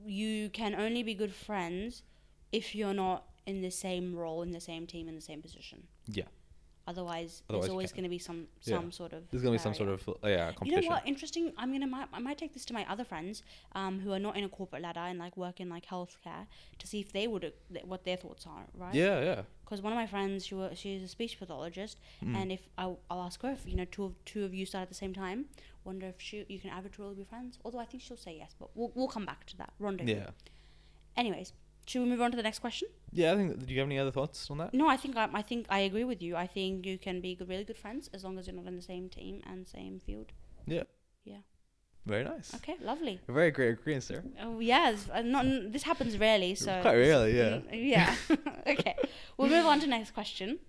you 0.06 0.50
can 0.50 0.74
only 0.76 1.04
be 1.04 1.14
good 1.14 1.34
friends 1.34 2.04
if 2.52 2.74
you're 2.74 2.94
not 2.94 3.26
in 3.46 3.62
the 3.62 3.72
same 3.72 4.16
role, 4.16 4.42
in 4.42 4.52
the 4.52 4.62
same 4.62 4.88
team, 4.88 5.08
in 5.08 5.16
the 5.16 5.22
same 5.22 5.42
position. 5.42 5.84
Yeah. 6.08 6.26
Otherwise, 6.92 7.44
Otherwise 7.50 7.62
there's 7.64 7.70
always 7.76 7.92
going 7.96 8.04
to 8.10 8.14
be 8.18 8.22
some 8.30 8.40
Yeah. 8.64 8.78
some 8.78 8.92
sort 9.00 9.12
of. 9.18 9.22
There's 9.30 9.44
gonna 9.44 9.58
be 9.60 9.66
some 9.68 9.76
sort 9.82 9.90
of 9.96 10.00
uh, 10.10 10.14
yeah 10.36 10.52
You 10.64 10.72
know 10.82 10.88
what? 10.94 11.02
Interesting. 11.14 11.46
I'm 11.62 11.72
gonna 11.76 11.92
might, 11.96 12.08
I 12.18 12.20
might 12.28 12.38
take 12.44 12.54
this 12.56 12.66
to 12.70 12.74
my 12.80 12.84
other 12.94 13.06
friends, 13.12 13.36
um, 13.80 13.94
who 14.04 14.10
are 14.16 14.24
not 14.28 14.36
in 14.40 14.44
a 14.50 14.50
corporate 14.58 14.82
ladder 14.88 15.06
and 15.10 15.18
like 15.26 15.36
work 15.46 15.58
in 15.64 15.68
like 15.76 15.86
healthcare 15.94 16.44
to 16.82 16.86
see 16.92 17.00
if 17.06 17.10
they 17.18 17.26
would 17.32 17.44
uh, 17.46 17.80
what 17.92 18.02
their 18.08 18.18
thoughts 18.24 18.44
are, 18.48 18.66
right? 18.84 18.96
Yeah, 19.04 19.18
yeah. 19.30 19.42
Because 19.64 19.82
one 19.88 19.94
of 19.94 19.98
my 20.04 20.08
friends, 20.16 20.38
she 20.48 20.56
wa 20.56 20.70
she's 20.82 21.04
a 21.04 21.08
speech 21.18 21.34
pathologist, 21.42 21.96
Mm. 22.24 22.36
and 22.40 22.48
if 22.58 22.64
I, 22.78 22.84
I'll 23.12 23.24
ask 23.30 23.38
her 23.44 23.52
if 23.58 23.64
you 23.72 23.76
know 23.80 23.86
two 23.96 24.04
of 24.08 24.14
two 24.32 24.44
of 24.48 24.52
you 24.58 24.66
start 24.72 24.84
at 24.88 24.90
the 24.96 25.00
same 25.04 25.14
time, 25.24 25.40
wonder 25.90 26.08
if 26.14 26.18
she 26.28 26.36
you 26.54 26.60
can 26.64 26.72
arbitrarily 26.78 27.16
be 27.22 27.26
friends. 27.34 27.52
Although 27.64 27.84
I 27.86 27.88
think 27.90 28.02
she'll 28.06 28.24
say 28.28 28.36
yes, 28.44 28.52
but 28.62 28.70
we'll 28.78 28.92
we'll 28.96 29.14
come 29.18 29.26
back 29.32 29.42
to 29.52 29.56
that 29.62 29.72
rendezvous. 29.80 30.22
Yeah. 30.22 30.32
Anyways, 31.24 31.50
should 31.90 32.04
we 32.04 32.10
move 32.10 32.22
on 32.22 32.30
to 32.32 32.38
the 32.38 32.44
next 32.44 32.60
question? 32.60 32.88
Yeah, 33.12 33.34
I 33.34 33.36
think. 33.38 33.66
Do 33.66 33.74
you 33.74 33.80
have 33.80 33.88
any 33.88 33.98
other 33.98 34.12
thoughts 34.12 34.50
on 34.52 34.58
that? 34.60 34.74
No, 34.74 34.88
I 34.88 34.98
think 34.98 35.18
I, 35.18 35.28
I 35.34 35.42
think 35.42 35.66
I 35.70 35.80
agree 35.90 36.04
with 36.04 36.22
you. 36.22 36.36
I 36.36 36.48
think 36.56 36.86
you 36.86 36.98
can 37.00 37.20
be 37.20 37.34
good, 37.36 37.50
really 37.50 37.64
good 37.64 37.78
friends 37.86 38.10
as 38.14 38.24
long 38.24 38.38
as 38.38 38.46
you're 38.48 38.56
not 38.56 38.68
in 38.68 38.76
the 38.76 38.88
same 38.94 39.10
team 39.10 39.42
and 39.50 39.68
same 39.68 40.00
field. 40.00 40.28
Yeah. 40.68 40.84
Yeah. 41.26 41.42
Very 42.06 42.24
nice. 42.24 42.54
Okay, 42.58 42.76
lovely. 42.82 43.20
Very 43.28 43.52
great 43.52 43.72
agreement 43.80 44.08
there. 44.08 44.24
Oh 44.46 44.60
yeah, 44.60 44.90
it's- 44.90 45.10
uh, 45.14 45.22
not 45.24 45.46
this 45.74 45.84
happens 45.84 46.18
rarely, 46.18 46.54
so 46.56 46.72
Quite 46.82 46.96
rarely, 47.08 47.32
yeah. 47.38 47.58
Mm, 47.58 47.90
yeah. 47.96 48.16
okay, 48.74 48.96
we'll 49.38 49.50
move 49.50 49.66
on 49.66 49.80
to 49.82 49.88
next 49.88 50.12
question, 50.20 50.60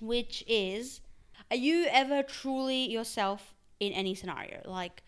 which 0.00 0.42
is: 0.48 1.00
Are 1.50 1.56
you 1.68 1.86
ever 2.02 2.22
truly 2.22 2.82
yourself 2.90 3.54
in 3.78 3.92
any 3.92 4.14
scenario? 4.14 4.60
Like, 4.64 5.02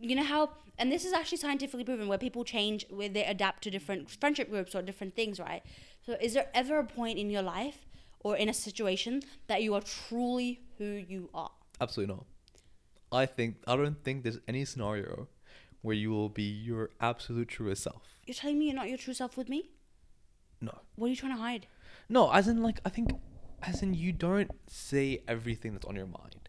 you 0.00 0.14
know 0.16 0.24
how, 0.34 0.50
and 0.78 0.90
this 0.90 1.04
is 1.04 1.12
actually 1.12 1.38
scientifically 1.38 1.84
proven, 1.84 2.08
where 2.08 2.18
people 2.18 2.44
change, 2.44 2.86
where 2.90 3.08
they 3.08 3.24
adapt 3.24 3.62
to 3.64 3.70
different 3.70 4.10
friendship 4.10 4.50
groups 4.50 4.74
or 4.74 4.82
different 4.82 5.14
things, 5.14 5.38
right? 5.38 5.62
So, 6.04 6.16
is 6.20 6.34
there 6.34 6.48
ever 6.54 6.78
a 6.78 6.84
point 6.84 7.18
in 7.18 7.30
your 7.30 7.42
life 7.42 7.86
or 8.20 8.36
in 8.36 8.48
a 8.48 8.54
situation 8.54 9.22
that 9.46 9.62
you 9.62 9.74
are 9.74 9.80
truly 9.80 10.60
who 10.78 10.84
you 10.84 11.30
are? 11.34 11.50
Absolutely 11.80 12.14
not. 12.14 12.26
I 13.12 13.26
think 13.26 13.56
I 13.66 13.76
don't 13.76 14.02
think 14.02 14.22
there's 14.24 14.40
any 14.48 14.64
scenario 14.64 15.28
where 15.82 15.94
you 15.94 16.10
will 16.10 16.28
be 16.30 16.42
your 16.42 16.90
absolute 17.00 17.48
truest 17.48 17.82
self. 17.82 18.02
You're 18.26 18.34
telling 18.34 18.58
me 18.58 18.66
you're 18.66 18.74
not 18.74 18.88
your 18.88 18.98
true 18.98 19.14
self 19.14 19.36
with 19.36 19.48
me? 19.48 19.70
No. 20.60 20.76
What 20.96 21.06
are 21.06 21.10
you 21.10 21.16
trying 21.16 21.36
to 21.36 21.40
hide? 21.40 21.66
No, 22.08 22.30
as 22.32 22.48
in 22.48 22.62
like 22.62 22.80
I 22.84 22.88
think 22.88 23.10
as 23.62 23.82
in 23.82 23.94
you 23.94 24.12
don't 24.12 24.50
say 24.66 25.22
everything 25.28 25.72
that's 25.72 25.86
on 25.86 25.94
your 25.94 26.06
mind. 26.06 26.48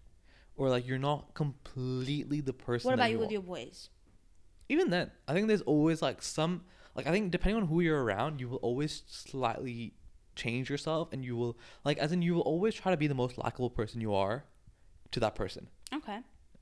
Or 0.58 0.70
like 0.70 0.88
you're 0.88 0.98
not 0.98 1.34
completely 1.34 2.40
the 2.40 2.54
person 2.54 2.88
What 2.90 2.96
that 2.98 3.04
about 3.04 3.10
you 3.10 3.16
you 3.16 3.20
with 3.20 3.30
are. 3.30 3.34
your 3.34 3.42
boys? 3.42 3.90
Even 4.70 4.90
then 4.90 5.12
i 5.28 5.34
think 5.34 5.48
there's 5.48 5.62
always 5.62 6.02
like 6.02 6.22
some 6.22 6.64
like 6.96 7.08
i 7.08 7.12
think 7.12 7.32
depending 7.32 7.62
on 7.62 7.68
who 7.68 7.82
you're 7.82 8.04
around 8.04 8.40
you 8.40 8.50
will 8.50 8.58
always 8.58 9.04
slightly 9.08 9.94
change 10.36 10.70
yourself 10.70 11.10
and 11.12 11.24
you 11.24 11.36
will 11.36 11.58
like 11.84 11.98
as 11.98 12.12
in 12.12 12.22
you 12.22 12.34
will 12.36 12.42
always 12.42 12.74
try 12.74 12.92
to 12.92 12.98
be 12.98 13.08
the 13.08 13.16
most 13.16 13.38
likable 13.38 13.70
person 13.70 14.02
you 14.02 14.14
are 14.14 14.44
to 15.12 15.20
that 15.22 15.36
person. 15.36 15.70
Okay. 15.94 16.20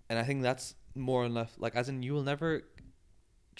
And 0.09 0.19
I 0.19 0.23
think 0.23 0.43
that's 0.43 0.75
more 0.95 1.23
or 1.23 1.29
less 1.29 1.53
like 1.57 1.75
as 1.75 1.89
in 1.89 2.03
you 2.03 2.13
will 2.13 2.23
never 2.23 2.61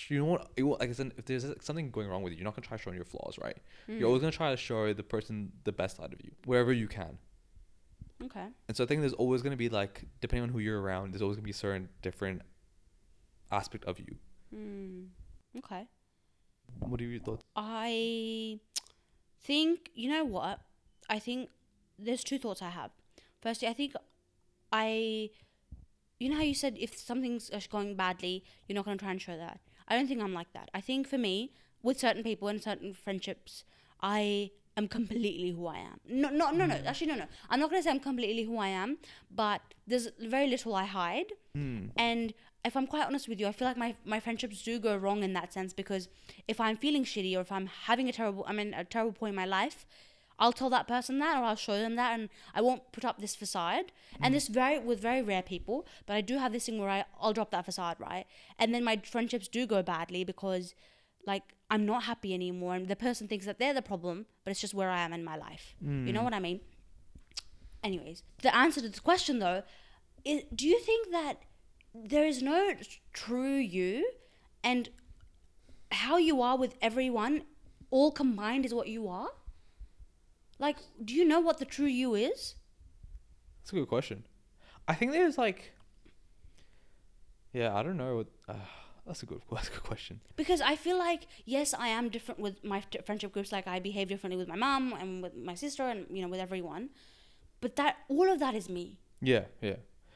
you 0.08 0.26
won't 0.26 0.42
you 0.56 0.68
won't, 0.68 0.80
like 0.80 0.90
as 0.90 1.00
in 1.00 1.12
if 1.18 1.26
there's 1.26 1.46
something 1.62 1.92
going 1.92 2.08
wrong 2.08 2.24
with 2.24 2.32
you, 2.32 2.38
you're 2.38 2.46
not 2.46 2.56
gonna 2.56 2.68
try 2.68 2.78
showing 2.78 2.96
your 2.96 3.06
flaws, 3.06 3.38
right? 3.42 3.58
Mm. 3.90 4.00
You're 4.00 4.08
always 4.08 4.22
gonna 4.22 4.32
try 4.32 4.52
to 4.52 4.58
show 4.58 4.94
the 4.94 5.04
person 5.04 5.52
the 5.64 5.72
best 5.72 5.98
side 5.98 6.14
of 6.14 6.22
you 6.24 6.32
wherever 6.46 6.72
you 6.72 6.88
can. 6.88 7.18
Okay. 8.24 8.48
And 8.68 8.78
so 8.78 8.84
I 8.84 8.88
think 8.88 9.02
there's 9.02 9.14
always 9.14 9.42
gonna 9.42 9.58
be 9.58 9.70
like 9.70 10.06
depending 10.22 10.44
on 10.44 10.50
who 10.50 10.60
you're 10.60 10.82
around, 10.82 11.14
there's 11.14 11.22
always 11.22 11.38
gonna 11.38 11.46
be 11.46 11.52
certain 11.52 11.90
different 12.02 12.42
aspect 13.52 13.86
of 13.86 14.00
you. 14.00 14.16
Hmm. 14.54 15.06
Okay. 15.58 15.88
What 16.80 17.02
are 17.02 17.06
your 17.06 17.20
thoughts? 17.20 17.44
I 17.56 18.60
think 19.42 19.90
you 19.96 20.10
know 20.10 20.24
what? 20.26 20.60
I 21.10 21.20
think 21.20 21.50
there's 21.98 22.24
two 22.24 22.38
thoughts 22.38 22.62
I 22.62 22.70
have. 22.70 22.92
Firstly, 23.42 23.68
I 23.68 23.74
think 23.74 23.94
I, 24.72 25.30
you 26.20 26.30
know 26.30 26.36
how 26.38 26.44
you 26.44 26.56
said 26.56 26.78
if 26.80 26.98
something's 26.98 27.50
going 27.70 27.96
badly, 27.96 28.44
you're 28.68 28.76
not 28.76 28.86
going 28.86 28.98
to 28.98 29.04
try 29.04 29.12
and 29.12 29.22
show 29.22 29.38
that. 29.38 29.60
I 29.88 29.96
don't 29.96 30.08
think 30.08 30.22
I'm 30.22 30.34
like 30.34 30.54
that. 30.54 30.70
I 30.74 30.82
think 30.82 31.08
for 31.08 31.18
me, 31.18 31.52
with 31.82 32.00
certain 32.00 32.24
people 32.24 32.48
and 32.48 32.62
certain 32.62 32.94
friendships, 32.94 33.66
I 34.02 34.52
am 34.78 34.88
completely 34.88 35.50
who 35.52 35.68
I 35.68 35.78
am. 35.80 36.00
No, 36.08 36.30
no, 36.30 36.52
no, 36.52 36.66
no. 36.66 36.76
Actually, 36.86 37.08
no, 37.08 37.16
no. 37.16 37.26
I'm 37.50 37.60
not 37.60 37.70
going 37.70 37.82
to 37.82 37.84
say 37.84 37.92
I'm 37.92 38.00
completely 38.00 38.44
who 38.44 38.58
I 38.58 38.70
am, 38.70 38.98
but 39.30 39.62
there's 39.86 40.08
very 40.20 40.48
little 40.48 40.74
I 40.74 40.86
hide. 40.86 41.34
And 41.98 42.34
if 42.66 42.78
I'm 42.78 42.88
quite 42.88 43.06
honest 43.06 43.28
with 43.28 43.40
you, 43.40 43.48
I 43.48 43.52
feel 43.52 43.68
like 43.68 43.78
my, 43.78 43.96
my 44.06 44.20
friendships 44.20 44.64
do 44.64 44.80
go 44.80 44.96
wrong 44.96 45.24
in 45.24 45.34
that 45.34 45.52
sense 45.52 45.74
because 45.74 46.08
if 46.48 46.62
I'm 46.62 46.78
feeling 46.78 47.04
shitty 47.04 47.36
or 47.36 47.42
if 47.42 47.52
I'm 47.52 47.68
having 47.68 48.08
a 48.08 48.14
terrible, 48.14 48.46
I 48.48 48.54
mean, 48.54 48.74
a 48.74 48.86
terrible 48.86 49.12
point 49.12 49.32
in 49.32 49.36
my 49.36 49.46
life, 49.46 49.86
I'll 50.40 50.54
tell 50.54 50.70
that 50.70 50.88
person 50.88 51.20
that 51.20 51.38
or 51.38 51.44
I'll 51.44 51.56
show 51.56 51.78
them 51.78 51.96
that 51.98 52.18
and 52.18 52.30
I 52.56 52.62
won't 52.62 52.92
put 52.92 53.06
up 53.06 53.20
this 53.20 53.36
facade. 53.36 53.92
And 54.22 54.32
mm. 54.32 54.38
this 54.38 54.48
very, 54.48 54.80
with 54.80 55.00
very 55.00 55.22
rare 55.22 55.42
people, 55.42 55.86
but 56.06 56.16
I 56.16 56.22
do 56.22 56.38
have 56.38 56.54
this 56.54 56.66
thing 56.66 56.80
where 56.80 56.90
I, 56.90 57.06
I'll 57.20 57.34
drop 57.34 57.52
that 57.52 57.66
facade, 57.66 57.98
right? 58.00 58.26
And 58.58 58.74
then 58.74 58.84
my 58.84 59.02
friendships 59.04 59.48
do 59.48 59.66
go 59.66 59.84
badly 59.84 60.24
because 60.24 60.74
like 61.28 61.44
I'm 61.70 61.86
not 61.86 62.04
happy 62.04 62.34
anymore 62.34 62.76
and 62.76 62.88
the 62.88 62.96
person 62.96 63.28
thinks 63.28 63.46
that 63.46 63.60
they're 63.60 63.74
the 63.74 63.82
problem, 63.82 64.26
but 64.44 64.52
it's 64.52 64.62
just 64.62 64.74
where 64.74 64.90
I 64.90 65.02
am 65.02 65.12
in 65.12 65.24
my 65.24 65.36
life. 65.36 65.76
You 65.82 66.14
know 66.14 66.22
mm. 66.22 66.26
what 66.26 66.34
I 66.34 66.40
mean? 66.40 66.62
Anyways, 67.84 68.24
the 68.42 68.56
answer 68.56 68.80
to 68.80 68.88
this 68.88 69.02
question 69.02 69.40
though, 69.40 69.64
is, 70.24 70.44
do 70.56 70.68
you 70.68 70.80
think 70.80 71.12
that 71.12 71.42
there 71.94 72.26
is 72.26 72.42
no 72.42 72.74
true 73.14 73.58
you 73.58 74.10
and 74.64 74.90
how 75.92 76.18
you 76.18 76.42
are 76.42 76.58
with 76.58 76.76
everyone 76.82 77.44
all 77.92 78.12
combined 78.12 78.66
is 78.66 78.74
what 78.74 78.88
you 78.88 79.08
are? 79.08 79.30
Like, 80.60 80.78
do 81.04 81.14
you 81.14 81.26
know 81.26 81.40
what 81.40 81.60
the 81.60 81.66
true 81.66 81.88
you 81.88 82.16
is? 82.16 82.56
That's 83.62 83.72
a 83.72 83.76
good 83.76 83.88
question. 83.88 84.24
I 84.88 84.96
think 84.96 85.12
there's 85.12 85.38
like, 85.38 85.74
yeah, 87.54 87.76
I 87.76 87.84
don't 87.84 87.98
know. 87.98 88.18
What, 88.18 88.28
uh, 88.50 88.60
that's 89.06 89.22
a 89.22 89.26
good. 89.26 89.42
That's 89.52 89.68
a 89.68 89.72
good 89.72 89.84
question. 89.84 90.22
Because 90.36 90.62
I 90.62 90.76
feel 90.76 90.98
like 90.98 91.28
yes, 91.46 91.74
I 91.74 91.90
am 91.90 92.10
different 92.10 92.40
with 92.40 92.64
my 92.64 92.82
t- 92.90 93.00
friendship 93.06 93.32
groups. 93.34 93.52
Like 93.52 93.68
I 93.68 93.80
behave 93.80 94.08
differently 94.08 94.38
with 94.38 94.48
my 94.48 94.56
mom 94.56 94.94
and 94.94 95.22
with 95.22 95.36
my 95.36 95.56
sister 95.56 95.84
and 95.84 96.06
you 96.10 96.22
know 96.22 96.30
with 96.30 96.40
everyone. 96.40 96.90
But 97.62 97.76
that 97.76 97.98
all 98.08 98.32
of 98.32 98.40
that 98.40 98.56
is 98.56 98.70
me. 98.70 99.00
Yeah, 99.22 99.46
yeah. 99.62 99.76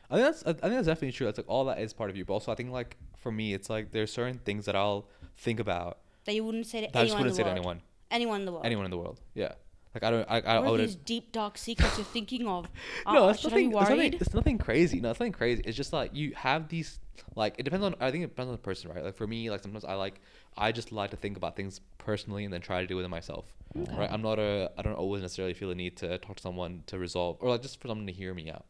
I 0.09 0.15
think 0.15 0.25
that's. 0.27 0.43
I 0.43 0.53
think 0.53 0.61
that's 0.75 0.87
definitely 0.87 1.11
true. 1.11 1.25
That's 1.27 1.37
like 1.37 1.49
all 1.49 1.65
that 1.65 1.79
is 1.79 1.93
part 1.93 2.09
of 2.09 2.15
you. 2.15 2.23
But 2.25 2.33
also, 2.33 2.51
I 2.51 2.55
think 2.55 2.71
like 2.71 2.97
for 3.17 3.31
me, 3.31 3.53
it's 3.53 3.69
like 3.69 3.91
there's 3.91 4.11
certain 4.11 4.39
things 4.39 4.65
that 4.65 4.75
I'll 4.75 5.07
think 5.37 5.59
about 5.59 5.99
That 6.25 6.33
you 6.35 6.43
wouldn't 6.43 6.65
say 6.67 6.81
to 6.81 6.87
anyone. 6.87 6.93
that 6.93 6.99
I 6.99 7.03
just 7.05 7.17
wouldn't 7.17 7.33
the 7.33 7.37
say 7.37 7.43
to 7.43 7.49
anyone, 7.49 7.81
Anyone 8.09 8.39
in 8.41 8.45
the 8.45 8.51
world. 8.53 8.65
anyone 8.65 8.85
in 8.85 8.91
the 8.91 8.97
world. 8.97 9.19
Yeah. 9.33 9.53
Like 9.93 10.03
I 10.03 10.11
don't. 10.11 10.25
I. 10.29 10.37
I, 10.39 10.55
I 10.55 10.59
What 10.59 10.71
would. 10.71 10.79
these 10.81 10.95
deep 10.95 11.31
dark 11.31 11.57
secrets 11.57 11.97
you're 11.97 12.05
thinking 12.05 12.47
of? 12.47 12.67
no, 13.05 13.25
Uh, 13.25 13.29
it's 13.31 13.39
should 13.41 13.51
nothing, 13.51 13.71
it's 13.75 13.89
nothing. 13.89 14.13
It's 14.13 14.33
nothing 14.33 14.57
crazy. 14.57 14.99
No, 15.01 15.09
it's 15.11 15.19
nothing 15.19 15.31
crazy. 15.33 15.61
It's 15.65 15.75
just 15.77 15.91
like 15.91 16.13
you 16.13 16.33
have 16.35 16.69
these. 16.69 16.99
Like 17.35 17.55
it 17.57 17.63
depends 17.63 17.83
on. 17.85 17.95
I 17.99 18.11
think 18.11 18.23
it 18.23 18.27
depends 18.27 18.47
on 18.47 18.53
the 18.53 18.59
person, 18.59 18.91
right? 18.91 19.03
Like 19.03 19.15
for 19.15 19.25
me, 19.27 19.49
like 19.49 19.61
sometimes 19.63 19.83
I 19.85 19.95
like. 19.95 20.21
I 20.57 20.71
just 20.71 20.91
like 20.91 21.09
to 21.11 21.17
think 21.17 21.35
about 21.37 21.55
things 21.55 21.81
personally 21.97 22.43
and 22.45 22.53
then 22.53 22.61
try 22.61 22.81
to 22.81 22.87
do 22.87 22.97
it 22.99 23.07
myself. 23.09 23.45
Right. 23.75 24.09
I'm 24.11 24.21
not 24.21 24.39
a. 24.39 24.71
I 24.77 24.81
don't 24.83 24.93
always 24.93 25.21
necessarily 25.21 25.53
feel 25.53 25.71
a 25.71 25.75
need 25.75 25.97
to 25.97 26.17
talk 26.19 26.35
to 26.37 26.41
someone 26.43 26.83
to 26.87 26.97
resolve 26.99 27.37
or 27.41 27.49
like 27.49 27.61
just 27.61 27.81
for 27.81 27.87
someone 27.87 28.07
to 28.07 28.13
hear 28.13 28.33
me 28.33 28.49
out. 28.51 28.65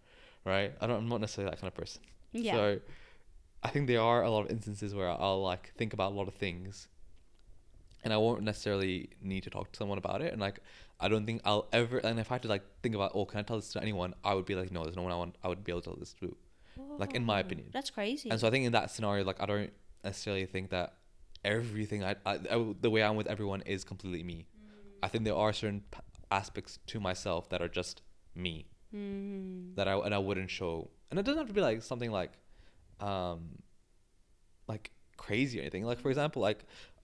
Right. 0.48 0.74
I 0.80 0.88
don't. 0.88 0.98
I'm 1.00 1.10
not 1.10 1.20
necessarily 1.20 1.52
that 1.52 1.60
kind 1.60 1.68
of 1.68 1.76
person. 1.76 2.02
Yeah. 2.32 2.54
So, 2.54 2.80
I 3.64 3.70
think 3.70 3.88
there 3.88 4.02
are 4.02 4.24
a 4.24 4.32
lot 4.32 4.46
of 4.46 4.52
instances 4.52 4.96
where 4.96 5.10
I'll 5.10 5.42
like 5.42 5.74
think 5.78 5.92
about 5.94 6.14
a 6.14 6.16
lot 6.16 6.30
of 6.30 6.36
things, 6.36 6.88
and 8.04 8.14
I 8.14 8.18
won't 8.18 8.44
necessarily 8.44 9.10
need 9.22 9.44
to 9.44 9.50
talk 9.50 9.74
to 9.74 9.78
someone 9.78 9.98
about 9.98 10.22
it. 10.22 10.32
And 10.32 10.40
like, 10.40 10.62
I 11.02 11.10
don't 11.10 11.26
think 11.26 11.42
I'll 11.44 11.68
ever. 11.74 11.98
And 11.98 12.18
if 12.18 12.32
I 12.32 12.36
had 12.36 12.44
to 12.44 12.48
like 12.48 12.64
think 12.82 12.96
about, 12.96 13.12
oh, 13.14 13.26
can 13.26 13.42
I 13.42 13.44
tell 13.44 13.58
this 13.58 13.74
to 13.74 13.82
anyone? 13.82 14.14
I 14.24 14.36
would 14.36 14.46
be 14.46 14.56
like, 14.56 14.72
no, 14.72 14.84
there's 14.84 14.96
no 14.96 15.02
one 15.02 15.12
I 15.12 15.18
want. 15.18 15.36
I 15.44 15.50
would 15.50 15.66
be 15.66 15.74
able 15.74 15.82
to 15.82 15.90
tell 15.90 15.98
this 15.98 16.14
to. 16.22 16.36
Like 16.98 17.14
in 17.14 17.26
my 17.26 17.40
opinion. 17.40 17.70
That's 17.74 17.90
crazy. 17.90 18.30
And 18.30 18.40
so 18.40 18.48
I 18.48 18.52
think 18.52 18.66
in 18.66 18.72
that 18.72 18.92
scenario, 18.92 19.26
like 19.26 19.42
I 19.42 19.46
don't 19.46 19.74
necessarily 20.04 20.46
think 20.46 20.70
that 20.70 20.94
everything 21.44 22.04
I, 22.04 22.16
I, 22.26 22.40
I 22.50 22.74
the 22.80 22.90
way 22.90 23.04
I'm 23.04 23.16
with 23.16 23.28
everyone 23.28 23.62
is 23.62 23.84
completely 23.84 24.24
me. 24.24 24.46
Mm. 24.46 24.98
I 25.04 25.08
think 25.08 25.24
there 25.26 25.36
are 25.36 25.54
certain 25.54 25.84
p- 25.92 26.00
aspects 26.32 26.80
to 26.88 27.00
myself 27.00 27.50
that 27.50 27.62
are 27.62 27.68
just 27.68 28.02
me 28.36 28.68
Mm. 28.96 29.76
that 29.76 29.88
I 29.88 29.98
and 29.98 30.14
I 30.14 30.18
wouldn't 30.18 30.50
show. 30.50 30.90
And 31.12 31.20
it 31.20 31.24
doesn't 31.24 31.40
have 31.40 31.48
to 31.48 31.54
be 31.54 31.62
like 31.62 31.82
something 31.84 32.12
like, 32.12 32.32
um, 33.00 33.60
like 34.68 34.92
crazy 35.18 35.60
or 35.60 35.62
anything. 35.62 35.84
Like 35.84 36.00
for 36.00 36.10
example, 36.10 36.42
like 36.42 36.64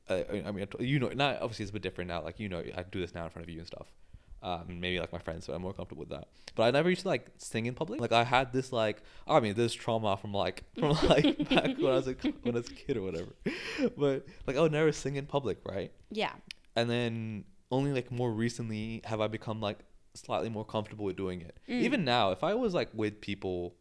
uh, 0.09 0.23
I 0.45 0.51
mean, 0.51 0.67
you 0.79 0.99
know, 0.99 1.09
now 1.09 1.37
obviously 1.41 1.63
it's 1.63 1.69
a 1.69 1.73
bit 1.73 1.81
different 1.81 2.09
now. 2.09 2.21
Like 2.23 2.39
you 2.39 2.49
know, 2.49 2.63
I 2.75 2.83
do 2.83 2.99
this 2.99 3.13
now 3.13 3.23
in 3.23 3.29
front 3.29 3.45
of 3.45 3.49
you 3.49 3.59
and 3.59 3.67
stuff. 3.67 3.87
Um, 4.41 4.81
maybe 4.81 4.99
like 4.99 5.13
my 5.13 5.19
friends, 5.19 5.45
so 5.45 5.53
I'm 5.53 5.61
more 5.61 5.71
comfortable 5.71 6.01
with 6.01 6.09
that. 6.09 6.27
But 6.55 6.63
I 6.63 6.71
never 6.71 6.89
used 6.89 7.03
to 7.03 7.07
like 7.07 7.27
sing 7.37 7.65
in 7.65 7.75
public. 7.75 8.01
Like 8.01 8.11
I 8.11 8.25
had 8.25 8.51
this 8.51 8.73
like, 8.73 9.01
I 9.25 9.39
mean, 9.39 9.53
this 9.53 9.73
trauma 9.73 10.17
from 10.17 10.33
like 10.33 10.63
from 10.77 10.91
like 11.07 11.49
back 11.49 11.77
when 11.77 11.85
I 11.87 11.95
was 11.95 12.07
like 12.07 12.21
when 12.21 12.55
I 12.55 12.59
was 12.59 12.69
a 12.69 12.73
kid 12.73 12.97
or 12.97 13.03
whatever. 13.03 13.33
But 13.97 14.25
like 14.45 14.57
I 14.57 14.61
would 14.61 14.73
never 14.73 14.91
sing 14.91 15.15
in 15.15 15.25
public, 15.25 15.59
right? 15.65 15.91
yeah. 16.11 16.31
and 16.75 16.89
then 16.89 17.45
only 17.71 17.91
like 17.91 18.11
more 18.11 18.31
recently 18.31 19.01
have 19.05 19.19
I 19.21 19.27
become 19.27 19.59
like 19.61 19.79
slightly 20.13 20.49
more 20.49 20.65
comfortable 20.65 21.06
with 21.06 21.15
doing 21.15 21.41
it. 21.41 21.58
Mm. 21.69 21.82
Even 21.82 22.06
now, 22.06 22.32
if 22.32 22.43
I 22.43 22.54
was 22.54 22.73
like 22.73 22.89
with 22.93 23.21
people 23.21 23.76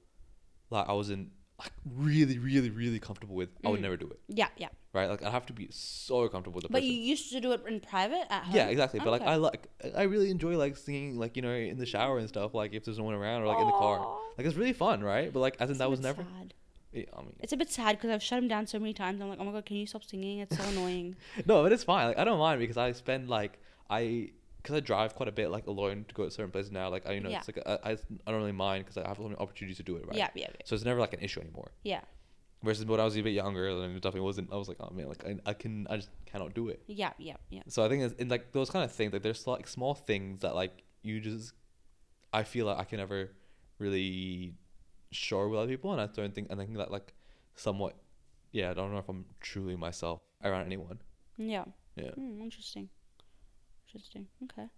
like 0.71 0.89
I 0.89 0.93
wasn't 0.93 1.31
like 1.59 1.73
really, 1.85 2.39
really, 2.39 2.71
really 2.71 2.99
comfortable 2.99 3.37
with, 3.37 3.51
I 3.65 3.69
would 3.69 3.81
mm. 3.81 3.85
never 3.85 3.97
do 3.97 4.09
it. 4.09 4.19
Yeah. 4.29 4.49
Yeah. 4.57 4.69
Right? 4.93 5.09
Like 5.09 5.23
I'd 5.23 5.33
have 5.33 5.47
to 5.47 5.53
be 5.53 5.69
so 5.71 6.29
comfortable 6.29 6.57
with 6.57 6.65
the 6.65 6.69
But 6.69 6.81
person. 6.81 6.93
you 6.93 7.01
used 7.01 7.33
to 7.33 7.41
do 7.41 7.53
it 7.53 7.63
in 7.67 7.81
private 7.81 8.27
at 8.31 8.45
home. 8.45 8.57
yeah, 8.57 8.67
exactly. 8.67 9.01
But 9.01 9.11
like 9.11 9.23
I 9.23 9.37
like 9.37 9.69
I 9.97 10.03
really 10.03 10.31
enjoy 10.31 10.57
like 10.57 10.77
singing 10.77 11.19
like 11.19 11.37
you 11.37 11.43
know 11.43 11.53
in 11.53 11.79
the 11.79 11.87
shower 11.87 12.19
and 12.19 12.29
stuff. 12.29 12.55
Like 12.55 12.73
if 12.75 12.85
there's 12.85 12.99
no 12.99 13.05
one 13.05 13.15
around 13.15 13.43
or 13.43 13.47
like 13.47 13.61
in 13.61 13.67
the 13.67 13.73
car, 13.73 14.19
like 14.37 14.47
it's 14.47 14.57
really 14.57 14.73
fun, 14.73 15.03
right? 15.03 15.33
But 15.33 15.41
like 15.41 15.57
as 15.61 15.71
in 15.71 15.75
It's 15.75 15.79
that 15.79 15.91
was 15.91 16.01
never. 16.01 16.23
sad. 16.23 16.55
Yeah, 16.93 17.05
I 17.17 17.23
mean, 17.23 17.33
It's 17.41 17.55
a 17.55 17.57
bit 17.57 17.71
sad 17.71 17.97
because 17.97 18.11
I've 18.11 18.23
shut 18.23 18.39
him 18.39 18.49
down 18.49 18.67
so 18.67 18.79
many 18.79 18.93
times. 18.93 19.23
I'm 19.23 19.31
like, 19.31 19.39
oh 19.41 19.45
my 19.45 19.53
god, 19.53 19.65
can 19.65 19.77
you 19.77 19.87
stop 19.87 20.05
singing? 20.05 20.41
It's 20.41 20.55
so 20.55 20.63
annoying. 20.63 21.17
no, 21.47 21.63
but 21.63 21.73
it's 21.73 21.85
fine. 21.85 22.09
Like 22.09 22.19
I 22.19 22.25
don't 22.25 22.39
mind 22.39 22.61
because 22.61 22.77
I 22.77 22.93
spend 22.93 23.31
like 23.31 23.59
I 23.89 24.33
because 24.63 24.77
I 24.77 24.81
drive 24.81 25.15
quite 25.15 25.29
a 25.29 25.33
bit 25.33 25.51
like 25.51 25.67
alone 25.67 26.05
to 26.09 26.15
go 26.15 26.25
to 26.25 26.31
certain 26.31 26.51
places 26.53 26.71
now. 26.71 26.89
Like 26.89 27.07
I 27.07 27.13
you 27.13 27.21
know 27.21 27.31
it's 27.39 27.49
like 27.49 27.59
I, 27.67 27.91
I 27.91 27.93
I 28.27 28.31
don't 28.31 28.41
really 28.41 28.53
mind 28.53 28.85
because 28.85 28.97
I 29.03 29.09
have 29.09 29.17
so 29.17 29.25
many 29.25 29.37
opportunities 29.37 29.79
to 29.79 29.83
do 29.83 29.97
it. 29.97 30.07
Right. 30.07 30.17
Yeah, 30.17 30.29
yeah, 30.35 30.49
yeah. 30.51 30.63
So 30.65 30.75
it's 30.75 30.85
never 30.85 31.01
like 31.01 31.15
an 31.15 31.21
issue 31.21 31.41
anymore. 31.41 31.73
Yeah, 31.83 32.01
Versus 32.63 32.87
when 32.87 33.01
I 33.01 33.05
was 33.05 33.17
a 33.17 33.23
bit 33.23 33.31
younger, 33.31 33.67
it 33.69 33.95
definitely 33.95 34.21
wasn't. 34.21 34.53
I 34.53 34.57
was 34.57 34.69
like, 34.69 34.77
oh 34.81 34.91
man, 34.93 35.09
like 35.09 35.25
I, 35.27 35.37
I 35.51 35.53
can 35.53 35.87
I 35.91 35.97
just 35.97 36.11
cannot 36.27 36.55
do 36.55 36.69
it. 36.69 36.83
yeah, 36.87 37.13
yeah, 37.19 37.37
yeah. 37.51 37.63
So 37.69 37.85
I 37.85 37.89
think 37.89 38.03
it's 38.05 38.15
in 38.15 38.29
like 38.29 38.53
those 38.53 38.71
kind 38.71 38.85
of 38.85 38.93
things. 38.93 39.13
Like 39.13 39.23
there's 39.23 39.47
like 39.47 39.67
small 39.67 39.95
things 39.95 40.41
that 40.43 40.55
like 40.55 40.85
you 41.03 41.21
just 41.21 41.55
I 42.33 42.45
feel 42.45 42.67
like 42.67 42.79
I 42.79 42.85
can 42.85 42.99
never 42.99 43.33
really 43.79 44.55
show 45.11 45.49
with 45.49 45.59
other 45.59 45.69
people, 45.69 45.93
and 45.93 46.01
I 46.01 46.07
don't 46.07 46.35
think 46.35 46.49
and 46.51 46.61
I 46.61 46.65
think 46.65 46.79
that 46.79 46.91
like 46.91 47.13
somewhat 47.57 47.97
yeah 48.53 48.71
I 48.71 48.75
don't 48.75 48.93
know 48.93 48.99
if 48.99 49.09
I'm 49.09 49.25
truly 49.41 49.77
myself 49.77 50.21
around 50.45 50.67
anyone. 50.67 51.01
Yeah. 51.37 51.65
Yeah. 51.97 52.13
Hmm, 52.13 52.41
interesting. 52.41 52.89
Interesting. 53.95 54.27
Okay. 54.45 54.69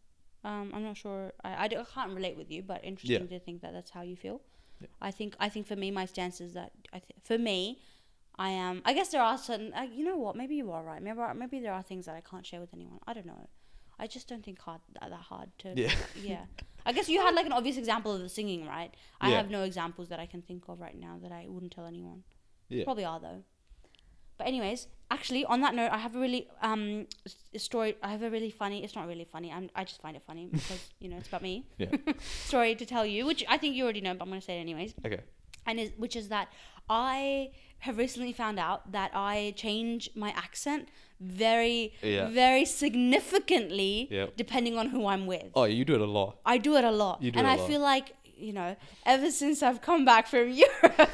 Um, 0.44 0.72
I'm 0.74 0.84
not 0.84 0.96
sure. 0.96 1.32
I, 1.42 1.64
I, 1.64 1.68
do, 1.68 1.78
I 1.78 1.84
can't 1.84 2.12
relate 2.12 2.36
with 2.36 2.50
you, 2.50 2.62
but 2.62 2.84
interesting 2.84 3.28
to 3.28 3.38
think 3.40 3.62
that 3.62 3.72
that's 3.72 3.90
how 3.90 4.02
you 4.02 4.16
feel. 4.16 4.40
Yeah. 4.80 4.88
I 5.00 5.10
think 5.10 5.36
I 5.38 5.48
think 5.48 5.66
for 5.66 5.76
me, 5.76 5.90
my 5.90 6.04
stance 6.04 6.40
is 6.40 6.52
that 6.54 6.72
I 6.92 6.98
th- 6.98 7.20
for 7.22 7.38
me, 7.38 7.78
I 8.36 8.50
am. 8.50 8.82
I 8.84 8.92
guess 8.92 9.08
there 9.10 9.22
are 9.22 9.38
certain. 9.38 9.72
Uh, 9.72 9.82
you 9.82 10.04
know 10.04 10.16
what? 10.16 10.36
Maybe 10.36 10.56
you 10.56 10.70
are 10.72 10.82
right. 10.82 11.00
Maybe 11.00 11.18
maybe 11.36 11.60
there 11.60 11.72
are 11.72 11.82
things 11.82 12.06
that 12.06 12.14
I 12.14 12.20
can't 12.20 12.44
share 12.44 12.60
with 12.60 12.74
anyone. 12.74 12.98
I 13.06 13.14
don't 13.14 13.24
know. 13.26 13.48
I 13.98 14.06
just 14.08 14.28
don't 14.28 14.44
think 14.44 14.58
hard 14.60 14.80
that, 15.00 15.08
that 15.10 15.20
hard 15.20 15.50
to. 15.60 15.72
Yeah. 15.76 15.92
yeah. 16.20 16.44
I 16.84 16.92
guess 16.92 17.08
you 17.08 17.20
had 17.20 17.34
like 17.34 17.46
an 17.46 17.52
obvious 17.52 17.76
example 17.78 18.12
of 18.12 18.20
the 18.20 18.28
singing, 18.28 18.66
right? 18.66 18.92
I 19.20 19.30
Yeah. 19.30 19.36
have 19.38 19.50
no 19.50 19.62
examples 19.62 20.08
that 20.08 20.18
I 20.20 20.26
can 20.26 20.42
think 20.42 20.64
of 20.68 20.80
right 20.80 20.98
now 20.98 21.18
that 21.22 21.32
I 21.32 21.46
wouldn't 21.48 21.72
tell 21.72 21.86
anyone. 21.86 22.24
Yeah. 22.68 22.84
Probably 22.84 23.04
are 23.04 23.20
though. 23.20 23.44
But 24.36 24.48
anyways, 24.48 24.88
actually, 25.14 25.42
on 25.54 25.58
that 25.64 25.74
note, 25.80 25.90
I 25.98 25.98
have 26.06 26.14
a 26.18 26.20
really 26.26 26.42
um 26.70 26.82
story. 27.56 27.90
I 28.02 28.08
have 28.14 28.22
a 28.28 28.30
really 28.36 28.50
funny. 28.62 28.78
It's 28.84 28.96
not 28.98 29.06
really 29.12 29.28
funny. 29.34 29.48
I'm, 29.56 29.66
I 29.74 29.82
just 29.90 30.00
find 30.04 30.14
it 30.16 30.22
funny 30.30 30.44
because 30.58 30.82
you 31.02 31.08
know 31.10 31.16
it's 31.20 31.28
about 31.32 31.42
me. 31.50 31.54
Yeah. 31.78 31.90
story 32.50 32.74
to 32.82 32.84
tell 32.94 33.06
you, 33.14 33.20
which 33.30 33.42
I 33.54 33.56
think 33.62 33.70
you 33.76 33.82
already 33.84 34.00
know, 34.06 34.14
but 34.14 34.24
I'm 34.24 34.30
gonna 34.34 34.40
say 34.50 34.56
it 34.58 34.60
anyways. 34.68 34.92
Okay. 35.06 35.20
And 35.66 35.80
is, 35.80 35.90
which 36.04 36.16
is 36.22 36.28
that 36.28 36.48
I 36.90 37.50
have 37.86 37.96
recently 37.98 38.32
found 38.42 38.58
out 38.66 38.80
that 38.92 39.10
I 39.14 39.54
change 39.56 40.10
my 40.24 40.30
accent 40.44 40.88
very, 41.20 41.80
Yeah. 42.02 42.28
very 42.28 42.64
significantly 42.64 44.08
Yep. 44.10 44.36
depending 44.36 44.76
on 44.78 44.86
who 44.88 45.06
I'm 45.06 45.24
with. 45.26 45.46
Oh, 45.54 45.64
you 45.64 45.84
do 45.84 45.94
it 45.94 46.00
a 46.00 46.06
lot. 46.18 46.38
I 46.44 46.58
do 46.58 46.76
it 46.76 46.84
a 46.84 46.90
lot, 46.90 47.22
You 47.22 47.30
do 47.30 47.38
and 47.38 47.46
I 47.46 47.56
lot. 47.56 47.68
feel 47.68 47.80
like 47.80 48.06
you 48.36 48.52
know, 48.52 48.74
ever 49.06 49.30
since 49.30 49.62
I've 49.62 49.80
come 49.80 50.04
back 50.04 50.26
from 50.26 50.50
Europe, 50.64 51.08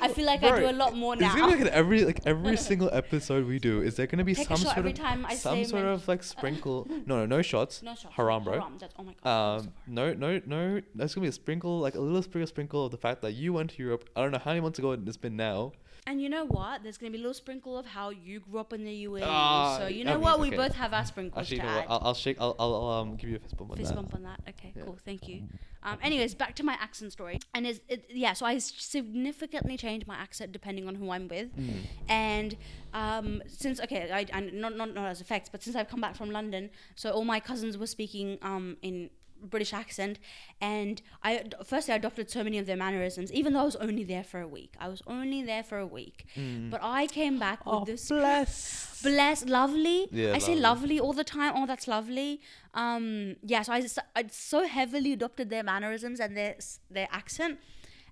I 0.00 0.08
feel 0.08 0.26
like 0.26 0.42
I 0.42 0.58
do 0.58 0.70
a 0.70 0.72
lot 0.72 0.96
more 0.96 1.14
It's 1.14 1.22
now. 1.22 1.34
gonna 1.34 1.46
be 1.46 1.52
like 1.52 1.60
in 1.60 1.68
every 1.68 2.04
like 2.04 2.20
every 2.26 2.56
single 2.68 2.90
episode 2.92 3.46
we 3.46 3.58
do. 3.58 3.82
Is 3.82 3.96
there 3.96 4.06
gonna 4.06 4.24
be 4.24 4.34
Take 4.34 4.48
some 4.48 4.56
sort 4.56 4.86
of 4.86 5.32
some 5.38 5.64
sort 5.64 5.84
of 5.86 6.06
like 6.08 6.22
sprinkle? 6.22 6.86
No, 7.06 7.18
no, 7.20 7.26
no 7.26 7.42
shots. 7.42 7.82
no 7.82 7.94
shots. 7.94 8.14
Haram, 8.14 8.44
bro. 8.44 8.54
Haram. 8.54 8.76
That's, 8.78 8.94
oh 8.98 9.02
my 9.02 9.14
god. 9.22 9.60
Um, 9.60 9.72
no, 9.86 10.12
no, 10.14 10.40
no. 10.46 10.80
There's 10.94 11.14
gonna 11.14 11.24
be 11.24 11.28
a 11.28 11.32
sprinkle, 11.32 11.78
like 11.80 11.94
a 11.94 12.00
little 12.00 12.22
sprinkle, 12.22 12.46
sprinkle 12.46 12.84
of 12.86 12.90
the 12.90 12.98
fact 12.98 13.22
that 13.22 13.32
you 13.32 13.52
went 13.52 13.70
to 13.70 13.82
Europe. 13.82 14.08
I 14.14 14.22
don't 14.22 14.32
know 14.32 14.38
how 14.38 14.50
many 14.50 14.60
months 14.60 14.78
ago 14.78 14.92
it's 14.92 15.16
been 15.16 15.36
now. 15.36 15.72
And 16.10 16.20
you 16.20 16.28
know 16.28 16.44
what? 16.44 16.82
There's 16.82 16.98
gonna 16.98 17.12
be 17.12 17.18
a 17.18 17.20
little 17.20 17.34
sprinkle 17.34 17.78
of 17.78 17.86
how 17.86 18.10
you 18.10 18.40
grew 18.40 18.58
up 18.58 18.72
in 18.72 18.82
the 18.84 19.06
UAE. 19.06 19.22
Ah, 19.24 19.78
so 19.78 19.86
you 19.86 20.00
I 20.00 20.06
know 20.06 20.12
mean, 20.14 20.22
what? 20.22 20.40
We 20.40 20.50
both 20.50 20.74
have 20.74 20.92
our 20.92 21.04
sprinkles 21.04 21.40
Actually, 21.42 21.58
to 21.58 21.62
you 21.62 21.68
know 21.70 21.78
add. 21.78 21.86
I'll, 21.88 22.00
I'll 22.06 22.14
shake. 22.14 22.36
I'll, 22.40 22.56
I'll 22.58 22.74
um 22.98 23.14
give 23.14 23.30
you 23.30 23.36
a 23.36 23.38
fist 23.38 23.56
bump 23.56 23.70
on 23.70 23.76
Fist 23.76 23.90
that. 23.90 23.94
bump 23.94 24.14
on 24.14 24.22
that. 24.24 24.40
Okay, 24.48 24.72
Yeah. 24.76 24.82
cool. 24.86 24.98
Thank 25.04 25.28
you. 25.28 25.44
Um, 25.84 25.98
anyways, 26.02 26.34
back 26.34 26.56
to 26.56 26.64
my 26.64 26.72
accent 26.80 27.12
story. 27.12 27.38
And 27.54 27.64
is 27.64 27.80
it, 27.88 28.06
yeah, 28.12 28.32
so 28.32 28.44
I 28.44 28.58
significantly 28.58 29.76
change 29.76 30.04
my 30.04 30.16
accent 30.16 30.50
depending 30.50 30.88
on 30.88 30.96
who 30.96 31.10
I'm 31.12 31.28
with. 31.28 31.56
Mm. 31.56 31.82
And 32.08 32.56
um, 32.92 33.42
since 33.46 33.80
okay, 33.80 34.10
I, 34.12 34.26
I 34.36 34.40
not 34.40 34.76
not 34.76 34.92
not 34.92 35.06
as 35.06 35.20
effects, 35.20 35.48
but 35.48 35.62
since 35.62 35.76
I've 35.76 35.88
come 35.88 36.00
back 36.00 36.16
from 36.16 36.32
London, 36.32 36.70
so 36.96 37.10
all 37.12 37.24
my 37.24 37.38
cousins 37.38 37.78
were 37.78 37.86
speaking 37.86 38.36
um 38.42 38.76
in 38.82 39.10
British 39.42 39.72
accent, 39.72 40.18
and 40.60 41.00
I 41.22 41.44
firstly 41.64 41.92
I 41.94 41.96
adopted 41.96 42.30
so 42.30 42.44
many 42.44 42.58
of 42.58 42.66
their 42.66 42.76
mannerisms, 42.76 43.32
even 43.32 43.52
though 43.52 43.60
I 43.60 43.64
was 43.64 43.76
only 43.76 44.04
there 44.04 44.24
for 44.24 44.40
a 44.40 44.48
week. 44.48 44.74
I 44.78 44.88
was 44.88 45.02
only 45.06 45.42
there 45.42 45.62
for 45.62 45.78
a 45.78 45.86
week, 45.86 46.26
but 46.70 46.80
I 46.82 47.06
came 47.06 47.38
back 47.38 47.64
with 47.66 47.74
Oh, 47.74 47.84
this 47.84 48.08
bless. 48.16 49.00
bless 49.02 49.44
lovely. 49.46 50.08
Yeah, 50.12 50.34
i 50.34 50.38
say 50.38 50.54
lovely. 50.54 50.60
lovely 50.96 51.00
all 51.00 51.12
the 51.12 51.24
time. 51.24 51.52
Oh 51.56 51.66
that's 51.66 51.88
lovely. 51.88 52.40
Um 52.74 53.36
yeah 53.42 53.62
so 53.62 53.72
i, 53.72 53.86
I 54.16 54.24
so 54.30 54.66
heavily 54.66 55.12
adopted 55.12 55.50
their 55.50 55.62
mannerisms 55.62 56.20
and 56.20 56.36
their 56.36 56.56
their 56.90 57.08
accent. 57.10 57.58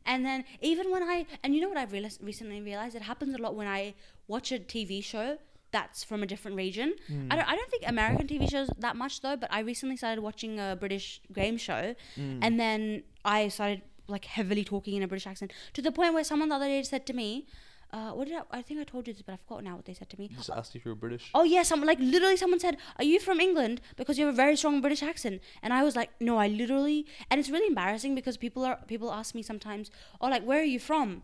And 0.07 0.25
then 0.25 0.45
even 0.63 0.91
when 0.91 1.03
i 1.03 1.27
and 1.43 1.55
you 1.55 1.61
know 1.61 1.69
what 1.69 1.77
i've 1.77 1.93
realized, 1.93 2.23
recently 2.23 2.61
realized 2.63 2.95
it 2.97 3.03
happens 3.03 3.35
a 3.35 3.39
lot 3.39 3.55
when 3.55 3.67
i 3.69 3.95
watch 4.27 4.53
a 4.53 4.59
tv 4.59 5.05
show 5.05 5.37
that's 5.71 6.03
from 6.05 6.23
a 6.23 6.27
different 6.27 6.57
region 6.57 6.95
I, 7.31 7.37
don't, 7.37 7.49
I 7.49 7.55
don't 7.57 7.71
think 7.71 7.83
american 7.87 8.27
tv 8.27 8.51
shows 8.51 8.69
that 8.79 8.97
much 8.97 9.21
though 9.21 9.37
but 9.37 9.53
i 9.53 9.61
recently 9.61 9.97
started 9.97 10.23
watching 10.23 10.59
a 10.59 10.77
british 10.79 11.21
game 11.33 11.57
show 11.57 11.95
and 12.17 12.59
then 12.59 13.03
i 13.25 13.49
started 13.49 13.83
like 14.07 14.25
heavily 14.25 14.65
talking 14.65 14.95
in 14.97 15.03
a 15.03 15.09
british 15.09 15.27
accent 15.27 15.53
to 15.75 15.83
the 15.83 15.93
point 15.93 16.15
where 16.15 16.25
someone 16.25 16.49
the 16.49 16.55
other 16.55 16.67
day 16.67 16.83
said 16.83 17.05
to 17.07 17.13
me 17.13 17.47
uh, 17.91 18.11
what 18.11 18.29
did 18.29 18.37
I, 18.37 18.59
I 18.59 18.63
think 18.63 18.81
I 18.81 18.85
told 18.85 19.09
you 19.09 19.15
this, 19.15 19.23
but 19.23 19.33
I 19.33 19.37
forgot 19.37 19.65
now 19.65 19.77
what 19.77 19.87
they 19.87 19.95
said 19.95 20.11
to 20.11 20.19
me. 20.19 20.29
Just 20.37 20.51
asked 20.51 20.77
if 20.77 20.85
you 20.85 20.91
were 20.91 20.95
British. 20.95 21.31
Oh 21.35 21.43
yeah, 21.43 21.63
some 21.63 21.83
like 21.83 21.99
literally 21.99 22.37
someone 22.37 22.61
said, 22.61 22.77
"Are 22.99 23.05
you 23.05 23.19
from 23.19 23.41
England?" 23.41 23.81
Because 23.97 24.19
you 24.19 24.27
have 24.27 24.35
a 24.35 24.37
very 24.37 24.57
strong 24.57 24.83
British 24.83 25.03
accent, 25.03 25.41
and 25.63 25.73
I 25.73 25.83
was 25.83 25.97
like, 25.97 26.11
"No, 26.21 26.37
I 26.37 26.49
literally." 26.49 27.07
And 27.31 27.41
it's 27.41 27.49
really 27.49 27.67
embarrassing 27.67 28.15
because 28.15 28.37
people 28.37 28.63
are 28.67 28.79
people 28.87 29.11
ask 29.11 29.35
me 29.35 29.43
sometimes, 29.43 29.91
"Oh, 30.21 30.29
like 30.29 30.45
where 30.45 30.61
are 30.61 30.71
you 30.77 30.79
from?" 30.79 31.23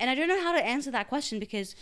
And 0.00 0.08
I 0.08 0.14
don't 0.14 0.28
know 0.28 0.40
how 0.42 0.52
to 0.52 0.64
answer 0.64 0.90
that 0.90 1.08
question 1.08 1.38
because 1.38 1.76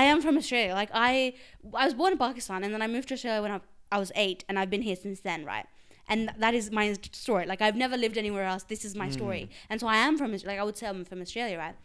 I 0.00 0.02
am 0.12 0.18
from 0.24 0.36
Australia. 0.36 0.74
Like 0.82 0.90
I, 0.92 1.34
I 1.82 1.84
was 1.88 1.94
born 1.94 2.12
in 2.12 2.18
Pakistan, 2.18 2.64
and 2.64 2.72
then 2.74 2.82
I 2.86 2.88
moved 2.96 3.08
to 3.08 3.14
Australia 3.14 3.42
when 3.44 3.52
I, 3.56 3.60
I 3.96 3.98
was 4.04 4.10
eight, 4.24 4.44
and 4.48 4.58
I've 4.58 4.70
been 4.74 4.82
here 4.90 4.96
since 4.96 5.20
then, 5.28 5.44
right? 5.44 5.66
And 6.08 6.30
that 6.44 6.54
is 6.60 6.70
my 6.70 6.86
story. 7.12 7.44
Like 7.52 7.62
I've 7.66 7.76
never 7.84 7.96
lived 7.96 8.18
anywhere 8.24 8.46
else. 8.52 8.64
This 8.74 8.84
is 8.84 8.94
my 8.94 9.08
mm. 9.08 9.12
story, 9.18 9.42
and 9.70 9.80
so 9.80 9.86
I 9.86 9.98
am 10.06 10.18
from 10.18 10.32
like 10.32 10.58
I 10.62 10.64
would 10.68 10.76
say 10.76 10.86
I'm 10.88 11.04
from 11.04 11.20
Australia, 11.26 11.58
right? 11.66 11.76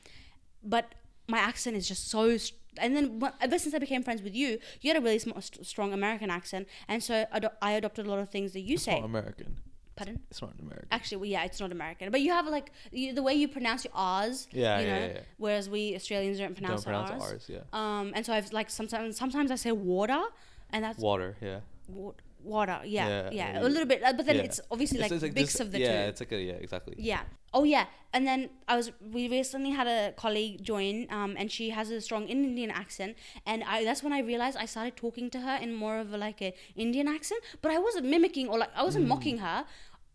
but 0.64 0.96
my 1.28 1.38
accent 1.38 1.76
is 1.78 1.88
just 1.88 2.10
so 2.10 2.38
st- 2.38 2.60
and 2.78 2.96
then 2.96 3.22
ever 3.42 3.58
since 3.58 3.74
I 3.74 3.80
became 3.80 4.04
friends 4.04 4.22
with 4.22 4.36
you, 4.36 4.60
you 4.82 4.90
had 4.94 4.98
a 4.98 5.02
really 5.02 5.20
sm- 5.20 5.40
strong 5.40 5.94
American 5.94 6.30
accent, 6.30 6.68
and 6.88 7.04
so 7.04 7.26
ado- 7.32 7.50
I 7.62 7.72
adopted 7.72 8.06
a 8.06 8.10
lot 8.10 8.20
of 8.20 8.30
things 8.30 8.54
that 8.54 8.62
you 8.62 8.76
it's 8.76 8.84
say. 8.84 9.00
American. 9.00 9.58
Pardon? 10.00 10.18
It's 10.32 10.42
not 10.42 10.54
American. 10.62 10.88
Actually, 10.92 11.18
well, 11.22 11.32
yeah, 11.36 11.44
it's 11.50 11.60
not 11.60 11.72
American, 11.80 12.10
but 12.16 12.22
you 12.26 12.32
have 12.32 12.48
like 12.48 12.72
you, 13.00 13.14
the 13.20 13.22
way 13.28 13.34
you 13.42 13.48
pronounce 13.58 13.82
your 13.86 13.92
R's. 13.96 14.48
Yeah, 14.52 14.80
you 14.80 14.88
yeah, 14.88 14.94
know, 15.00 15.06
yeah, 15.08 15.14
yeah. 15.14 15.20
Whereas 15.44 15.70
we 15.76 15.82
Australians 16.00 16.38
don't 16.40 16.56
pronounce, 16.60 16.84
Don't 16.86 16.94
pronounce 16.94 17.24
our 17.24 17.32
ours. 17.34 17.46
Yeah. 17.56 17.60
Um, 17.82 18.14
and 18.16 18.26
so 18.26 18.32
I've 18.34 18.52
like 18.60 18.70
sometimes 18.70 19.18
sometimes 19.24 19.52
I 19.52 19.56
say 19.66 19.74
water, 19.74 20.22
and 20.72 20.80
that's 20.86 21.00
Water. 21.00 21.36
Yeah. 21.42 21.60
wa- 21.90 22.14
water. 22.44 22.80
Yeah, 22.86 23.08
Yeah, 23.08 23.30
yeah, 23.32 23.54
yeah, 23.56 23.60
a 23.68 23.68
little 23.76 23.86
bit, 23.94 24.00
uh, 24.02 24.14
but 24.14 24.26
then 24.26 24.38
yeah. 24.38 24.44
it's 24.48 24.62
obviously 24.72 25.00
like 25.00 25.12
It's- 25.12 25.24
it's 25.24 25.36
mix 25.36 25.50
just- 25.52 25.60
of 25.64 25.72
the 25.74 25.80
yeah, 25.80 26.04
two. 26.04 26.10
it's 26.12 26.22
like 26.22 26.32
a 26.32 26.42
yeah, 26.42 26.54
exactly. 26.66 26.96
Yeah. 26.98 27.24
Oh 27.52 27.64
yeah. 27.76 27.86
And 28.14 28.26
then 28.30 28.50
I 28.68 28.76
was 28.80 28.92
we 29.18 29.28
recently 29.28 29.72
had 29.72 29.88
a 29.88 30.14
colleague 30.24 30.64
join, 30.64 30.96
um, 31.18 31.32
and 31.40 31.52
she 31.52 31.66
has 31.72 31.90
a 31.90 32.00
strong 32.08 32.24
Indian 32.28 32.72
accent, 32.84 33.18
and 33.46 33.64
I 33.64 33.84
that's 33.84 34.02
when 34.04 34.14
I 34.14 34.22
realized 34.32 34.56
I 34.66 34.68
started 34.76 34.96
talking 34.96 35.30
to 35.32 35.40
her 35.42 35.56
in 35.66 35.74
more 35.84 35.98
of 36.04 36.14
a, 36.14 36.18
like 36.18 36.40
a 36.42 36.54
Indian 36.76 37.08
accent, 37.08 37.42
but 37.62 37.72
I 37.72 37.80
wasn't 37.88 38.06
mimicking 38.06 38.48
or 38.50 38.58
like 38.60 38.72
I 38.76 38.84
wasn't 38.84 39.06
Mm. 39.06 39.10
mocking 39.14 39.38
her. 39.40 39.66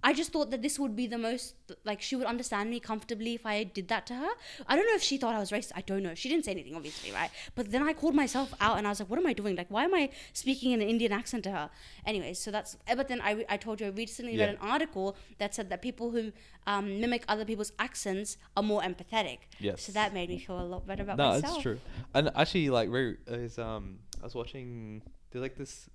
I 0.05 0.13
just 0.13 0.33
thought 0.33 0.51
that 0.51 0.61
this 0.61 0.79
would 0.79 0.95
be 0.95 1.07
the 1.07 1.17
most 1.17 1.55
like 1.85 2.03
she 2.03 2.15
would 2.15 2.27
understand 2.27 2.69
me 2.69 2.79
comfortably 2.79 3.33
if 3.35 3.47
I 3.47 3.65
did 3.65 3.89
that 3.89 4.07
to 4.09 4.15
her. 4.15 4.33
I 4.67 4.77
don't 4.77 4.87
know 4.87 4.95
if 4.95 5.03
she 5.03 5.17
thought 5.17 5.35
I 5.35 5.39
was 5.39 5.51
racist. 5.51 5.73
I 5.75 5.81
don't 5.81 6.03
know. 6.03 6.15
She 6.15 6.29
didn't 6.29 6.45
say 6.45 6.51
anything, 6.51 6.77
obviously, 6.77 7.11
right? 7.11 7.31
But 7.55 7.73
then 7.73 7.83
I 7.83 7.95
called 7.95 8.15
myself 8.15 8.53
out 8.61 8.77
and 8.77 8.87
I 8.87 8.91
was 8.91 9.01
like, 9.01 9.09
"What 9.09 9.19
am 9.19 9.27
I 9.27 9.33
doing? 9.33 9.57
Like, 9.57 9.71
why 9.71 9.85
am 9.85 9.95
I 9.95 10.11
speaking 10.35 10.73
in 10.73 10.83
an 10.83 10.89
Indian 10.89 11.11
accent 11.11 11.43
to 11.45 11.53
her?" 11.53 11.71
Anyways, 12.05 12.39
so 12.39 12.51
that's. 12.51 12.77
eh, 12.87 12.95
But 12.95 13.09
then 13.09 13.23
I, 13.23 13.47
I 13.49 13.57
told 13.57 13.81
you 13.81 13.87
I 13.87 13.91
recently 13.91 14.37
read 14.37 14.51
an 14.51 14.59
article 14.61 15.17
that 15.39 15.55
said 15.55 15.71
that 15.71 15.81
people 15.81 16.11
who 16.11 16.33
um, 16.67 17.01
mimic 17.01 17.25
other 17.27 17.47
people's 17.47 17.73
accents 17.79 18.37
are 18.59 18.63
more 18.63 18.83
empathetic. 18.83 19.39
Yes. 19.59 19.83
So 19.83 19.93
that 19.93 20.13
made 20.13 20.29
me 20.29 20.39
feel 20.39 20.61
a 20.61 20.69
lot 20.75 20.87
better 20.87 21.03
about 21.03 21.17
no, 21.17 21.31
myself. 21.31 21.45
No, 21.45 21.55
it's 21.55 21.63
true. 21.63 21.81
And 22.13 22.31
actually, 22.37 22.69
like, 22.69 22.91
very 22.91 23.17
is 23.27 23.59
um, 23.59 24.01
I 24.21 24.25
was 24.25 24.35
watching. 24.35 25.01
There's 25.31 25.43
like 25.43 25.57
this 25.57 25.89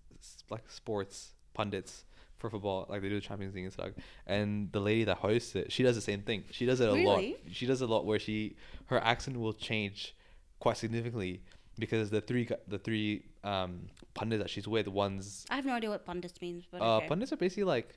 like 0.50 0.70
sports 0.70 1.34
pundits 1.54 2.06
for 2.40 2.50
football, 2.50 2.86
like 2.90 3.02
they 3.02 3.10
do 3.10 3.16
the 3.16 3.22
Champions 3.22 3.54
League 3.54 3.66
and 3.66 3.74
stuff. 3.74 3.90
And 4.26 4.72
the 4.72 4.80
lady 4.80 5.04
that 5.04 5.18
hosts 5.18 5.56
it, 5.56 5.72
she 5.72 5.84
does 5.84 5.96
the 5.96 6.02
same 6.02 6.22
thing. 6.22 6.46
She 6.52 6.66
does 6.66 6.80
it 6.80 6.90
a 6.90 6.94
lot. 6.94 7.24
She 7.52 7.66
does 7.66 7.82
a 7.82 7.88
lot 7.88 8.06
where 8.06 8.20
she 8.20 8.56
her 8.88 9.00
accent 9.04 9.40
will 9.40 9.54
change 9.54 10.16
quite 10.60 10.78
significantly 10.78 11.42
because 11.78 12.10
the 12.10 12.22
three 12.22 12.48
the 12.68 12.80
three 12.80 13.26
um 13.44 13.88
pundits 14.14 14.42
that 14.42 14.50
she's 14.50 14.68
with, 14.68 14.88
one's 14.88 15.46
I 15.50 15.56
have 15.56 15.66
no 15.66 15.74
idea 15.74 15.90
what 15.90 16.06
pundits 16.06 16.42
means, 16.42 16.66
but 16.72 16.82
uh 16.82 16.98
okay. 16.98 17.08
pundits 17.08 17.32
are 17.32 17.38
basically 17.38 17.66
like 17.66 17.96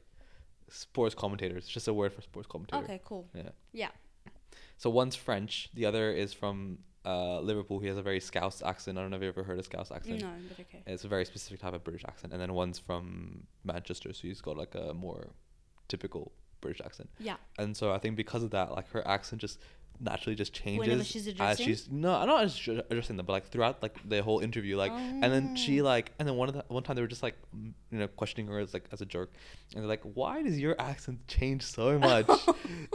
sports 0.69 1.15
commentators. 1.15 1.65
It's 1.65 1.73
just 1.73 1.89
a 1.89 1.95
word 1.95 2.13
for 2.13 2.23
sports 2.23 2.49
commentator. 2.49 2.83
okay, 2.85 3.01
cool. 3.05 3.29
Yeah. 3.35 3.51
Yeah. 3.73 3.89
So 4.77 4.91
one's 4.91 5.15
French, 5.15 5.69
the 5.75 5.87
other 5.87 6.11
is 6.11 6.33
from 6.33 6.79
uh, 7.05 7.41
Liverpool. 7.41 7.79
He 7.79 7.89
has 7.89 7.97
a 7.97 8.03
very 8.03 8.21
Scouse 8.21 8.63
accent. 8.63 8.99
I 8.99 9.01
don't 9.03 9.11
know 9.11 9.17
if 9.17 9.23
you 9.23 9.29
ever 9.29 9.43
heard 9.43 9.59
a 9.59 9.63
Scouse 9.63 9.91
accent. 9.91 10.21
No, 10.23 10.31
but 10.49 10.61
okay. 10.61 10.83
It's 10.87 11.05
a 11.05 11.09
very 11.09 11.25
specific 11.25 11.61
type 11.61 11.75
of 11.75 11.83
British 11.85 12.05
accent. 12.07 12.33
And 12.33 12.41
then 12.41 12.53
one's 12.55 12.79
from 12.79 13.45
Manchester, 13.65 14.13
so 14.13 14.23
he's 14.23 14.41
got 14.41 14.57
like 14.57 14.75
a 14.75 14.95
more 14.95 15.29
typical 15.89 16.33
British 16.61 16.81
accent. 16.85 17.11
Yeah. 17.19 17.37
And 17.59 17.77
so 17.77 17.93
I 17.93 17.99
think 17.99 18.17
because 18.17 18.43
of 18.43 18.51
that, 18.51 18.73
like 18.73 18.89
her 18.91 19.07
accent 19.07 19.41
just 19.41 19.59
naturally 20.01 20.35
just 20.35 20.53
changes 20.53 20.81
Whenever 20.81 21.05
she's 21.05 21.27
as 21.29 21.33
addressing? 21.35 21.67
she's 21.67 21.89
no, 21.91 22.25
not 22.25 22.45
as 22.45 22.57
ju- 22.57 22.83
addressing 22.91 23.17
them, 23.17 23.27
but 23.27 23.33
like 23.35 23.49
throughout 23.49 23.83
like 23.83 23.97
the 24.09 24.23
whole 24.23 24.41
interview, 24.41 24.77
like 24.77 24.91
and 24.91 25.23
then 25.25 25.55
she 25.55 25.81
Oh. 25.81 25.85
like 25.85 26.13
and 26.19 26.27
then 26.27 26.37
one 26.37 26.49
of 26.49 26.55
the 26.55 26.65
one 26.69 26.83
time 26.83 26.97
they 26.97 27.03
were 27.03 27.09
just 27.09 27.23
like 27.23 27.37
you 27.55 27.99
know 27.99 28.09
questioning 28.09 28.47
her 28.51 28.59
as 28.59 28.73
like 28.73 28.87
as 28.93 29.01
a 29.01 29.07
jerk, 29.07 29.33
and 29.75 29.83
they're 29.83 29.89
like, 29.89 30.03
why 30.03 30.43
does 30.43 30.59
your 30.59 30.75
accent 30.81 31.27
change 31.29 31.63
so 31.63 31.99
much 32.11 32.29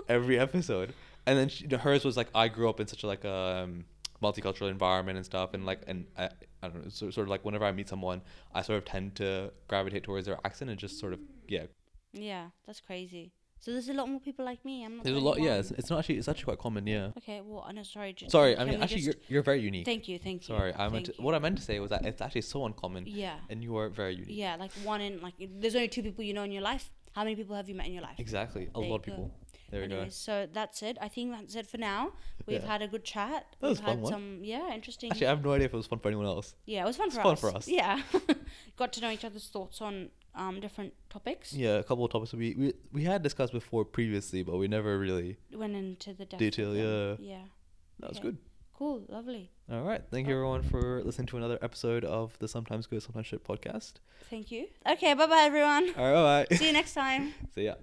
every 0.10 0.40
episode? 0.40 0.94
And 1.26 1.38
then 1.38 1.50
she, 1.50 1.68
hers 1.76 2.06
was 2.06 2.16
like, 2.18 2.30
I 2.34 2.48
grew 2.48 2.70
up 2.70 2.80
in 2.80 2.88
such 2.88 3.04
a 3.04 3.08
like 3.08 3.26
a 3.26 3.64
um, 3.66 3.86
multicultural 4.22 4.70
environment 4.70 5.18
and 5.18 5.26
stuff, 5.26 5.54
and 5.54 5.66
like 5.66 5.82
and 5.88 6.06
I, 6.18 6.30
I 6.62 6.68
don't 6.70 6.84
know, 6.84 6.90
so, 6.90 7.10
sort 7.10 7.26
of 7.26 7.30
like 7.30 7.46
whenever 7.46 7.66
I 7.66 7.72
meet 7.72 7.90
someone, 7.90 8.22
I 8.54 8.62
sort 8.62 8.78
of 8.78 8.86
tend 8.86 9.16
to 9.16 9.52
gravitate 9.68 10.04
towards 10.04 10.26
their 10.26 10.38
accent 10.46 10.70
and 10.72 10.80
just 10.80 11.00
sort 11.00 11.14
of 11.14 11.20
yeah. 11.48 11.66
Yeah, 12.14 12.48
that's 12.66 12.80
crazy. 12.80 13.32
So 13.60 13.72
there's 13.72 13.90
a 13.90 13.94
lot 13.94 14.08
more 14.08 14.20
people 14.20 14.46
like 14.46 14.64
me. 14.64 14.86
I'm 14.86 14.98
not. 14.98 15.04
There's 15.04 15.18
a 15.18 15.20
lot, 15.20 15.38
only 15.38 15.50
yeah. 15.50 15.58
It's, 15.58 15.72
it's 15.72 15.90
not 15.90 16.00
actually 16.00 16.18
it's 16.18 16.28
actually 16.28 16.46
quite 16.46 16.60
common, 16.60 16.86
yeah. 16.88 17.10
Okay, 17.18 17.42
well, 17.44 17.66
I 17.68 17.72
know. 17.72 17.84
Sorry. 17.84 18.14
Just, 18.14 18.32
Sorry, 18.32 18.58
I 18.58 18.64
mean 18.66 18.82
actually 18.82 19.02
you're 19.02 19.16
you're 19.28 19.44
very 19.44 19.62
unique. 19.62 19.86
Thank 19.86 20.08
you, 20.08 20.20
thank 20.20 20.48
you. 20.48 20.56
Sorry, 20.56 20.74
I 20.74 20.88
meant 20.90 21.08
to, 21.08 21.14
what 21.18 21.34
I 21.36 21.40
meant 21.40 21.58
to 21.58 21.64
say 21.64 21.80
was 21.80 21.90
that 21.90 22.06
it's 22.06 22.22
actually 22.22 22.42
so 22.42 22.66
uncommon, 22.66 23.06
Yeah. 23.08 23.36
and 23.50 23.64
you 23.64 23.76
are 23.78 23.90
very 23.90 24.16
unique. 24.16 24.38
Yeah, 24.38 24.56
like 24.58 24.72
one 24.84 25.02
in 25.02 25.22
like 25.22 25.34
there's 25.60 25.76
only 25.76 25.88
two 25.88 26.04
people 26.04 26.24
you 26.24 26.34
know 26.34 26.44
in 26.44 26.52
your 26.52 26.62
life. 26.62 26.92
How 27.14 27.24
many 27.24 27.36
people 27.36 27.56
have 27.56 27.68
you 27.68 27.74
met 27.74 27.88
in 27.88 27.94
your 27.94 28.04
life? 28.04 28.20
Exactly, 28.20 28.70
a 28.76 28.80
There 28.80 28.90
lot 28.90 29.08
of 29.08 29.16
go. 29.16 29.32
There 29.70 29.82
we 29.82 29.86
Anyways, 29.86 30.16
so 30.16 30.48
that's 30.52 30.82
it. 30.82 30.98
I 31.02 31.10
think 31.10 31.32
that's 31.32 31.56
it 31.56 31.68
for 31.68 31.78
now. 31.78 32.14
We've 32.46 32.62
Yeah. 32.62 32.68
had 32.68 32.82
a 32.82 32.88
good 32.88 33.04
chat. 33.04 33.46
That 33.60 33.68
was 33.70 33.80
We've 33.80 33.88
a 33.88 33.90
fun 33.90 33.96
had 33.98 34.04
one. 34.04 34.12
some 34.14 34.40
yeah, 34.44 34.74
interesting. 34.74 35.12
Actually, 35.12 35.28
I 35.28 35.30
have 35.32 35.44
no 35.44 35.52
idea 35.54 35.66
if 35.66 35.74
it 35.74 35.78
was 35.78 35.88
fun 35.88 36.00
for 36.00 36.08
anyone 36.08 36.26
else. 36.26 36.56
yeah, 36.66 36.84
it 36.84 36.88
was 36.88 36.96
fun 36.96 37.08
it's 37.08 37.16
for 37.18 37.24
fun 37.24 37.34
us. 37.34 37.40
for 37.42 37.56
us. 37.56 37.68
Yeah, 37.80 38.02
got 38.78 38.94
to 38.94 39.02
know 39.02 39.12
each 39.12 39.26
other's 39.26 39.48
thoughts 39.48 39.82
on 39.82 40.10
um 40.36 40.60
different 40.62 40.94
topics. 41.10 41.52
Yeah, 41.52 41.76
a 41.80 41.84
couple 41.84 42.06
of 42.06 42.12
topics 42.12 42.32
we 42.34 42.54
we, 42.56 42.74
we 42.94 43.04
had 43.04 43.24
discussed 43.24 43.52
before 43.52 43.84
previously, 43.84 44.42
but 44.44 44.56
we 44.58 44.68
never 44.70 44.98
really. 44.98 45.38
Went 45.54 45.76
into 45.76 46.12
the 46.14 46.26
depth 46.26 46.34
of 46.34 46.40
Detail, 46.40 46.72
them. 46.74 47.18
yeah. 47.20 47.34
Yeah. 47.34 47.44
That 48.00 48.10
was 48.10 48.18
Okay. 48.20 48.28
good. 48.30 48.38
Cool. 48.74 49.04
Lovely. 49.10 49.52
All 49.72 49.82
right, 49.82 50.04
thank 50.12 50.28
you 50.28 50.34
Oh. 50.36 50.38
everyone 50.38 50.62
for 50.64 51.02
listening 51.04 51.26
to 51.28 51.38
another 51.38 51.58
episode 51.64 52.06
of 52.06 52.38
the 52.40 52.48
Sometimes 52.48 52.86
Good 52.86 53.02
Sometimes 53.04 53.26
Shit 53.28 53.44
podcast. 53.44 53.94
Thank 54.30 54.52
you. 54.52 54.68
Okay. 54.90 55.14
Bye 55.16 55.26
bye 55.26 55.44
everyone. 55.52 55.94
All 55.98 56.14
right, 56.14 56.48
bye. 56.48 56.56
See 56.60 56.68
you 56.68 56.74
next 56.74 56.94
time. 56.94 57.34
See 57.56 57.66
ya. 57.66 57.76